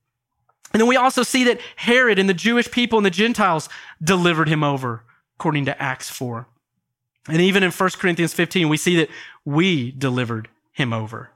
And 0.73 0.81
then 0.81 0.89
we 0.89 0.97
also 0.97 1.23
see 1.23 1.45
that 1.45 1.61
Herod 1.77 2.19
and 2.19 2.29
the 2.29 2.35
Jewish 2.35 2.71
people 2.71 2.99
and 2.99 3.07
the 3.07 3.11
Gentiles 3.11 3.69
delivered 4.03 4.49
him 4.49 4.63
over, 4.63 5.05
according 5.39 5.65
to 5.67 5.83
Acts 5.83 6.11
4. 6.11 6.47
And 7.29 7.41
even 7.41 7.63
in 7.63 7.71
1 7.71 7.91
Corinthians 7.91 8.35
15, 8.35 8.69
we 8.69 8.77
see 8.77 8.97
that 8.97 9.09
we 9.45 9.91
delivered 9.93 10.49
him 10.73 10.93
over. 10.93 11.31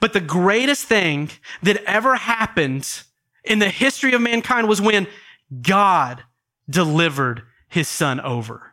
But 0.00 0.12
the 0.12 0.20
greatest 0.20 0.86
thing 0.86 1.30
that 1.62 1.82
ever 1.84 2.16
happened 2.16 3.02
in 3.44 3.58
the 3.58 3.68
history 3.68 4.12
of 4.14 4.20
mankind 4.20 4.68
was 4.68 4.80
when 4.80 5.06
God 5.62 6.24
delivered 6.68 7.42
his 7.68 7.88
son 7.88 8.20
over. 8.20 8.72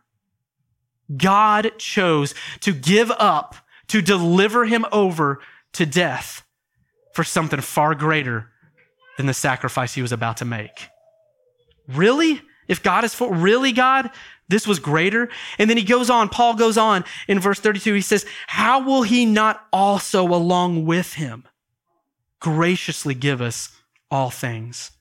God 1.16 1.74
chose 1.78 2.34
to 2.62 2.74
give 2.74 3.12
up, 3.12 3.56
to 3.88 4.02
deliver 4.02 4.66
him 4.66 4.86
over 4.92 5.40
to 5.74 5.86
death 5.86 6.44
for 7.14 7.24
something 7.24 7.62
far 7.62 7.96
greater 7.96 8.50
than 9.18 9.26
the 9.26 9.34
sacrifice 9.34 9.94
he 9.94 10.02
was 10.02 10.12
about 10.12 10.38
to 10.38 10.46
make. 10.46 10.90
Really? 11.88 12.42
If 12.68 12.82
God 12.82 13.04
is 13.04 13.14
for, 13.14 13.34
really 13.34 13.72
God? 13.72 14.10
This 14.48 14.68
was 14.68 14.80
greater. 14.80 15.30
And 15.58 15.70
then 15.70 15.78
he 15.78 15.84
goes 15.84 16.10
on, 16.10 16.30
Paul 16.30 16.56
goes 16.56 16.78
on 16.78 17.04
in 17.28 17.40
verse 17.40 17.60
32. 17.60 17.94
He 17.94 18.02
says, 18.02 18.26
How 18.48 18.84
will 18.84 19.04
he 19.04 19.26
not 19.26 19.66
also, 19.72 20.24
along 20.28 20.86
with 20.86 21.14
him, 21.14 21.46
graciously 22.40 23.14
give 23.14 23.42
us 23.42 23.70
all 24.10 24.30
things? 24.30 24.92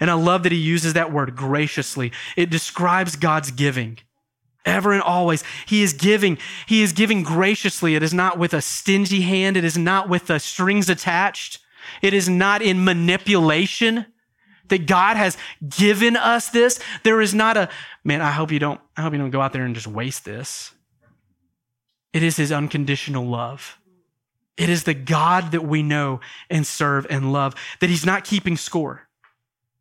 And 0.00 0.10
I 0.10 0.14
love 0.14 0.42
that 0.44 0.52
he 0.52 0.58
uses 0.58 0.94
that 0.94 1.12
word 1.12 1.36
graciously. 1.36 2.12
It 2.36 2.50
describes 2.50 3.16
God's 3.16 3.50
giving. 3.50 3.98
Ever 4.66 4.92
and 4.92 5.02
always, 5.02 5.44
he 5.64 5.82
is 5.82 5.92
giving. 5.92 6.38
He 6.66 6.82
is 6.82 6.92
giving 6.92 7.22
graciously. 7.22 7.94
It 7.94 8.02
is 8.02 8.12
not 8.12 8.36
with 8.38 8.52
a 8.52 8.60
stingy 8.60 9.22
hand. 9.22 9.56
It 9.56 9.64
is 9.64 9.78
not 9.78 10.08
with 10.08 10.26
the 10.26 10.38
strings 10.38 10.90
attached. 10.90 11.60
It 12.02 12.12
is 12.12 12.28
not 12.28 12.62
in 12.62 12.84
manipulation 12.84 14.06
that 14.68 14.86
God 14.86 15.16
has 15.16 15.38
given 15.68 16.16
us 16.16 16.48
this. 16.50 16.80
There 17.04 17.20
is 17.20 17.32
not 17.32 17.56
a, 17.56 17.68
man, 18.02 18.20
I 18.20 18.32
hope 18.32 18.50
you 18.50 18.58
don't, 18.58 18.80
I 18.96 19.02
hope 19.02 19.12
you 19.12 19.18
don't 19.20 19.30
go 19.30 19.40
out 19.40 19.52
there 19.52 19.64
and 19.64 19.74
just 19.74 19.86
waste 19.86 20.24
this. 20.24 20.72
It 22.12 22.24
is 22.24 22.36
his 22.36 22.50
unconditional 22.50 23.24
love. 23.24 23.78
It 24.56 24.68
is 24.68 24.84
the 24.84 24.94
God 24.94 25.52
that 25.52 25.64
we 25.64 25.82
know 25.82 26.20
and 26.50 26.66
serve 26.66 27.06
and 27.08 27.32
love, 27.32 27.54
that 27.80 27.90
he's 27.90 28.06
not 28.06 28.24
keeping 28.24 28.56
score. 28.56 29.05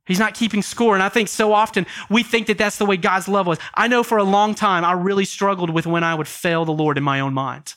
He's 0.05 0.19
not 0.19 0.35
keeping 0.35 0.61
score. 0.61 0.93
And 0.93 1.03
I 1.03 1.09
think 1.09 1.27
so 1.27 1.53
often 1.53 1.85
we 2.09 2.23
think 2.23 2.47
that 2.47 2.57
that's 2.57 2.77
the 2.77 2.85
way 2.85 2.97
God's 2.97 3.27
love 3.27 3.47
was. 3.47 3.57
I 3.73 3.87
know 3.87 4.03
for 4.03 4.17
a 4.17 4.23
long 4.23 4.53
time 4.53 4.85
I 4.85 4.91
really 4.93 5.25
struggled 5.25 5.69
with 5.69 5.87
when 5.87 6.03
I 6.03 6.15
would 6.15 6.27
fail 6.27 6.63
the 6.63 6.71
Lord 6.71 6.97
in 6.97 7.03
my 7.03 7.19
own 7.19 7.33
mind. 7.33 7.73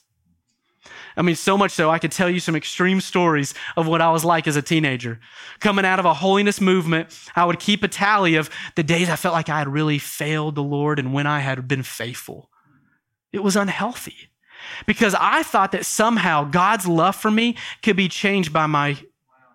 I 1.16 1.22
mean, 1.22 1.34
so 1.34 1.58
much 1.58 1.72
so, 1.72 1.90
I 1.90 1.98
could 1.98 2.12
tell 2.12 2.30
you 2.30 2.38
some 2.38 2.54
extreme 2.54 3.00
stories 3.00 3.52
of 3.76 3.88
what 3.88 4.00
I 4.00 4.12
was 4.12 4.24
like 4.24 4.46
as 4.46 4.54
a 4.54 4.62
teenager. 4.62 5.18
Coming 5.58 5.84
out 5.84 5.98
of 5.98 6.04
a 6.04 6.14
holiness 6.14 6.60
movement, 6.60 7.18
I 7.34 7.44
would 7.44 7.58
keep 7.58 7.82
a 7.82 7.88
tally 7.88 8.36
of 8.36 8.48
the 8.76 8.84
days 8.84 9.10
I 9.10 9.16
felt 9.16 9.34
like 9.34 9.48
I 9.48 9.58
had 9.58 9.66
really 9.66 9.98
failed 9.98 10.54
the 10.54 10.62
Lord 10.62 11.00
and 11.00 11.12
when 11.12 11.26
I 11.26 11.40
had 11.40 11.66
been 11.66 11.82
faithful. 11.82 12.50
It 13.32 13.42
was 13.42 13.56
unhealthy 13.56 14.30
because 14.86 15.16
I 15.18 15.42
thought 15.42 15.72
that 15.72 15.84
somehow 15.84 16.44
God's 16.44 16.86
love 16.86 17.16
for 17.16 17.32
me 17.32 17.56
could 17.82 17.96
be 17.96 18.08
changed 18.08 18.52
by 18.52 18.66
my 18.66 18.98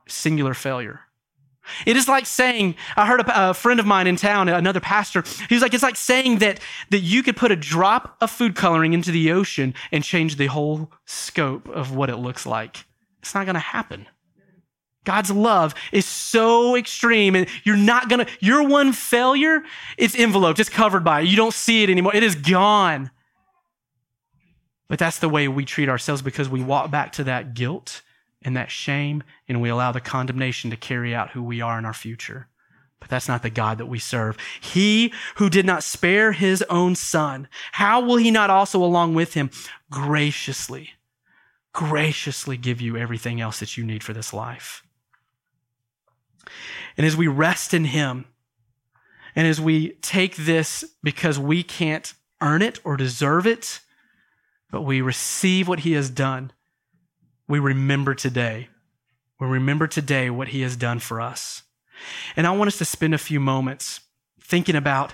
singular 0.06 0.54
failure. 0.54 1.00
It 1.86 1.96
is 1.96 2.08
like 2.08 2.26
saying, 2.26 2.76
I 2.96 3.06
heard 3.06 3.22
a, 3.22 3.50
a, 3.50 3.54
friend 3.54 3.80
of 3.80 3.86
mine 3.86 4.08
in 4.08 4.16
town, 4.16 4.50
another 4.50 4.80
pastor, 4.80 5.24
he 5.48 5.56
was 5.56 5.62
like, 5.62 5.74
it's 5.74 5.84
like 5.84 5.96
saying 5.96 6.40
that, 6.40 6.60
that 6.90 7.00
you 7.00 7.24
could 7.24 7.38
put 7.38 7.52
a 7.52 7.56
drop 7.56 8.18
of 8.22 8.32
food 8.32 8.56
coloring 8.56 8.94
into 8.94 9.12
the 9.12 9.32
ocean 9.32 9.74
and 9.92 10.04
change 10.04 10.36
the 10.36 10.48
whole 10.48 10.92
scope 11.06 11.68
of 11.70 11.96
what 11.96 12.10
it 12.10 12.18
looks 12.18 12.46
like. 12.46 12.86
It's 13.22 13.34
not 13.34 13.46
going 13.46 13.56
to 13.56 13.60
happen. 13.60 14.08
God's 15.06 15.32
love 15.32 15.76
is 15.92 16.06
so 16.06 16.76
extreme 16.76 17.36
and 17.36 17.48
you're 17.64 17.76
not 17.76 18.10
going 18.10 18.26
to, 18.26 18.32
your 18.40 18.68
one 18.68 18.94
failure, 18.94 19.64
it's 19.98 20.16
enveloped, 20.16 20.60
it's 20.60 20.70
covered 20.70 21.04
by 21.04 21.22
it. 21.22 21.28
You 21.28 21.36
don't 21.36 21.54
see 21.54 21.84
it 21.84 21.90
anymore. 21.90 22.16
It 22.16 22.24
is 22.24 22.36
gone. 22.36 23.12
But 24.88 25.00
that's 25.00 25.20
the 25.20 25.30
way 25.30 25.48
we 25.48 25.66
treat 25.66 25.90
ourselves 25.90 26.22
because 26.22 26.48
we 26.48 26.62
walk 26.62 26.92
back 26.92 27.14
to 27.14 27.26
that 27.26 27.54
guilt 27.54 28.02
and 28.44 28.56
that 28.58 28.72
shame, 28.72 29.24
and 29.48 29.62
we 29.62 29.70
allow 29.70 29.92
the 29.92 30.02
condemnation 30.02 30.70
to 30.70 30.78
carry 30.78 31.16
out 31.16 31.32
who 31.32 31.44
we 31.44 31.62
are 31.62 31.80
in 31.80 31.86
our 31.86 31.94
future. 31.94 32.48
But 33.00 33.10
that's 33.10 33.28
not 33.28 33.44
the 33.44 33.50
God 33.50 33.80
that 33.80 33.88
we 33.88 34.00
serve. 34.00 34.38
He 34.62 35.14
who 35.36 35.50
did 35.50 35.66
not 35.66 35.84
spare 35.84 36.32
his 36.32 36.62
own 36.70 36.96
son, 36.96 37.48
how 37.74 38.02
will 38.02 38.18
he 38.18 38.32
not 38.32 38.50
also, 38.50 38.84
along 38.84 39.14
with 39.14 39.34
him, 39.34 39.50
graciously, 39.92 40.92
graciously 41.74 42.56
give 42.56 42.80
you 42.80 42.96
everything 42.96 43.42
else 43.42 43.60
that 43.60 43.78
you 43.78 43.84
need 43.84 44.04
for 44.04 44.14
this 44.14 44.34
life? 44.34 44.84
And 46.96 47.06
as 47.06 47.18
we 47.18 47.28
rest 47.28 47.74
in 47.74 47.86
him, 47.86 48.26
and 49.36 49.48
as 49.48 49.60
we 49.60 49.94
take 50.02 50.36
this 50.36 50.86
because 51.02 51.40
we 51.40 51.64
can't 51.64 52.14
earn 52.40 52.62
it 52.62 52.80
or 52.84 52.96
deserve 52.96 53.48
it, 53.48 53.80
but 54.72 54.84
we 54.84 55.02
receive 55.02 55.68
what 55.68 55.80
he 55.80 55.94
has 55.94 56.10
done 56.10 56.52
we 57.48 57.60
remember 57.60 58.16
today. 58.16 58.70
We 59.40 59.48
remember 59.48 59.88
today 59.88 60.30
what 60.30 60.50
he 60.50 60.62
has 60.62 60.76
done 60.76 61.00
for 61.00 61.20
us. 61.20 61.64
And 62.36 62.48
I 62.48 62.52
want 62.52 62.70
us 62.70 62.78
to 62.78 62.86
spend 62.86 63.14
a 63.14 63.20
few 63.20 63.40
moments 63.40 64.02
thinking 64.42 64.76
about 64.76 65.14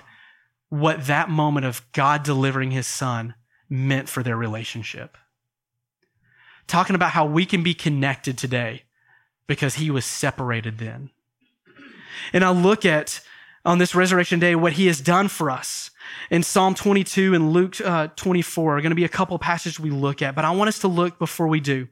what 0.68 1.06
that 1.06 1.28
moment 1.28 1.66
of 1.66 1.82
God 1.92 2.22
delivering 2.22 2.70
his 2.70 2.86
son 2.86 3.34
meant 3.68 4.08
for 4.08 4.22
their 4.22 4.36
relationship. 4.36 5.16
Talking 6.66 6.94
about 6.94 7.10
how 7.10 7.26
we 7.26 7.44
can 7.44 7.62
be 7.62 7.74
connected 7.74 8.38
today 8.38 8.84
because 9.46 9.74
he 9.74 9.90
was 9.90 10.04
separated 10.04 10.78
then. 10.78 11.10
And 12.32 12.44
I 12.44 12.50
look 12.50 12.84
at 12.84 13.20
on 13.64 13.78
this 13.78 13.94
resurrection 13.94 14.38
day 14.38 14.54
what 14.54 14.74
he 14.74 14.86
has 14.86 15.00
done 15.00 15.28
for 15.28 15.50
us. 15.50 15.90
In 16.30 16.42
Psalm 16.42 16.74
22 16.74 17.34
and 17.34 17.52
Luke 17.52 17.80
uh, 17.80 18.08
24 18.14 18.76
are 18.76 18.80
going 18.80 18.90
to 18.90 18.96
be 18.96 19.04
a 19.04 19.08
couple 19.08 19.38
passages 19.38 19.80
we 19.80 19.90
look 19.90 20.22
at, 20.22 20.34
but 20.34 20.44
I 20.44 20.50
want 20.52 20.68
us 20.68 20.78
to 20.80 20.88
look 20.88 21.18
before 21.18 21.48
we 21.48 21.60
do 21.60 21.88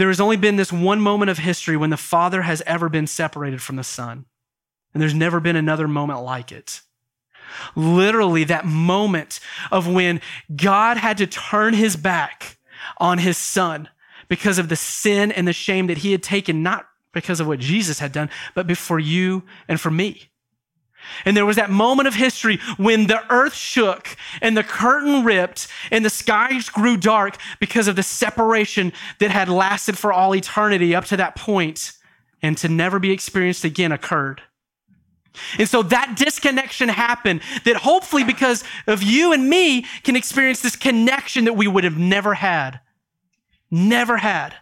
there 0.00 0.08
has 0.08 0.18
only 0.18 0.38
been 0.38 0.56
this 0.56 0.72
one 0.72 0.98
moment 0.98 1.28
of 1.28 1.36
history 1.36 1.76
when 1.76 1.90
the 1.90 1.96
Father 1.98 2.40
has 2.40 2.62
ever 2.64 2.88
been 2.88 3.06
separated 3.06 3.60
from 3.60 3.76
the 3.76 3.84
Son. 3.84 4.24
And 4.94 5.02
there's 5.02 5.12
never 5.12 5.40
been 5.40 5.56
another 5.56 5.86
moment 5.86 6.22
like 6.22 6.50
it. 6.50 6.80
Literally, 7.76 8.44
that 8.44 8.64
moment 8.64 9.40
of 9.70 9.86
when 9.86 10.22
God 10.56 10.96
had 10.96 11.18
to 11.18 11.26
turn 11.26 11.74
his 11.74 11.96
back 11.96 12.56
on 12.96 13.18
his 13.18 13.36
Son 13.36 13.90
because 14.26 14.58
of 14.58 14.70
the 14.70 14.76
sin 14.76 15.30
and 15.30 15.46
the 15.46 15.52
shame 15.52 15.86
that 15.88 15.98
he 15.98 16.12
had 16.12 16.22
taken, 16.22 16.62
not 16.62 16.88
because 17.12 17.38
of 17.38 17.46
what 17.46 17.58
Jesus 17.58 17.98
had 17.98 18.10
done, 18.10 18.30
but 18.54 18.74
for 18.78 18.98
you 18.98 19.42
and 19.68 19.78
for 19.78 19.90
me. 19.90 20.30
And 21.24 21.36
there 21.36 21.46
was 21.46 21.56
that 21.56 21.70
moment 21.70 22.08
of 22.08 22.14
history 22.14 22.58
when 22.76 23.06
the 23.06 23.22
earth 23.32 23.54
shook 23.54 24.16
and 24.40 24.56
the 24.56 24.62
curtain 24.62 25.24
ripped 25.24 25.68
and 25.90 26.04
the 26.04 26.10
skies 26.10 26.68
grew 26.68 26.96
dark 26.96 27.36
because 27.58 27.88
of 27.88 27.96
the 27.96 28.02
separation 28.02 28.92
that 29.18 29.30
had 29.30 29.48
lasted 29.48 29.98
for 29.98 30.12
all 30.12 30.34
eternity 30.34 30.94
up 30.94 31.04
to 31.06 31.16
that 31.16 31.36
point 31.36 31.92
and 32.42 32.56
to 32.58 32.68
never 32.68 32.98
be 32.98 33.10
experienced 33.10 33.64
again 33.64 33.92
occurred. 33.92 34.42
And 35.58 35.68
so 35.68 35.82
that 35.84 36.16
disconnection 36.16 36.88
happened 36.88 37.40
that 37.64 37.76
hopefully 37.76 38.24
because 38.24 38.64
of 38.86 39.02
you 39.02 39.32
and 39.32 39.48
me 39.48 39.82
can 40.02 40.16
experience 40.16 40.60
this 40.60 40.76
connection 40.76 41.44
that 41.44 41.52
we 41.52 41.68
would 41.68 41.84
have 41.84 41.98
never 41.98 42.34
had. 42.34 42.80
Never 43.70 44.16
had. 44.16 44.56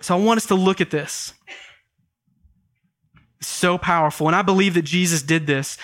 So 0.00 0.16
I 0.16 0.20
want 0.20 0.38
us 0.38 0.46
to 0.46 0.54
look 0.54 0.80
at 0.80 0.90
this. 0.90 1.32
So 3.46 3.78
powerful. 3.78 4.26
And 4.26 4.36
I 4.36 4.42
believe 4.42 4.74
that 4.74 4.82
Jesus 4.82 5.22
did 5.22 5.46
this. 5.46 5.76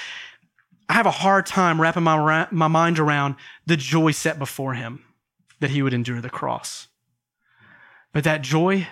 I 0.88 0.94
have 0.94 1.06
a 1.06 1.10
hard 1.10 1.46
time 1.46 1.80
wrapping 1.80 2.02
my, 2.02 2.48
my 2.50 2.68
mind 2.68 2.98
around 2.98 3.36
the 3.66 3.76
joy 3.76 4.10
set 4.10 4.38
before 4.38 4.74
him 4.74 5.04
that 5.60 5.70
he 5.70 5.82
would 5.82 5.94
endure 5.94 6.20
the 6.20 6.30
cross. 6.30 6.88
But 8.12 8.24
that 8.24 8.42
joy, 8.42 8.88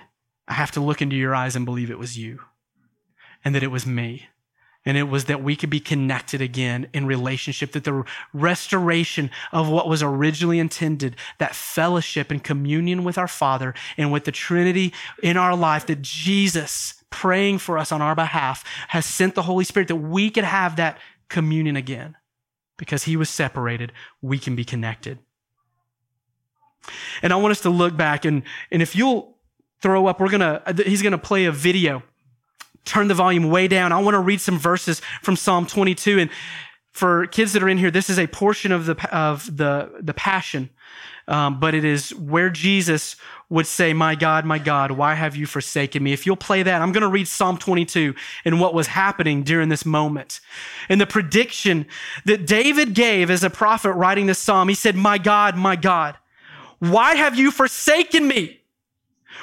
I 0.46 0.54
have 0.54 0.70
to 0.72 0.80
look 0.80 1.02
into 1.02 1.16
your 1.16 1.34
eyes 1.34 1.56
and 1.56 1.64
believe 1.64 1.90
it 1.90 1.98
was 1.98 2.16
you 2.16 2.40
and 3.44 3.54
that 3.54 3.62
it 3.62 3.70
was 3.70 3.86
me 3.86 4.28
and 4.88 4.96
it 4.96 5.02
was 5.02 5.26
that 5.26 5.42
we 5.42 5.54
could 5.54 5.68
be 5.68 5.80
connected 5.80 6.40
again 6.40 6.88
in 6.94 7.04
relationship, 7.04 7.72
that 7.72 7.84
the 7.84 8.04
restoration 8.32 9.30
of 9.52 9.68
what 9.68 9.86
was 9.86 10.02
originally 10.02 10.58
intended, 10.58 11.14
that 11.36 11.54
fellowship 11.54 12.30
and 12.30 12.42
communion 12.42 13.04
with 13.04 13.18
our 13.18 13.28
Father 13.28 13.74
and 13.98 14.10
with 14.10 14.24
the 14.24 14.32
Trinity 14.32 14.94
in 15.22 15.36
our 15.36 15.54
life, 15.54 15.84
that 15.86 16.00
Jesus 16.00 17.04
praying 17.10 17.58
for 17.58 17.76
us 17.76 17.92
on 17.92 18.00
our 18.00 18.14
behalf 18.14 18.64
has 18.88 19.04
sent 19.04 19.34
the 19.34 19.42
Holy 19.42 19.62
Spirit, 19.62 19.88
that 19.88 19.96
we 19.96 20.30
could 20.30 20.44
have 20.44 20.76
that 20.76 20.98
communion 21.28 21.76
again. 21.76 22.16
Because 22.78 23.04
he 23.04 23.14
was 23.14 23.28
separated, 23.28 23.92
we 24.22 24.38
can 24.38 24.56
be 24.56 24.64
connected. 24.64 25.18
And 27.20 27.30
I 27.30 27.36
want 27.36 27.52
us 27.52 27.60
to 27.60 27.70
look 27.70 27.94
back 27.94 28.24
and, 28.24 28.42
and 28.70 28.80
if 28.80 28.96
you'll 28.96 29.36
throw 29.82 30.06
up, 30.06 30.18
we're 30.18 30.30
gonna, 30.30 30.62
he's 30.86 31.02
gonna 31.02 31.18
play 31.18 31.44
a 31.44 31.52
video 31.52 32.02
turn 32.88 33.08
the 33.08 33.14
volume 33.14 33.50
way 33.50 33.68
down. 33.68 33.92
I 33.92 34.00
want 34.00 34.14
to 34.14 34.20
read 34.20 34.40
some 34.40 34.58
verses 34.58 35.00
from 35.22 35.36
Psalm 35.36 35.66
22. 35.66 36.18
And 36.18 36.30
for 36.92 37.26
kids 37.26 37.52
that 37.52 37.62
are 37.62 37.68
in 37.68 37.78
here, 37.78 37.90
this 37.90 38.10
is 38.10 38.18
a 38.18 38.26
portion 38.26 38.72
of 38.72 38.86
the, 38.86 39.16
of 39.16 39.56
the, 39.56 39.92
the 40.00 40.14
passion. 40.14 40.70
Um, 41.28 41.60
but 41.60 41.74
it 41.74 41.84
is 41.84 42.14
where 42.14 42.48
Jesus 42.48 43.14
would 43.50 43.66
say, 43.66 43.92
My 43.92 44.14
God, 44.14 44.46
my 44.46 44.58
God, 44.58 44.90
why 44.92 45.14
have 45.14 45.36
you 45.36 45.46
forsaken 45.46 46.02
me? 46.02 46.14
If 46.14 46.24
you'll 46.24 46.36
play 46.36 46.62
that, 46.62 46.80
I'm 46.80 46.90
going 46.90 47.02
to 47.02 47.08
read 47.08 47.28
Psalm 47.28 47.58
22 47.58 48.14
and 48.46 48.60
what 48.60 48.72
was 48.72 48.86
happening 48.86 49.42
during 49.42 49.68
this 49.68 49.84
moment. 49.84 50.40
And 50.88 50.98
the 50.98 51.06
prediction 51.06 51.86
that 52.24 52.46
David 52.46 52.94
gave 52.94 53.30
as 53.30 53.44
a 53.44 53.50
prophet 53.50 53.92
writing 53.92 54.24
this 54.24 54.38
psalm, 54.38 54.70
he 54.70 54.74
said, 54.74 54.96
My 54.96 55.18
God, 55.18 55.54
my 55.54 55.76
God, 55.76 56.16
why 56.78 57.14
have 57.14 57.38
you 57.38 57.50
forsaken 57.50 58.26
me? 58.26 58.62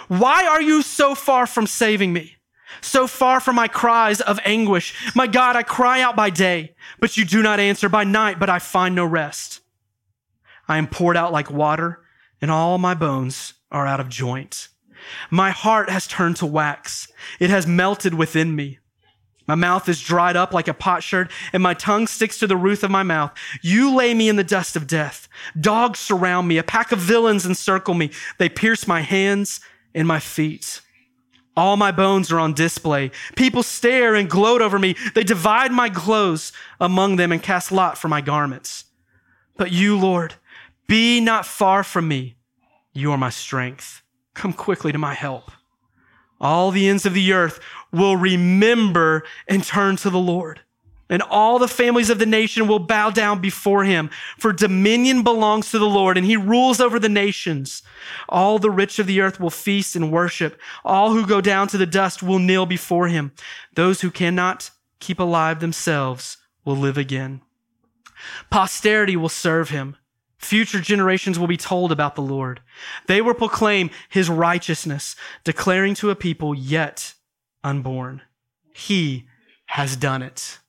Why 0.08 0.46
are 0.46 0.62
you 0.62 0.82
so 0.82 1.14
far 1.14 1.46
from 1.46 1.68
saving 1.68 2.14
me? 2.14 2.36
So 2.82 3.08
far 3.08 3.40
from 3.40 3.56
my 3.56 3.68
cries 3.68 4.22
of 4.22 4.40
anguish. 4.46 4.94
My 5.16 5.28
God, 5.28 5.56
I 5.56 5.64
cry 5.64 6.02
out 6.02 6.16
by 6.16 6.30
day, 6.30 6.76
but 7.00 7.18
you 7.18 7.26
do 7.26 7.42
not 7.42 7.60
answer, 7.60 7.90
by 7.90 8.04
night, 8.04 8.40
but 8.40 8.50
I 8.50 8.60
find 8.60 8.96
no 8.96 9.06
rest. 9.06 9.62
I 10.68 10.78
am 10.78 10.88
poured 10.88 11.18
out 11.18 11.32
like 11.32 11.52
water, 11.52 12.02
and 12.42 12.50
all 12.50 12.78
my 12.78 12.94
bones 12.94 13.54
are 13.72 13.86
out 13.88 14.00
of 14.00 14.10
joint. 14.10 14.70
My 15.30 15.52
heart 15.52 15.90
has 15.90 16.08
turned 16.08 16.38
to 16.38 16.46
wax. 16.46 17.12
It 17.40 17.50
has 17.50 17.68
melted 17.68 18.14
within 18.14 18.56
me. 18.56 18.80
My 19.48 19.56
mouth 19.56 19.88
is 19.88 20.02
dried 20.02 20.36
up 20.36 20.54
like 20.54 20.68
a 20.68 20.74
potsherd, 20.74 21.30
and 21.54 21.62
my 21.62 21.76
tongue 21.76 22.08
sticks 22.08 22.40
to 22.40 22.48
the 22.48 22.58
roof 22.58 22.82
of 22.82 22.90
my 22.90 23.04
mouth. 23.04 23.32
You 23.62 23.94
lay 23.94 24.14
me 24.14 24.28
in 24.28 24.38
the 24.38 24.44
dust 24.44 24.76
of 24.76 24.88
death. 24.88 25.28
Dogs 25.60 26.00
surround 26.00 26.48
me. 26.48 26.58
A 26.58 26.64
pack 26.64 26.92
of 26.92 27.00
villains 27.00 27.46
encircle 27.46 27.94
me. 27.94 28.10
They 28.40 28.50
pierce 28.50 28.88
my 28.88 29.02
hands 29.02 29.62
and 29.94 30.08
my 30.08 30.20
feet. 30.20 30.82
All 31.58 31.78
my 31.78 31.91
bones 31.91 32.32
are 32.32 32.39
on 32.39 32.53
display. 32.53 33.12
People 33.36 33.64
stare 33.64 34.14
and 34.16 34.30
gloat 34.30 34.62
over 34.62 34.78
me. 34.78 34.95
They 35.14 35.24
divide 35.24 35.72
my 35.72 35.89
clothes 35.89 36.51
among 36.80 37.16
them 37.16 37.32
and 37.32 37.41
cast 37.41 37.72
lot 37.72 37.97
for 37.97 38.10
my 38.10 38.22
garments. 38.22 38.86
But 39.58 39.72
you, 39.72 39.97
Lord, 39.97 40.36
be 40.88 41.22
not 41.22 41.45
far 41.45 41.84
from 41.84 42.08
me. 42.08 42.36
You 42.93 43.12
are 43.12 43.18
my 43.18 43.30
strength. 43.30 44.01
Come 44.34 44.51
quickly 44.51 44.91
to 44.91 44.97
my 44.97 45.14
help. 45.14 45.51
All 46.41 46.72
the 46.72 46.89
ends 46.89 47.06
of 47.06 47.14
the 47.14 47.32
earth 47.32 47.60
will 47.93 48.18
remember 48.18 49.24
and 49.47 49.64
turn 49.64 49.95
to 49.97 50.10
the 50.10 50.20
Lord 50.20 50.62
and 51.10 51.22
all 51.22 51.60
the 51.60 51.68
families 51.68 52.10
of 52.10 52.20
the 52.20 52.26
nation 52.26 52.68
will 52.68 52.80
bow 52.80 53.10
down 53.10 53.39
before 53.39 53.84
him. 53.84 54.10
For 54.38 54.51
dominion 54.51 55.24
belongs 55.24 55.72
to 55.72 55.80
the 55.80 55.86
Lord, 55.86 56.18
and 56.18 56.26
he 56.26 56.38
rules 56.38 56.80
over 56.80 56.99
the 56.99 57.10
nations. 57.10 57.84
All 58.28 58.60
the 58.60 58.72
rich 58.72 58.97
of 58.99 59.08
the 59.08 59.22
earth 59.22 59.39
will 59.39 59.49
feast 59.49 59.95
and 59.95 60.12
worship. 60.12 60.60
All 60.84 61.12
who 61.12 61.26
go 61.26 61.41
down 61.41 61.68
to 61.70 61.78
the 61.78 61.86
dust 61.86 62.24
will 62.24 62.39
kneel 62.39 62.66
before 62.66 63.08
him. 63.08 63.32
Those 63.76 64.01
who 64.01 64.12
cannot 64.12 64.72
keep 64.99 65.20
alive 65.20 65.60
themselves 65.60 66.38
will 66.64 66.78
live 66.78 66.97
again. 66.97 67.41
Posterity 68.49 69.16
will 69.16 69.30
serve 69.30 69.70
him. 69.70 69.97
Future 70.38 70.80
generations 70.80 71.39
will 71.39 71.47
be 71.47 71.58
told 71.58 71.91
about 71.91 72.16
the 72.16 72.22
Lord. 72.22 72.62
They 73.08 73.22
will 73.22 73.34
proclaim 73.34 73.89
his 74.10 74.30
righteousness, 74.30 75.16
declaring 75.43 75.95
to 75.95 76.10
a 76.10 76.16
people 76.16 76.53
yet 76.53 77.14
unborn, 77.64 78.22
He 78.74 79.28
has 79.66 79.95
done 79.95 80.22
it. 80.22 80.60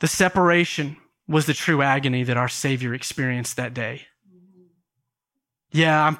The 0.00 0.06
separation 0.06 0.96
was 1.26 1.46
the 1.46 1.54
true 1.54 1.82
agony 1.82 2.22
that 2.24 2.36
our 2.36 2.48
Savior 2.48 2.94
experienced 2.94 3.56
that 3.56 3.74
day. 3.74 4.02
Yeah, 5.70 6.06
I'm 6.06 6.18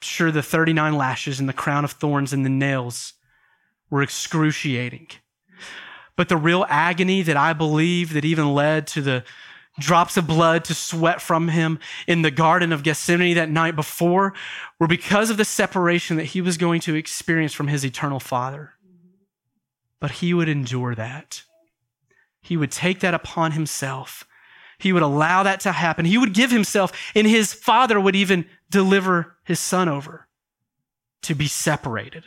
sure 0.00 0.30
the 0.30 0.42
39 0.42 0.96
lashes 0.96 1.38
and 1.38 1.48
the 1.48 1.52
crown 1.52 1.84
of 1.84 1.92
thorns 1.92 2.32
and 2.32 2.44
the 2.44 2.50
nails 2.50 3.12
were 3.90 4.02
excruciating. 4.02 5.08
But 6.16 6.28
the 6.28 6.36
real 6.36 6.66
agony 6.68 7.22
that 7.22 7.36
I 7.36 7.52
believe 7.52 8.12
that 8.14 8.24
even 8.24 8.54
led 8.54 8.86
to 8.88 9.02
the 9.02 9.24
drops 9.78 10.16
of 10.16 10.26
blood 10.26 10.64
to 10.64 10.74
sweat 10.74 11.22
from 11.22 11.48
him 11.48 11.78
in 12.06 12.22
the 12.22 12.30
Garden 12.30 12.72
of 12.72 12.82
Gethsemane 12.82 13.36
that 13.36 13.48
night 13.48 13.76
before 13.76 14.34
were 14.78 14.86
because 14.86 15.30
of 15.30 15.36
the 15.36 15.44
separation 15.44 16.16
that 16.16 16.24
he 16.24 16.40
was 16.40 16.56
going 16.56 16.80
to 16.82 16.94
experience 16.94 17.54
from 17.54 17.68
his 17.68 17.84
eternal 17.84 18.20
Father. 18.20 18.72
But 20.00 20.10
he 20.12 20.34
would 20.34 20.48
endure 20.48 20.94
that. 20.94 21.44
He 22.42 22.56
would 22.56 22.70
take 22.70 23.00
that 23.00 23.14
upon 23.14 23.52
himself. 23.52 24.24
He 24.78 24.92
would 24.92 25.02
allow 25.02 25.42
that 25.42 25.60
to 25.60 25.72
happen. 25.72 26.06
He 26.06 26.18
would 26.18 26.32
give 26.32 26.50
himself, 26.50 26.92
and 27.14 27.26
his 27.26 27.52
father 27.52 28.00
would 28.00 28.16
even 28.16 28.46
deliver 28.70 29.36
his 29.44 29.60
son 29.60 29.88
over 29.88 30.26
to 31.22 31.34
be 31.34 31.46
separated 31.46 32.24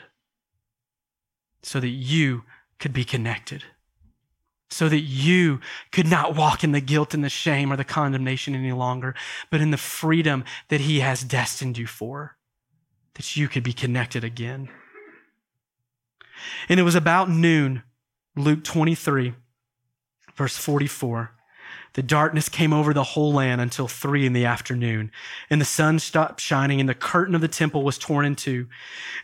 so 1.63 1.79
that 1.79 1.87
you 1.87 2.43
could 2.79 2.93
be 2.93 3.03
connected, 3.03 3.63
so 4.69 4.87
that 4.89 4.99
you 4.99 5.59
could 5.91 6.07
not 6.07 6.35
walk 6.35 6.63
in 6.63 6.73
the 6.73 6.81
guilt 6.81 7.13
and 7.13 7.23
the 7.23 7.29
shame 7.29 7.71
or 7.71 7.77
the 7.77 7.83
condemnation 7.83 8.53
any 8.53 8.71
longer, 8.71 9.15
but 9.49 9.61
in 9.61 9.71
the 9.71 9.77
freedom 9.77 10.43
that 10.67 10.81
he 10.81 10.99
has 10.99 11.23
destined 11.23 11.77
you 11.77 11.87
for, 11.87 12.37
that 13.15 13.35
you 13.35 13.47
could 13.47 13.63
be 13.63 13.73
connected 13.73 14.23
again. 14.23 14.69
And 16.69 16.79
it 16.79 16.83
was 16.83 16.95
about 16.95 17.29
noon, 17.29 17.83
Luke 18.35 18.63
23 18.63 19.33
Verse 20.35 20.57
44 20.57 21.31
The 21.93 22.03
darkness 22.03 22.49
came 22.49 22.73
over 22.73 22.93
the 22.93 23.03
whole 23.03 23.33
land 23.33 23.61
until 23.61 23.87
three 23.87 24.25
in 24.25 24.33
the 24.33 24.45
afternoon, 24.45 25.11
and 25.49 25.61
the 25.61 25.65
sun 25.65 25.99
stopped 25.99 26.41
shining, 26.41 26.79
and 26.79 26.89
the 26.89 26.95
curtain 26.95 27.35
of 27.35 27.41
the 27.41 27.47
temple 27.47 27.83
was 27.83 27.97
torn 27.97 28.25
in 28.25 28.35
two. 28.35 28.67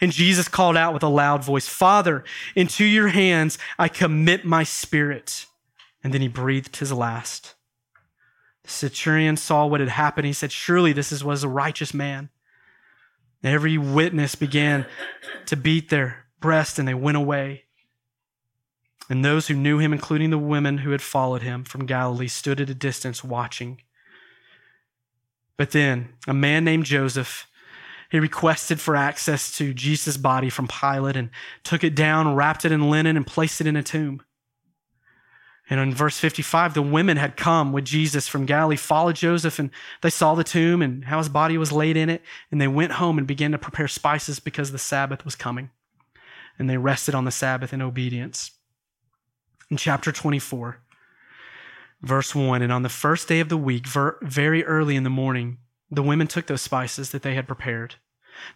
And 0.02 0.12
Jesus 0.12 0.48
called 0.48 0.78
out 0.78 0.94
with 0.94 1.04
a 1.04 1.08
loud 1.08 1.44
voice, 1.44 1.68
Father, 1.68 2.24
into 2.56 2.86
your 2.86 3.10
hands 3.10 3.58
I 3.78 3.88
commit 3.88 4.46
my 4.46 4.64
spirit. 4.64 5.46
And 6.04 6.14
then 6.14 6.22
he 6.22 6.30
breathed 6.30 6.78
his 6.78 6.94
last. 6.94 7.56
The 8.64 8.70
centurion 8.70 9.36
saw 9.36 9.66
what 9.66 9.80
had 9.80 9.90
happened. 9.90 10.28
He 10.28 10.34
said, 10.34 10.52
Surely 10.52 10.94
this 10.94 11.24
was 11.24 11.44
a 11.44 11.50
righteous 11.50 11.94
man. 11.94 12.30
Every 13.44 13.78
witness 13.78 14.36
began 14.36 14.86
to 15.46 15.56
beat 15.56 15.90
their 15.90 16.26
breast, 16.40 16.78
and 16.78 16.88
they 16.88 16.94
went 16.94 17.18
away. 17.18 17.64
And 19.10 19.26
those 19.26 19.48
who 19.48 19.56
knew 19.56 19.80
him, 19.80 19.92
including 19.92 20.30
the 20.30 20.38
women 20.38 20.80
who 20.80 20.92
had 20.92 21.02
followed 21.02 21.42
him 21.42 21.64
from 21.64 21.88
Galilee, 21.88 22.28
stood 22.28 22.62
at 22.62 22.70
a 22.70 22.76
distance 22.76 23.24
watching. 23.24 23.82
But 25.58 25.72
then 25.72 26.10
a 26.28 26.34
man 26.34 26.64
named 26.64 26.86
Joseph, 26.86 27.48
he 28.12 28.20
requested 28.20 28.80
for 28.80 28.96
access 28.96 29.56
to 29.58 29.74
Jesus' 29.74 30.18
body 30.18 30.50
from 30.50 30.68
Pilate 30.68 31.18
and 31.18 31.32
took 31.64 31.84
it 31.84 31.96
down, 31.96 32.36
wrapped 32.36 32.66
it 32.66 32.72
in 32.72 32.90
linen, 32.90 33.18
and 33.18 33.26
placed 33.26 33.60
it 33.60 33.68
in 33.68 33.76
a 33.76 33.84
tomb. 33.84 34.22
And 35.72 35.80
in 35.80 35.94
verse 35.94 36.18
55, 36.18 36.74
the 36.74 36.82
women 36.82 37.18
had 37.18 37.38
come 37.38 37.72
with 37.72 37.86
Jesus 37.86 38.28
from 38.28 38.46
Galilee, 38.46 38.76
followed 38.76 39.16
Joseph, 39.16 39.60
and 39.60 39.70
they 40.02 40.10
saw 40.10 40.34
the 40.34 40.44
tomb 40.44 40.82
and 40.82 41.06
how 41.06 41.20
his 41.20 41.30
body 41.30 41.58
was 41.58 41.72
laid 41.72 41.96
in 41.96 42.10
it. 42.10 42.24
And 42.52 42.60
they 42.60 42.68
went 42.68 42.94
home 42.94 43.20
and 43.20 43.28
began 43.28 43.52
to 43.52 43.60
prepare 43.60 43.88
spices 43.88 44.40
because 44.40 44.72
the 44.72 44.80
Sabbath 44.80 45.26
was 45.26 45.36
coming. 45.36 45.70
And 46.58 46.70
they 46.70 46.78
rested 46.78 47.14
on 47.14 47.26
the 47.26 47.32
Sabbath 47.32 47.72
in 47.72 47.82
obedience. 47.82 48.52
In 49.70 49.78
chapter 49.78 50.12
24, 50.12 50.80
verse 52.02 52.34
1, 52.34 52.62
and 52.64 52.72
on 52.72 52.82
the 52.82 52.90
first 52.90 53.28
day 53.28 53.40
of 53.40 53.50
the 53.50 53.58
week, 53.58 53.86
very 54.22 54.66
early 54.66 54.96
in 54.96 55.04
the 55.04 55.12
morning, 55.12 55.60
the 55.92 56.02
women 56.02 56.28
took 56.28 56.48
those 56.48 56.62
spices 56.62 57.12
that 57.12 57.22
they 57.22 57.36
had 57.36 57.48
prepared. 57.48 57.96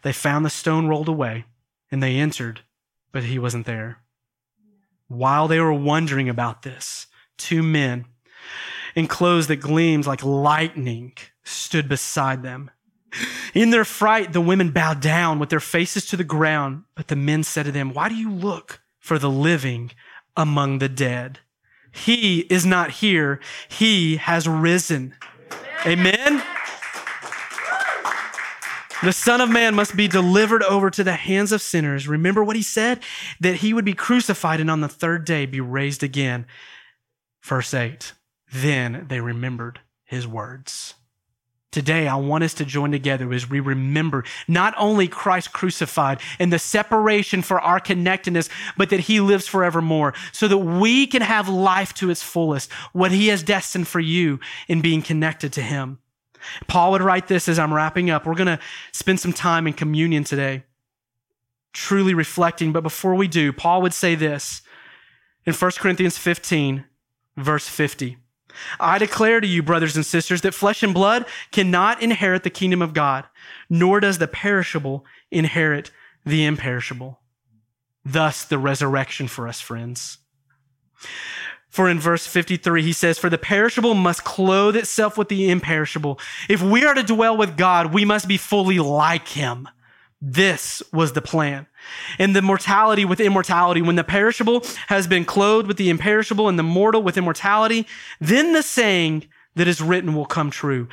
They 0.01 0.11
found 0.11 0.43
the 0.43 0.49
stone 0.49 0.88
rolled 0.88 1.07
away, 1.07 1.45
and 1.91 2.01
they 2.01 2.16
entered, 2.16 2.61
but 3.11 3.26
he 3.26 3.38
wasn't 3.38 3.68
there. 3.68 3.99
While 5.07 5.47
they 5.47 5.59
were 5.59 5.74
wondering 5.74 6.30
about 6.30 6.64
this, 6.64 7.05
two 7.38 7.61
men 7.61 8.05
in 8.95 9.07
clothes 9.07 9.47
that 9.47 9.57
gleamed 9.57 10.07
like 10.07 10.24
lightning 10.24 11.14
stood 11.43 11.88
beside 11.88 12.41
them. 12.41 12.72
In 13.53 13.70
their 13.70 13.86
fright, 13.86 14.34
the 14.34 14.41
women 14.41 14.72
bowed 14.72 14.99
down 14.99 15.38
with 15.38 15.49
their 15.49 15.59
faces 15.59 16.07
to 16.07 16.18
the 16.18 16.24
ground, 16.24 16.86
but 16.95 17.07
the 17.07 17.16
men 17.16 17.43
said 17.43 17.68
to 17.68 17.72
them, 17.72 17.93
Why 17.93 18.09
do 18.09 18.16
you 18.16 18.32
look 18.32 18.82
for 18.99 19.20
the 19.20 19.30
living 19.30 19.91
among 20.36 20.79
the 20.79 20.89
dead? 20.89 21.39
He 21.91 22.39
is 22.41 22.65
not 22.65 22.89
here, 22.89 23.39
he 23.69 24.17
has 24.17 24.47
risen. 24.47 25.15
Amen. 25.86 26.41
The 29.03 29.11
Son 29.11 29.41
of 29.41 29.49
Man 29.49 29.75
must 29.75 29.97
be 29.97 30.07
delivered 30.07 30.63
over 30.63 30.89
to 30.89 31.03
the 31.03 31.13
hands 31.13 31.51
of 31.51 31.61
sinners. 31.61 32.07
Remember 32.07 32.41
what 32.41 32.55
he 32.55 32.63
said? 32.63 33.01
That 33.41 33.57
he 33.57 33.73
would 33.73 33.84
be 33.84 33.93
crucified 33.93 34.61
and 34.61 34.71
on 34.71 34.79
the 34.79 34.88
third 34.88 35.25
day 35.25 35.45
be 35.45 35.59
raised 35.59 36.03
again. 36.03 36.45
Verse 37.43 37.73
8. 37.73 38.13
Then 38.51 39.05
they 39.09 39.19
remembered 39.19 39.81
his 40.05 40.25
words. 40.25 40.93
Today, 41.74 42.07
I 42.07 42.17
want 42.17 42.43
us 42.43 42.53
to 42.55 42.65
join 42.65 42.91
together 42.91 43.34
as 43.34 43.49
we 43.49 43.59
remember 43.59 44.24
not 44.47 44.76
only 44.78 45.07
Christ 45.07 45.53
crucified 45.53 46.21
and 46.38 46.53
the 46.53 46.59
separation 46.59 47.41
for 47.41 47.59
our 47.59 47.80
connectedness, 47.80 48.47
but 48.78 48.91
that 48.91 48.99
he 48.99 49.19
lives 49.19 49.47
forevermore 49.47 50.13
so 50.32 50.47
that 50.47 50.59
we 50.59 51.07
can 51.07 51.24
have 51.24 51.49
life 51.49 51.95
to 51.95 52.11
its 52.11 52.21
fullest, 52.21 52.71
what 52.91 53.11
he 53.11 53.30
has 53.30 53.41
destined 53.41 53.88
for 53.88 53.99
you 53.99 54.39
in 54.67 54.82
being 54.82 55.01
connected 55.01 55.51
to 55.53 55.63
him. 55.63 55.97
Paul 56.67 56.91
would 56.91 57.01
write 57.01 57.28
this 57.28 57.49
as 57.49 57.57
I'm 57.57 57.74
wrapping 57.74 58.11
up. 58.11 58.28
We're 58.28 58.36
going 58.36 58.55
to 58.55 58.59
spend 58.91 59.19
some 59.19 59.34
time 59.34 59.65
in 59.65 59.74
communion 59.74 60.24
today, 60.24 60.65
truly 61.74 62.13
reflecting. 62.13 62.71
But 62.71 62.84
before 62.84 63.15
we 63.15 63.28
do, 63.28 63.51
Paul 63.51 63.82
would 63.82 63.95
say 63.95 64.13
this 64.13 64.61
in 65.43 65.55
1 65.55 65.71
Corinthians 65.80 66.19
15, 66.19 66.86
verse 67.36 67.67
50. 67.67 68.17
I 68.79 68.97
declare 68.97 69.41
to 69.41 69.47
you, 69.47 69.63
brothers 69.63 69.95
and 69.95 70.05
sisters, 70.05 70.41
that 70.41 70.53
flesh 70.53 70.83
and 70.83 70.93
blood 70.93 71.25
cannot 71.51 72.01
inherit 72.01 72.43
the 72.43 72.49
kingdom 72.49 72.81
of 72.81 72.93
God, 72.93 73.25
nor 73.69 73.99
does 73.99 74.17
the 74.17 74.27
perishable 74.27 75.05
inherit 75.31 75.91
the 76.25 76.45
imperishable. 76.45 77.19
Thus, 78.05 78.43
the 78.43 78.57
resurrection 78.57 79.27
for 79.27 79.47
us, 79.47 79.61
friends. 79.61 80.17
For 81.69 81.89
in 81.89 81.99
verse 81.99 82.27
53, 82.27 82.83
he 82.83 82.93
says, 82.93 83.17
For 83.17 83.31
the 83.31 83.37
perishable 83.37 83.95
must 83.95 84.23
clothe 84.23 84.75
itself 84.75 85.17
with 85.17 85.29
the 85.29 85.49
imperishable. 85.49 86.19
If 86.47 86.61
we 86.61 86.85
are 86.85 86.93
to 86.93 87.01
dwell 87.01 87.35
with 87.35 87.57
God, 87.57 87.93
we 87.93 88.05
must 88.05 88.27
be 88.27 88.37
fully 88.37 88.77
like 88.77 89.29
him. 89.29 89.67
This 90.26 90.82
was 90.93 91.11
the 91.11 91.21
plan. 91.21 91.67
And 92.17 92.34
the 92.34 92.41
mortality 92.41 93.03
with 93.03 93.19
immortality, 93.19 93.82
when 93.82 93.97
the 93.97 94.05
perishable 94.05 94.63
has 94.88 95.05
been 95.05 95.26
clothed 95.26 95.67
with 95.67 95.76
the 95.76 95.89
imperishable 95.89 96.47
and 96.47 96.57
the 96.57 96.63
mortal 96.63 97.03
with 97.03 97.17
immortality, 97.17 97.86
then 98.21 98.53
the 98.53 98.63
saying 98.63 99.26
that 99.55 99.67
is 99.67 99.82
written 99.82 100.15
will 100.15 100.26
come 100.26 100.49
true. 100.49 100.88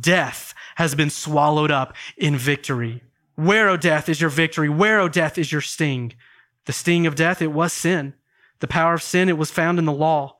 Death 0.00 0.52
has 0.74 0.94
been 0.94 1.08
swallowed 1.08 1.70
up 1.70 1.96
in 2.18 2.36
victory. 2.36 3.02
Where, 3.36 3.70
O 3.70 3.78
death, 3.78 4.10
is 4.10 4.20
your 4.20 4.28
victory? 4.28 4.68
Where, 4.68 5.00
O 5.00 5.08
death, 5.08 5.38
is 5.38 5.50
your 5.50 5.62
sting? 5.62 6.12
The 6.66 6.74
sting 6.74 7.06
of 7.06 7.14
death, 7.14 7.40
it 7.40 7.52
was 7.52 7.72
sin. 7.72 8.12
The 8.60 8.68
power 8.68 8.92
of 8.92 9.02
sin, 9.02 9.30
it 9.30 9.38
was 9.38 9.50
found 9.50 9.78
in 9.78 9.86
the 9.86 9.92
law. 9.92 10.36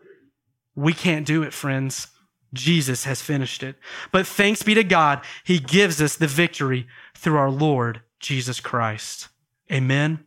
We 0.77 0.93
can't 0.93 1.27
do 1.27 1.43
it, 1.43 1.55
friends. 1.55 2.09
Jesus 2.53 3.05
has 3.05 3.23
finished 3.23 3.63
it. 3.63 3.77
But 4.13 4.27
thanks 4.27 4.63
be 4.63 4.75
to 4.75 4.85
God, 4.85 5.25
He 5.45 5.59
gives 5.59 6.03
us 6.03 6.15
the 6.15 6.27
victory 6.27 6.87
through 7.15 7.39
our 7.39 7.51
Lord 7.51 8.03
Jesus 8.25 8.59
Christ. 8.59 9.29
Amen. 9.71 10.25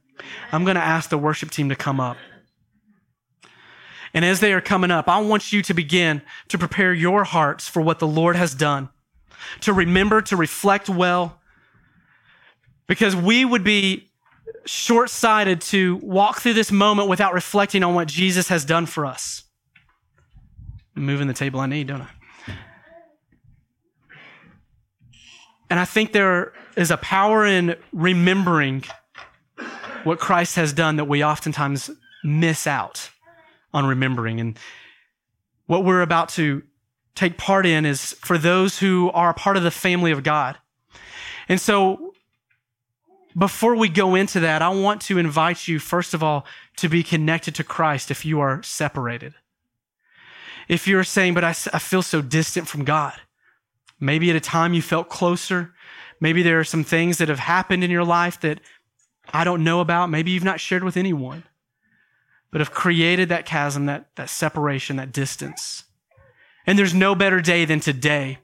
I'm 0.52 0.64
going 0.64 0.76
to 0.76 0.84
ask 0.84 1.10
the 1.10 1.18
worship 1.18 1.52
team 1.52 1.70
to 1.70 1.76
come 1.76 2.00
up. 2.00 2.18
And 4.14 4.24
as 4.24 4.40
they 4.40 4.54
are 4.54 4.62
coming 4.62 4.90
up, 4.90 5.08
I 5.08 5.20
want 5.20 5.52
you 5.52 5.62
to 5.64 5.74
begin 5.74 6.22
to 6.48 6.58
prepare 6.58 6.94
your 6.94 7.24
hearts 7.24 7.68
for 7.68 7.82
what 7.82 8.00
the 8.00 8.08
Lord 8.08 8.36
has 8.36 8.56
done, 8.56 8.90
to 9.62 9.74
remember, 9.74 10.22
to 10.22 10.36
reflect 10.36 10.90
well, 10.90 11.40
because 12.88 13.16
we 13.16 13.44
would 13.44 13.64
be 13.64 14.10
short 14.66 15.10
sighted 15.10 15.62
to 15.62 15.98
walk 15.98 16.40
through 16.40 16.54
this 16.54 16.72
moment 16.72 17.10
without 17.10 17.34
reflecting 17.34 17.84
on 17.84 17.96
what 17.96 18.08
Jesus 18.08 18.48
has 18.48 18.64
done 18.64 18.86
for 18.86 19.06
us. 19.06 19.44
I'm 20.96 21.06
moving 21.06 21.28
the 21.28 21.34
table 21.34 21.60
I 21.60 21.66
need, 21.66 21.88
don't 21.88 22.02
I? 22.02 22.10
And 25.70 25.80
I 25.80 25.86
think 25.86 26.14
there 26.14 26.54
is 26.78 26.92
a 26.92 26.98
power 26.98 27.46
in 27.46 27.76
remembering 27.92 28.84
what 30.04 30.20
Christ 30.20 30.56
has 30.56 30.72
done 30.72 30.96
that 30.98 31.06
we 31.06 31.24
oftentimes 31.24 31.90
miss 32.24 32.68
out 32.68 33.10
on 33.74 33.86
remembering. 33.86 34.40
And 34.40 34.58
what 35.66 35.84
we're 35.84 36.02
about 36.02 36.30
to 36.30 36.64
take 37.16 37.38
part 37.38 37.66
in 37.66 37.86
is 37.86 38.14
for 38.14 38.38
those 38.38 38.78
who 38.78 39.10
are 39.12 39.32
a 39.32 39.34
part 39.34 39.58
of 39.58 39.64
the 39.64 39.72
family 39.72 40.12
of 40.12 40.24
God. 40.24 40.58
And 41.50 41.60
so 41.60 42.14
before 43.38 43.76
we 43.76 43.90
go 43.90 44.16
into 44.16 44.40
that, 44.42 44.62
I 44.62 44.70
want 44.70 45.02
to 45.04 45.18
invite 45.18 45.68
you, 45.68 45.80
first 45.80 46.14
of 46.14 46.24
all, 46.24 46.46
to 46.78 46.88
be 46.88 47.04
connected 47.04 47.56
to 47.56 47.64
Christ 47.64 48.12
if 48.12 48.24
you 48.24 48.40
are 48.40 48.62
separated. 48.62 49.34
If 50.68 50.88
you're 50.88 51.04
saying, 51.04 51.34
but 51.34 51.44
I, 51.44 51.50
I 51.50 51.80
feel 51.80 52.02
so 52.02 52.22
distant 52.22 52.68
from 52.68 52.84
God, 52.84 53.14
maybe 54.00 54.30
at 54.30 54.36
a 54.36 54.42
time 54.42 54.74
you 54.74 54.82
felt 54.82 55.10
closer. 55.10 55.74
Maybe 56.20 56.42
there 56.42 56.60
are 56.60 56.64
some 56.64 56.84
things 56.84 57.18
that 57.18 57.30
have 57.30 57.40
happened 57.40 57.84
in 57.84 57.92
your 57.92 58.04
life 58.04 58.40
that 58.42 58.60
I 59.32 59.44
don't 59.44 59.64
know 59.64 59.82
about. 59.82 60.10
Maybe 60.10 60.32
you've 60.32 60.44
not 60.44 60.60
shared 60.60 60.84
with 60.84 60.98
anyone, 60.98 61.44
but 62.52 62.62
have 62.62 62.72
created 62.72 63.30
that 63.30 63.46
chasm, 63.46 63.86
that, 63.86 64.16
that 64.16 64.30
separation, 64.30 64.96
that 64.98 65.12
distance. 65.12 65.84
And 66.66 66.78
there's 66.78 66.94
no 66.94 67.16
better 67.16 67.40
day 67.40 67.66
than 67.66 67.80
today 67.80 68.40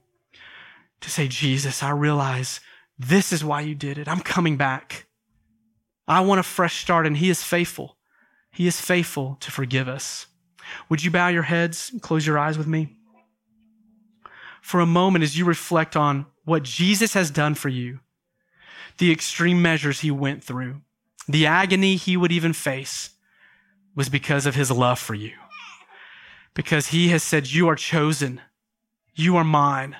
to 1.01 1.09
say, 1.09 1.27
Jesus, 1.27 1.83
I 1.83 1.89
realize 1.91 2.59
this 2.97 3.33
is 3.33 3.43
why 3.43 3.61
you 3.61 3.75
did 3.75 3.97
it. 3.97 4.07
I'm 4.07 4.21
coming 4.21 4.55
back. 4.55 5.07
I 6.07 6.21
want 6.21 6.39
a 6.39 6.43
fresh 6.43 6.81
start, 6.81 7.07
and 7.07 7.17
He 7.17 7.29
is 7.29 7.43
faithful. 7.43 7.97
He 8.51 8.67
is 8.67 8.79
faithful 8.79 9.37
to 9.39 9.51
forgive 9.51 9.87
us. 9.87 10.27
Would 10.89 11.03
you 11.03 11.11
bow 11.11 11.27
your 11.29 11.43
heads 11.43 11.89
and 11.91 12.01
close 12.01 12.25
your 12.25 12.37
eyes 12.37 12.57
with 12.57 12.67
me? 12.67 12.97
For 14.61 14.79
a 14.79 14.85
moment, 14.85 15.23
as 15.23 15.37
you 15.37 15.43
reflect 15.43 15.95
on 15.95 16.25
what 16.45 16.63
Jesus 16.63 17.13
has 17.13 17.31
done 17.31 17.55
for 17.55 17.69
you, 17.69 17.99
the 18.97 19.11
extreme 19.11 19.61
measures 19.61 20.01
He 20.01 20.11
went 20.11 20.43
through, 20.43 20.81
the 21.27 21.45
agony 21.45 21.95
He 21.95 22.17
would 22.17 22.31
even 22.31 22.53
face, 22.53 23.11
was 23.95 24.09
because 24.09 24.45
of 24.45 24.55
His 24.55 24.71
love 24.71 24.99
for 24.99 25.15
you. 25.15 25.33
Because 26.53 26.87
He 26.87 27.09
has 27.09 27.23
said, 27.23 27.51
You 27.51 27.67
are 27.69 27.75
chosen, 27.75 28.41
you 29.15 29.37
are 29.37 29.43
mine. 29.43 29.95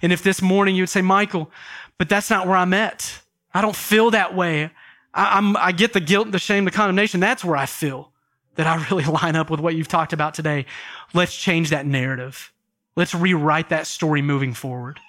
And 0.00 0.12
if 0.12 0.22
this 0.22 0.40
morning 0.40 0.76
you 0.76 0.82
would 0.82 0.88
say, 0.88 1.02
Michael, 1.02 1.50
but 1.98 2.08
that's 2.08 2.30
not 2.30 2.46
where 2.46 2.56
I'm 2.56 2.74
at. 2.74 3.20
I 3.54 3.60
don't 3.60 3.76
feel 3.76 4.10
that 4.10 4.34
way. 4.34 4.70
I, 5.14 5.38
am 5.38 5.56
I 5.56 5.72
get 5.72 5.92
the 5.92 6.00
guilt, 6.00 6.30
the 6.30 6.38
shame, 6.38 6.64
the 6.64 6.70
condemnation. 6.70 7.20
That's 7.20 7.44
where 7.44 7.56
I 7.56 7.66
feel 7.66 8.12
that 8.54 8.66
I 8.66 8.84
really 8.90 9.04
line 9.22 9.36
up 9.36 9.50
with 9.50 9.60
what 9.60 9.74
you've 9.74 9.88
talked 9.88 10.12
about 10.12 10.34
today. 10.34 10.66
Let's 11.14 11.36
change 11.36 11.70
that 11.70 11.86
narrative. 11.86 12.52
Let's 12.96 13.14
rewrite 13.14 13.70
that 13.70 13.86
story 13.86 14.22
moving 14.22 14.54
forward. 14.54 15.00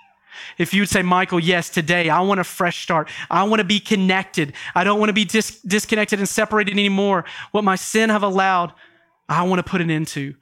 If 0.58 0.74
you'd 0.74 0.90
say, 0.90 1.02
Michael, 1.02 1.40
yes, 1.40 1.70
today 1.70 2.10
I 2.10 2.22
want 2.22 2.40
a 2.40 2.44
fresh 2.44 2.84
start. 2.84 3.10
I 3.30 3.44
want 3.44 3.60
to 3.60 3.64
be 3.66 3.80
connected. 3.80 4.54
I 4.76 4.84
don't 4.84 5.00
want 5.00 5.10
to 5.10 5.14
be 5.14 5.26
dis- 5.26 5.62
disconnected 5.62 6.20
and 6.20 6.28
separated 6.28 6.72
anymore. 6.72 7.26
What 7.52 7.64
my 7.64 7.76
sin 7.76 8.10
have 8.10 8.24
allowed, 8.24 8.74
I 9.30 9.44
want 9.44 9.60
to 9.60 9.70
put 9.70 9.82
an 9.82 9.90
end 9.90 10.08
to. 10.10 10.36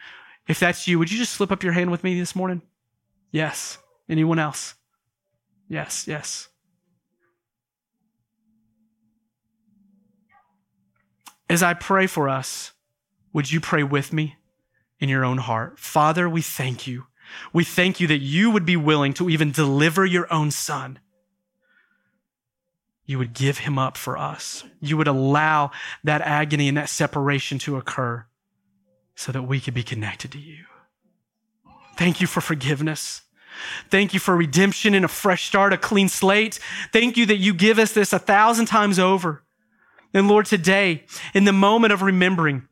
If 0.48 0.60
that's 0.60 0.88
you, 0.88 1.00
would 1.00 1.12
you 1.12 1.18
just 1.18 1.34
slip 1.34 1.52
up 1.52 1.64
your 1.64 1.74
hand 1.74 1.92
with 1.92 2.04
me 2.04 2.20
this 2.20 2.36
morning? 2.36 2.62
Yes. 3.32 3.78
Anyone 4.10 4.40
else? 4.40 4.76
Yes, 5.70 6.08
yes. 6.08 6.50
As 11.50 11.64
I 11.64 11.74
pray 11.74 12.08
for 12.08 12.30
us, 12.30 12.72
would 13.34 13.52
you 13.52 13.60
pray 13.60 13.84
with 13.84 14.14
me 14.14 14.36
in 15.00 15.10
your 15.10 15.26
own 15.26 15.38
heart? 15.38 15.80
Father, 15.80 16.30
we 16.30 16.42
thank 16.42 16.88
you. 16.88 17.08
We 17.54 17.64
thank 17.64 18.00
you 18.00 18.08
that 18.08 18.20
you 18.20 18.52
would 18.52 18.66
be 18.66 18.78
willing 18.78 19.14
to 19.14 19.30
even 19.30 19.52
deliver 19.52 20.06
your 20.06 20.32
own 20.32 20.52
son. 20.52 21.00
You 23.06 23.18
would 23.18 23.34
give 23.34 23.60
him 23.60 23.78
up 23.78 23.98
for 23.98 24.18
us. 24.18 24.64
You 24.80 24.98
would 24.98 25.08
allow 25.08 25.72
that 26.04 26.22
agony 26.22 26.68
and 26.68 26.78
that 26.78 26.90
separation 26.90 27.60
to 27.60 27.78
occur 27.78 28.26
so 29.16 29.32
that 29.32 29.44
we 29.44 29.60
could 29.60 29.74
be 29.74 29.84
connected 29.84 30.32
to 30.32 30.40
you. 30.40 30.66
Thank 31.98 32.22
you 32.22 32.28
for 32.28 32.42
forgiveness. 32.42 33.22
Thank 33.90 34.14
you 34.14 34.20
for 34.20 34.36
redemption 34.36 34.94
and 34.94 35.06
a 35.06 35.10
fresh 35.10 35.46
start, 35.46 35.74
a 35.74 35.78
clean 35.78 36.10
slate. 36.10 36.60
Thank 36.94 37.18
you 37.18 37.26
that 37.26 37.38
you 37.38 37.54
give 37.54 37.80
us 37.80 37.92
this 37.94 38.14
a 38.14 38.20
thousand 38.20 38.68
times 38.68 38.98
over. 38.98 39.44
And 40.14 40.28
Lord, 40.28 40.46
today, 40.46 41.06
in 41.34 41.46
the 41.46 41.54
moment 41.54 41.94
of 41.94 42.02
remembering, 42.02 42.68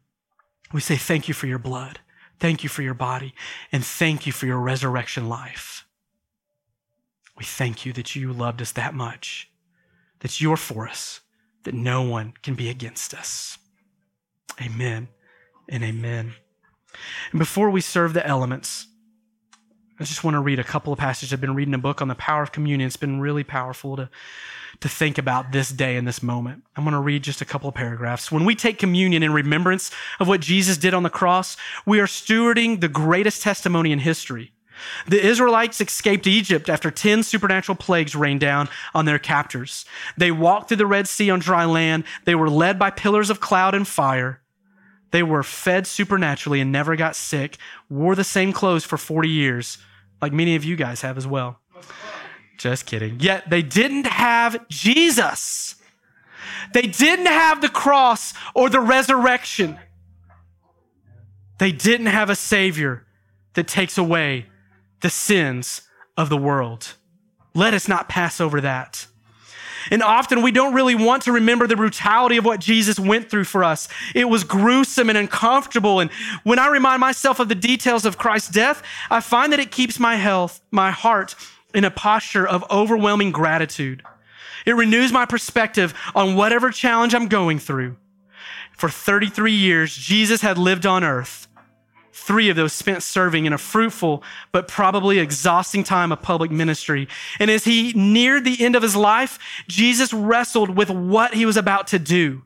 we 0.71 0.81
say 0.81 0.95
thank 0.95 1.27
you 1.27 1.33
for 1.33 1.47
your 1.47 1.59
blood. 1.59 1.99
Thank 2.39 2.63
you 2.63 2.69
for 2.69 2.81
your 2.81 2.93
body. 2.93 3.33
And 3.71 3.85
thank 3.85 4.25
you 4.25 4.31
for 4.31 4.45
your 4.45 4.59
resurrection 4.59 5.27
life. 5.27 5.85
We 7.37 7.45
thank 7.45 7.85
you 7.85 7.93
that 7.93 8.15
you 8.15 8.33
loved 8.33 8.61
us 8.61 8.71
that 8.73 8.93
much, 8.93 9.49
that 10.19 10.41
you're 10.41 10.57
for 10.57 10.87
us, 10.87 11.21
that 11.63 11.73
no 11.73 12.01
one 12.01 12.33
can 12.43 12.55
be 12.55 12.69
against 12.69 13.13
us. 13.13 13.57
Amen 14.61 15.07
and 15.67 15.83
amen. 15.83 16.33
And 17.31 17.39
before 17.39 17.69
we 17.69 17.81
serve 17.81 18.13
the 18.13 18.25
elements, 18.25 18.87
I 19.99 20.05
just 20.05 20.23
want 20.23 20.35
to 20.35 20.39
read 20.39 20.59
a 20.59 20.63
couple 20.63 20.93
of 20.93 20.99
passages. 20.99 21.33
I've 21.33 21.41
been 21.41 21.55
reading 21.55 21.73
a 21.73 21.79
book 21.79 22.01
on 22.01 22.07
the 22.07 22.15
power 22.15 22.41
of 22.41 22.53
communion. 22.53 22.87
It's 22.87 22.95
been 22.95 23.19
really 23.19 23.43
powerful 23.43 23.97
to, 23.97 24.09
to 24.79 24.87
think 24.87 25.17
about 25.17 25.51
this 25.51 25.71
day 25.71 25.97
and 25.97 26.07
this 26.07 26.23
moment. 26.23 26.63
I'm 26.77 26.85
going 26.85 26.93
to 26.93 27.01
read 27.01 27.21
just 27.21 27.41
a 27.41 27.45
couple 27.45 27.67
of 27.67 27.75
paragraphs. 27.75 28.31
When 28.31 28.45
we 28.45 28.55
take 28.55 28.79
communion 28.79 29.23
in 29.23 29.33
remembrance 29.33 29.91
of 30.21 30.29
what 30.29 30.39
Jesus 30.39 30.77
did 30.77 30.93
on 30.93 31.03
the 31.03 31.09
cross, 31.09 31.57
we 31.85 31.99
are 31.99 32.05
stewarding 32.05 32.79
the 32.79 32.87
greatest 32.87 33.41
testimony 33.41 33.91
in 33.91 33.99
history. 33.99 34.53
The 35.05 35.21
Israelites 35.21 35.81
escaped 35.81 36.25
Egypt 36.25 36.69
after 36.69 36.89
10 36.89 37.23
supernatural 37.23 37.75
plagues 37.75 38.15
rained 38.15 38.39
down 38.39 38.69
on 38.93 39.03
their 39.03 39.19
captors. 39.19 39.83
They 40.15 40.31
walked 40.31 40.69
through 40.69 40.77
the 40.77 40.85
Red 40.85 41.09
Sea 41.09 41.29
on 41.29 41.39
dry 41.39 41.65
land. 41.65 42.05
They 42.23 42.35
were 42.35 42.49
led 42.49 42.79
by 42.79 42.91
pillars 42.91 43.29
of 43.29 43.41
cloud 43.41 43.75
and 43.75 43.85
fire. 43.85 44.39
They 45.11 45.23
were 45.23 45.43
fed 45.43 45.87
supernaturally 45.87 46.61
and 46.61 46.71
never 46.71 46.95
got 46.95 47.17
sick, 47.17 47.57
wore 47.89 48.15
the 48.15 48.23
same 48.23 48.53
clothes 48.53 48.85
for 48.85 48.95
40 48.95 49.27
years 49.27 49.79
like 50.21 50.33
many 50.33 50.55
of 50.55 50.63
you 50.63 50.75
guys 50.75 51.01
have 51.01 51.17
as 51.17 51.27
well. 51.27 51.59
Just 52.57 52.85
kidding. 52.85 53.19
Yet 53.19 53.49
they 53.49 53.61
didn't 53.61 54.05
have 54.05 54.67
Jesus. 54.67 55.75
They 56.73 56.83
didn't 56.83 57.27
have 57.27 57.61
the 57.61 57.69
cross 57.69 58.33
or 58.53 58.69
the 58.69 58.81
resurrection. 58.81 59.79
They 61.57 61.71
didn't 61.71 62.07
have 62.07 62.29
a 62.29 62.35
Savior 62.35 63.05
that 63.53 63.67
takes 63.67 63.97
away 63.97 64.47
the 65.01 65.09
sins 65.09 65.81
of 66.17 66.29
the 66.29 66.37
world. 66.37 66.95
Let 67.53 67.73
us 67.73 67.87
not 67.87 68.09
pass 68.09 68.39
over 68.39 68.61
that. 68.61 69.07
And 69.91 70.03
often 70.03 70.41
we 70.41 70.51
don't 70.51 70.73
really 70.73 70.95
want 70.95 71.23
to 71.23 71.31
remember 71.31 71.67
the 71.67 71.75
brutality 71.75 72.37
of 72.37 72.45
what 72.45 72.59
Jesus 72.59 72.99
went 72.99 73.29
through 73.29 73.45
for 73.45 73.63
us. 73.63 73.87
It 74.15 74.25
was 74.25 74.43
gruesome 74.43 75.09
and 75.09 75.17
uncomfortable. 75.17 75.99
And 75.99 76.11
when 76.43 76.59
I 76.59 76.67
remind 76.67 77.01
myself 77.01 77.39
of 77.39 77.49
the 77.49 77.55
details 77.55 78.05
of 78.05 78.17
Christ's 78.17 78.49
death, 78.49 78.81
I 79.09 79.19
find 79.19 79.51
that 79.53 79.59
it 79.59 79.71
keeps 79.71 79.99
my 79.99 80.15
health, 80.15 80.61
my 80.71 80.91
heart 80.91 81.35
in 81.73 81.85
a 81.85 81.91
posture 81.91 82.47
of 82.47 82.63
overwhelming 82.71 83.31
gratitude. 83.31 84.03
It 84.65 84.75
renews 84.75 85.11
my 85.11 85.25
perspective 85.25 85.93
on 86.15 86.35
whatever 86.35 86.69
challenge 86.71 87.13
I'm 87.15 87.27
going 87.27 87.59
through. 87.59 87.97
For 88.73 88.89
33 88.89 89.51
years, 89.51 89.95
Jesus 89.95 90.41
had 90.41 90.57
lived 90.57 90.85
on 90.85 91.03
earth 91.03 91.48
three 92.13 92.49
of 92.49 92.55
those 92.55 92.73
spent 92.73 93.03
serving 93.03 93.45
in 93.45 93.53
a 93.53 93.57
fruitful 93.57 94.23
but 94.51 94.67
probably 94.67 95.19
exhausting 95.19 95.83
time 95.83 96.11
of 96.11 96.21
public 96.21 96.51
ministry. 96.51 97.07
And 97.39 97.49
as 97.49 97.63
he 97.63 97.93
neared 97.93 98.45
the 98.45 98.63
end 98.63 98.75
of 98.75 98.83
his 98.83 98.95
life, 98.95 99.39
Jesus 99.67 100.13
wrestled 100.13 100.69
with 100.75 100.89
what 100.89 101.33
he 101.33 101.45
was 101.45 101.57
about 101.57 101.87
to 101.87 101.99
do. 101.99 102.43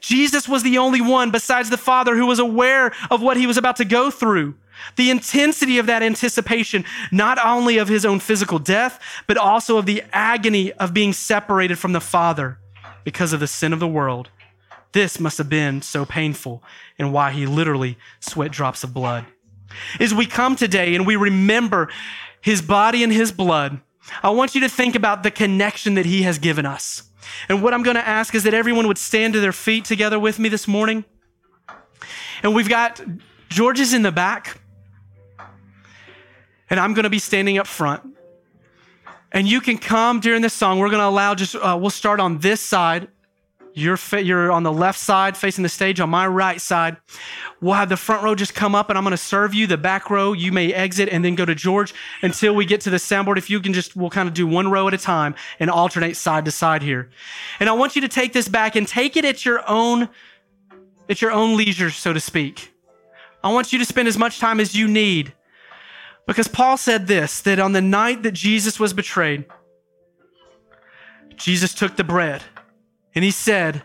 Jesus 0.00 0.48
was 0.48 0.62
the 0.62 0.78
only 0.78 1.00
one 1.00 1.30
besides 1.30 1.70
the 1.70 1.76
Father 1.76 2.16
who 2.16 2.26
was 2.26 2.38
aware 2.38 2.92
of 3.10 3.22
what 3.22 3.36
he 3.36 3.46
was 3.46 3.56
about 3.56 3.76
to 3.76 3.84
go 3.84 4.10
through. 4.10 4.54
The 4.96 5.10
intensity 5.10 5.78
of 5.78 5.86
that 5.86 6.02
anticipation, 6.02 6.84
not 7.10 7.38
only 7.44 7.78
of 7.78 7.88
his 7.88 8.04
own 8.04 8.20
physical 8.20 8.58
death, 8.58 9.00
but 9.26 9.36
also 9.36 9.78
of 9.78 9.86
the 9.86 10.02
agony 10.12 10.72
of 10.72 10.94
being 10.94 11.12
separated 11.12 11.78
from 11.78 11.92
the 11.92 12.00
Father 12.00 12.58
because 13.04 13.32
of 13.32 13.40
the 13.40 13.46
sin 13.46 13.72
of 13.72 13.80
the 13.80 13.88
world. 13.88 14.30
This 14.94 15.18
must 15.18 15.38
have 15.38 15.48
been 15.48 15.82
so 15.82 16.06
painful 16.06 16.62
and 17.00 17.12
why 17.12 17.32
he 17.32 17.46
literally 17.46 17.98
sweat 18.20 18.52
drops 18.52 18.84
of 18.84 18.94
blood. 18.94 19.26
As 19.98 20.14
we 20.14 20.24
come 20.24 20.54
today 20.54 20.94
and 20.94 21.04
we 21.04 21.16
remember 21.16 21.90
his 22.40 22.62
body 22.62 23.02
and 23.02 23.12
his 23.12 23.32
blood, 23.32 23.80
I 24.22 24.30
want 24.30 24.54
you 24.54 24.60
to 24.60 24.68
think 24.68 24.94
about 24.94 25.24
the 25.24 25.32
connection 25.32 25.94
that 25.94 26.06
he 26.06 26.22
has 26.22 26.38
given 26.38 26.64
us. 26.64 27.10
And 27.48 27.60
what 27.60 27.74
I'm 27.74 27.82
going 27.82 27.96
to 27.96 28.06
ask 28.06 28.36
is 28.36 28.44
that 28.44 28.54
everyone 28.54 28.86
would 28.86 28.96
stand 28.96 29.34
to 29.34 29.40
their 29.40 29.52
feet 29.52 29.84
together 29.84 30.16
with 30.16 30.38
me 30.38 30.48
this 30.48 30.68
morning. 30.68 31.04
And 32.44 32.54
we've 32.54 32.68
got 32.68 33.00
George's 33.48 33.94
in 33.94 34.02
the 34.02 34.12
back, 34.12 34.60
and 36.70 36.78
I'm 36.78 36.94
going 36.94 37.02
to 37.02 37.10
be 37.10 37.18
standing 37.18 37.58
up 37.58 37.66
front. 37.66 38.16
And 39.32 39.48
you 39.48 39.60
can 39.60 39.76
come 39.78 40.20
during 40.20 40.42
this 40.42 40.54
song. 40.54 40.78
We're 40.78 40.90
going 40.90 41.00
to 41.00 41.08
allow 41.08 41.34
just, 41.34 41.56
uh, 41.56 41.76
we'll 41.80 41.90
start 41.90 42.20
on 42.20 42.38
this 42.38 42.60
side 42.60 43.08
you're, 43.74 43.96
fa- 43.96 44.22
you're 44.22 44.52
on 44.52 44.62
the 44.62 44.72
left 44.72 44.98
side 44.98 45.36
facing 45.36 45.62
the 45.62 45.68
stage. 45.68 45.98
On 45.98 46.08
my 46.08 46.26
right 46.26 46.60
side, 46.60 46.96
we'll 47.60 47.74
have 47.74 47.88
the 47.88 47.96
front 47.96 48.22
row 48.22 48.34
just 48.34 48.54
come 48.54 48.74
up 48.74 48.88
and 48.88 48.96
I'm 48.96 49.04
going 49.04 49.10
to 49.10 49.16
serve 49.16 49.52
you. 49.52 49.66
The 49.66 49.76
back 49.76 50.10
row, 50.10 50.32
you 50.32 50.52
may 50.52 50.72
exit 50.72 51.08
and 51.08 51.24
then 51.24 51.34
go 51.34 51.44
to 51.44 51.54
George 51.54 51.92
until 52.22 52.54
we 52.54 52.64
get 52.64 52.80
to 52.82 52.90
the 52.90 52.98
soundboard. 52.98 53.36
If 53.36 53.50
you 53.50 53.60
can 53.60 53.72
just, 53.72 53.96
we'll 53.96 54.10
kind 54.10 54.28
of 54.28 54.34
do 54.34 54.46
one 54.46 54.70
row 54.70 54.86
at 54.86 54.94
a 54.94 54.98
time 54.98 55.34
and 55.58 55.68
alternate 55.70 56.16
side 56.16 56.44
to 56.44 56.52
side 56.52 56.82
here. 56.82 57.10
And 57.58 57.68
I 57.68 57.72
want 57.72 57.96
you 57.96 58.02
to 58.02 58.08
take 58.08 58.32
this 58.32 58.48
back 58.48 58.76
and 58.76 58.86
take 58.86 59.16
it 59.16 59.24
at 59.24 59.44
your 59.44 59.68
own, 59.68 60.08
at 61.08 61.20
your 61.20 61.32
own 61.32 61.56
leisure, 61.56 61.90
so 61.90 62.12
to 62.12 62.20
speak. 62.20 62.72
I 63.42 63.52
want 63.52 63.72
you 63.72 63.78
to 63.80 63.84
spend 63.84 64.06
as 64.06 64.16
much 64.16 64.38
time 64.38 64.60
as 64.60 64.74
you 64.74 64.86
need. 64.86 65.34
Because 66.26 66.48
Paul 66.48 66.76
said 66.76 67.06
this 67.06 67.40
that 67.42 67.58
on 67.58 67.72
the 67.72 67.82
night 67.82 68.22
that 68.22 68.32
Jesus 68.32 68.80
was 68.80 68.94
betrayed, 68.94 69.44
Jesus 71.36 71.74
took 71.74 71.96
the 71.96 72.04
bread 72.04 72.42
and 73.14 73.24
he 73.24 73.30
said, 73.30 73.82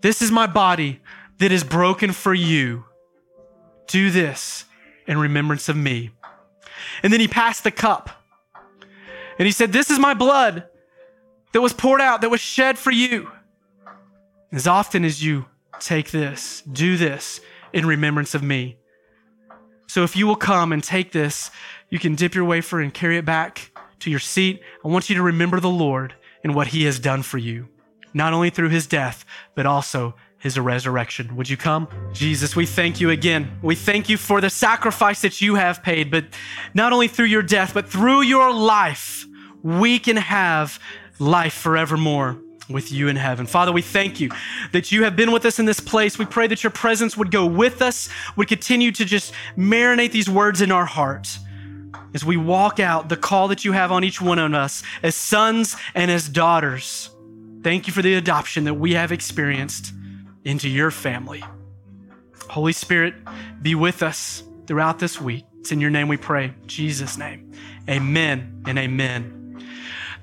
This 0.00 0.22
is 0.22 0.30
my 0.30 0.46
body 0.46 1.00
that 1.38 1.52
is 1.52 1.64
broken 1.64 2.12
for 2.12 2.34
you. 2.34 2.84
Do 3.86 4.10
this 4.10 4.64
in 5.06 5.18
remembrance 5.18 5.68
of 5.68 5.76
me. 5.76 6.10
And 7.02 7.12
then 7.12 7.20
he 7.20 7.28
passed 7.28 7.64
the 7.64 7.70
cup. 7.70 8.10
And 9.38 9.46
he 9.46 9.52
said, 9.52 9.72
This 9.72 9.90
is 9.90 9.98
my 9.98 10.14
blood 10.14 10.64
that 11.52 11.60
was 11.60 11.72
poured 11.72 12.00
out, 12.00 12.20
that 12.20 12.30
was 12.30 12.40
shed 12.40 12.78
for 12.78 12.90
you. 12.90 13.30
As 14.52 14.66
often 14.66 15.04
as 15.04 15.22
you 15.22 15.46
take 15.78 16.10
this, 16.10 16.62
do 16.62 16.96
this 16.96 17.40
in 17.72 17.86
remembrance 17.86 18.34
of 18.34 18.42
me. 18.42 18.78
So 19.86 20.04
if 20.04 20.16
you 20.16 20.26
will 20.26 20.36
come 20.36 20.72
and 20.72 20.82
take 20.82 21.12
this, 21.12 21.50
you 21.90 21.98
can 21.98 22.14
dip 22.14 22.34
your 22.34 22.44
wafer 22.44 22.80
and 22.80 22.92
carry 22.92 23.16
it 23.16 23.24
back 23.24 23.70
to 24.00 24.10
your 24.10 24.20
seat. 24.20 24.60
I 24.84 24.88
want 24.88 25.08
you 25.08 25.16
to 25.16 25.22
remember 25.22 25.60
the 25.60 25.70
Lord 25.70 26.14
and 26.42 26.54
what 26.54 26.68
he 26.68 26.84
has 26.84 26.98
done 26.98 27.22
for 27.22 27.38
you 27.38 27.68
not 28.14 28.32
only 28.32 28.50
through 28.50 28.70
his 28.70 28.86
death, 28.86 29.24
but 29.54 29.66
also 29.66 30.14
his 30.38 30.58
resurrection. 30.58 31.34
Would 31.36 31.50
you 31.50 31.56
come? 31.56 31.88
Jesus, 32.12 32.54
we 32.54 32.64
thank 32.64 33.00
you 33.00 33.10
again. 33.10 33.58
We 33.62 33.74
thank 33.74 34.08
you 34.08 34.16
for 34.16 34.40
the 34.40 34.50
sacrifice 34.50 35.22
that 35.22 35.40
you 35.40 35.56
have 35.56 35.82
paid, 35.82 36.10
but 36.10 36.26
not 36.74 36.92
only 36.92 37.08
through 37.08 37.26
your 37.26 37.42
death, 37.42 37.74
but 37.74 37.88
through 37.88 38.22
your 38.22 38.52
life, 38.52 39.26
we 39.62 39.98
can 39.98 40.16
have 40.16 40.78
life 41.18 41.54
forevermore 41.54 42.38
with 42.68 42.92
you 42.92 43.08
in 43.08 43.16
heaven. 43.16 43.46
Father, 43.46 43.72
we 43.72 43.82
thank 43.82 44.20
you 44.20 44.30
that 44.72 44.92
you 44.92 45.04
have 45.04 45.16
been 45.16 45.32
with 45.32 45.44
us 45.44 45.58
in 45.58 45.64
this 45.64 45.80
place. 45.80 46.18
We 46.18 46.26
pray 46.26 46.46
that 46.46 46.62
your 46.62 46.70
presence 46.70 47.16
would 47.16 47.30
go 47.30 47.46
with 47.46 47.82
us, 47.82 48.08
would 48.36 48.46
continue 48.46 48.92
to 48.92 49.04
just 49.04 49.32
marinate 49.56 50.12
these 50.12 50.28
words 50.28 50.60
in 50.60 50.70
our 50.70 50.84
heart 50.84 51.38
as 52.14 52.24
we 52.24 52.36
walk 52.36 52.78
out 52.78 53.08
the 53.08 53.16
call 53.16 53.48
that 53.48 53.64
you 53.64 53.72
have 53.72 53.90
on 53.90 54.04
each 54.04 54.20
one 54.20 54.38
of 54.38 54.54
us 54.54 54.82
as 55.02 55.14
sons 55.14 55.76
and 55.94 56.10
as 56.10 56.28
daughters. 56.28 57.10
Thank 57.62 57.86
you 57.86 57.92
for 57.92 58.02
the 58.02 58.14
adoption 58.14 58.64
that 58.64 58.74
we 58.74 58.94
have 58.94 59.12
experienced 59.12 59.92
into 60.44 60.68
your 60.68 60.90
family. 60.90 61.42
Holy 62.48 62.72
Spirit, 62.72 63.14
be 63.60 63.74
with 63.74 64.02
us 64.02 64.42
throughout 64.66 64.98
this 64.98 65.20
week. 65.20 65.44
It's 65.60 65.72
in 65.72 65.80
your 65.80 65.90
name 65.90 66.08
we 66.08 66.16
pray. 66.16 66.54
Jesus' 66.66 67.18
name. 67.18 67.52
Amen 67.88 68.62
and 68.66 68.78
amen. 68.78 69.37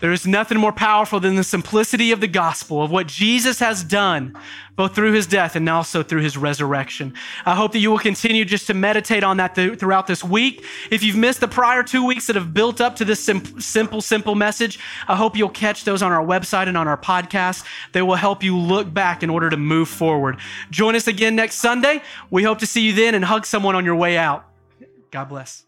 There 0.05 0.13
is 0.13 0.27
nothing 0.27 0.59
more 0.59 0.71
powerful 0.71 1.19
than 1.19 1.33
the 1.33 1.43
simplicity 1.43 2.11
of 2.11 2.21
the 2.21 2.27
gospel, 2.27 2.83
of 2.83 2.91
what 2.91 3.07
Jesus 3.07 3.57
has 3.57 3.83
done, 3.83 4.37
both 4.75 4.93
through 4.93 5.13
his 5.13 5.25
death 5.25 5.55
and 5.55 5.67
also 5.67 6.03
through 6.03 6.21
his 6.21 6.37
resurrection. 6.37 7.15
I 7.43 7.55
hope 7.55 7.71
that 7.71 7.79
you 7.79 7.89
will 7.89 7.97
continue 7.97 8.45
just 8.45 8.67
to 8.67 8.75
meditate 8.75 9.23
on 9.23 9.37
that 9.37 9.55
th- 9.55 9.79
throughout 9.79 10.05
this 10.05 10.23
week. 10.23 10.63
If 10.91 11.01
you've 11.01 11.15
missed 11.15 11.39
the 11.39 11.47
prior 11.47 11.81
two 11.81 12.05
weeks 12.05 12.27
that 12.27 12.35
have 12.35 12.53
built 12.53 12.81
up 12.81 12.97
to 12.97 13.03
this 13.03 13.19
sim- 13.19 13.59
simple, 13.59 13.99
simple 13.99 14.35
message, 14.35 14.77
I 15.07 15.15
hope 15.15 15.35
you'll 15.35 15.49
catch 15.49 15.85
those 15.85 16.03
on 16.03 16.11
our 16.11 16.23
website 16.23 16.67
and 16.67 16.77
on 16.77 16.87
our 16.87 16.99
podcast. 16.99 17.65
They 17.91 18.03
will 18.03 18.13
help 18.13 18.43
you 18.43 18.55
look 18.55 18.93
back 18.93 19.23
in 19.23 19.31
order 19.31 19.49
to 19.49 19.57
move 19.57 19.89
forward. 19.89 20.37
Join 20.69 20.95
us 20.95 21.07
again 21.07 21.35
next 21.35 21.55
Sunday. 21.55 22.03
We 22.29 22.43
hope 22.43 22.59
to 22.59 22.67
see 22.67 22.81
you 22.81 22.93
then 22.93 23.15
and 23.15 23.25
hug 23.25 23.47
someone 23.47 23.73
on 23.73 23.83
your 23.83 23.95
way 23.95 24.19
out. 24.19 24.45
God 25.09 25.29
bless. 25.29 25.65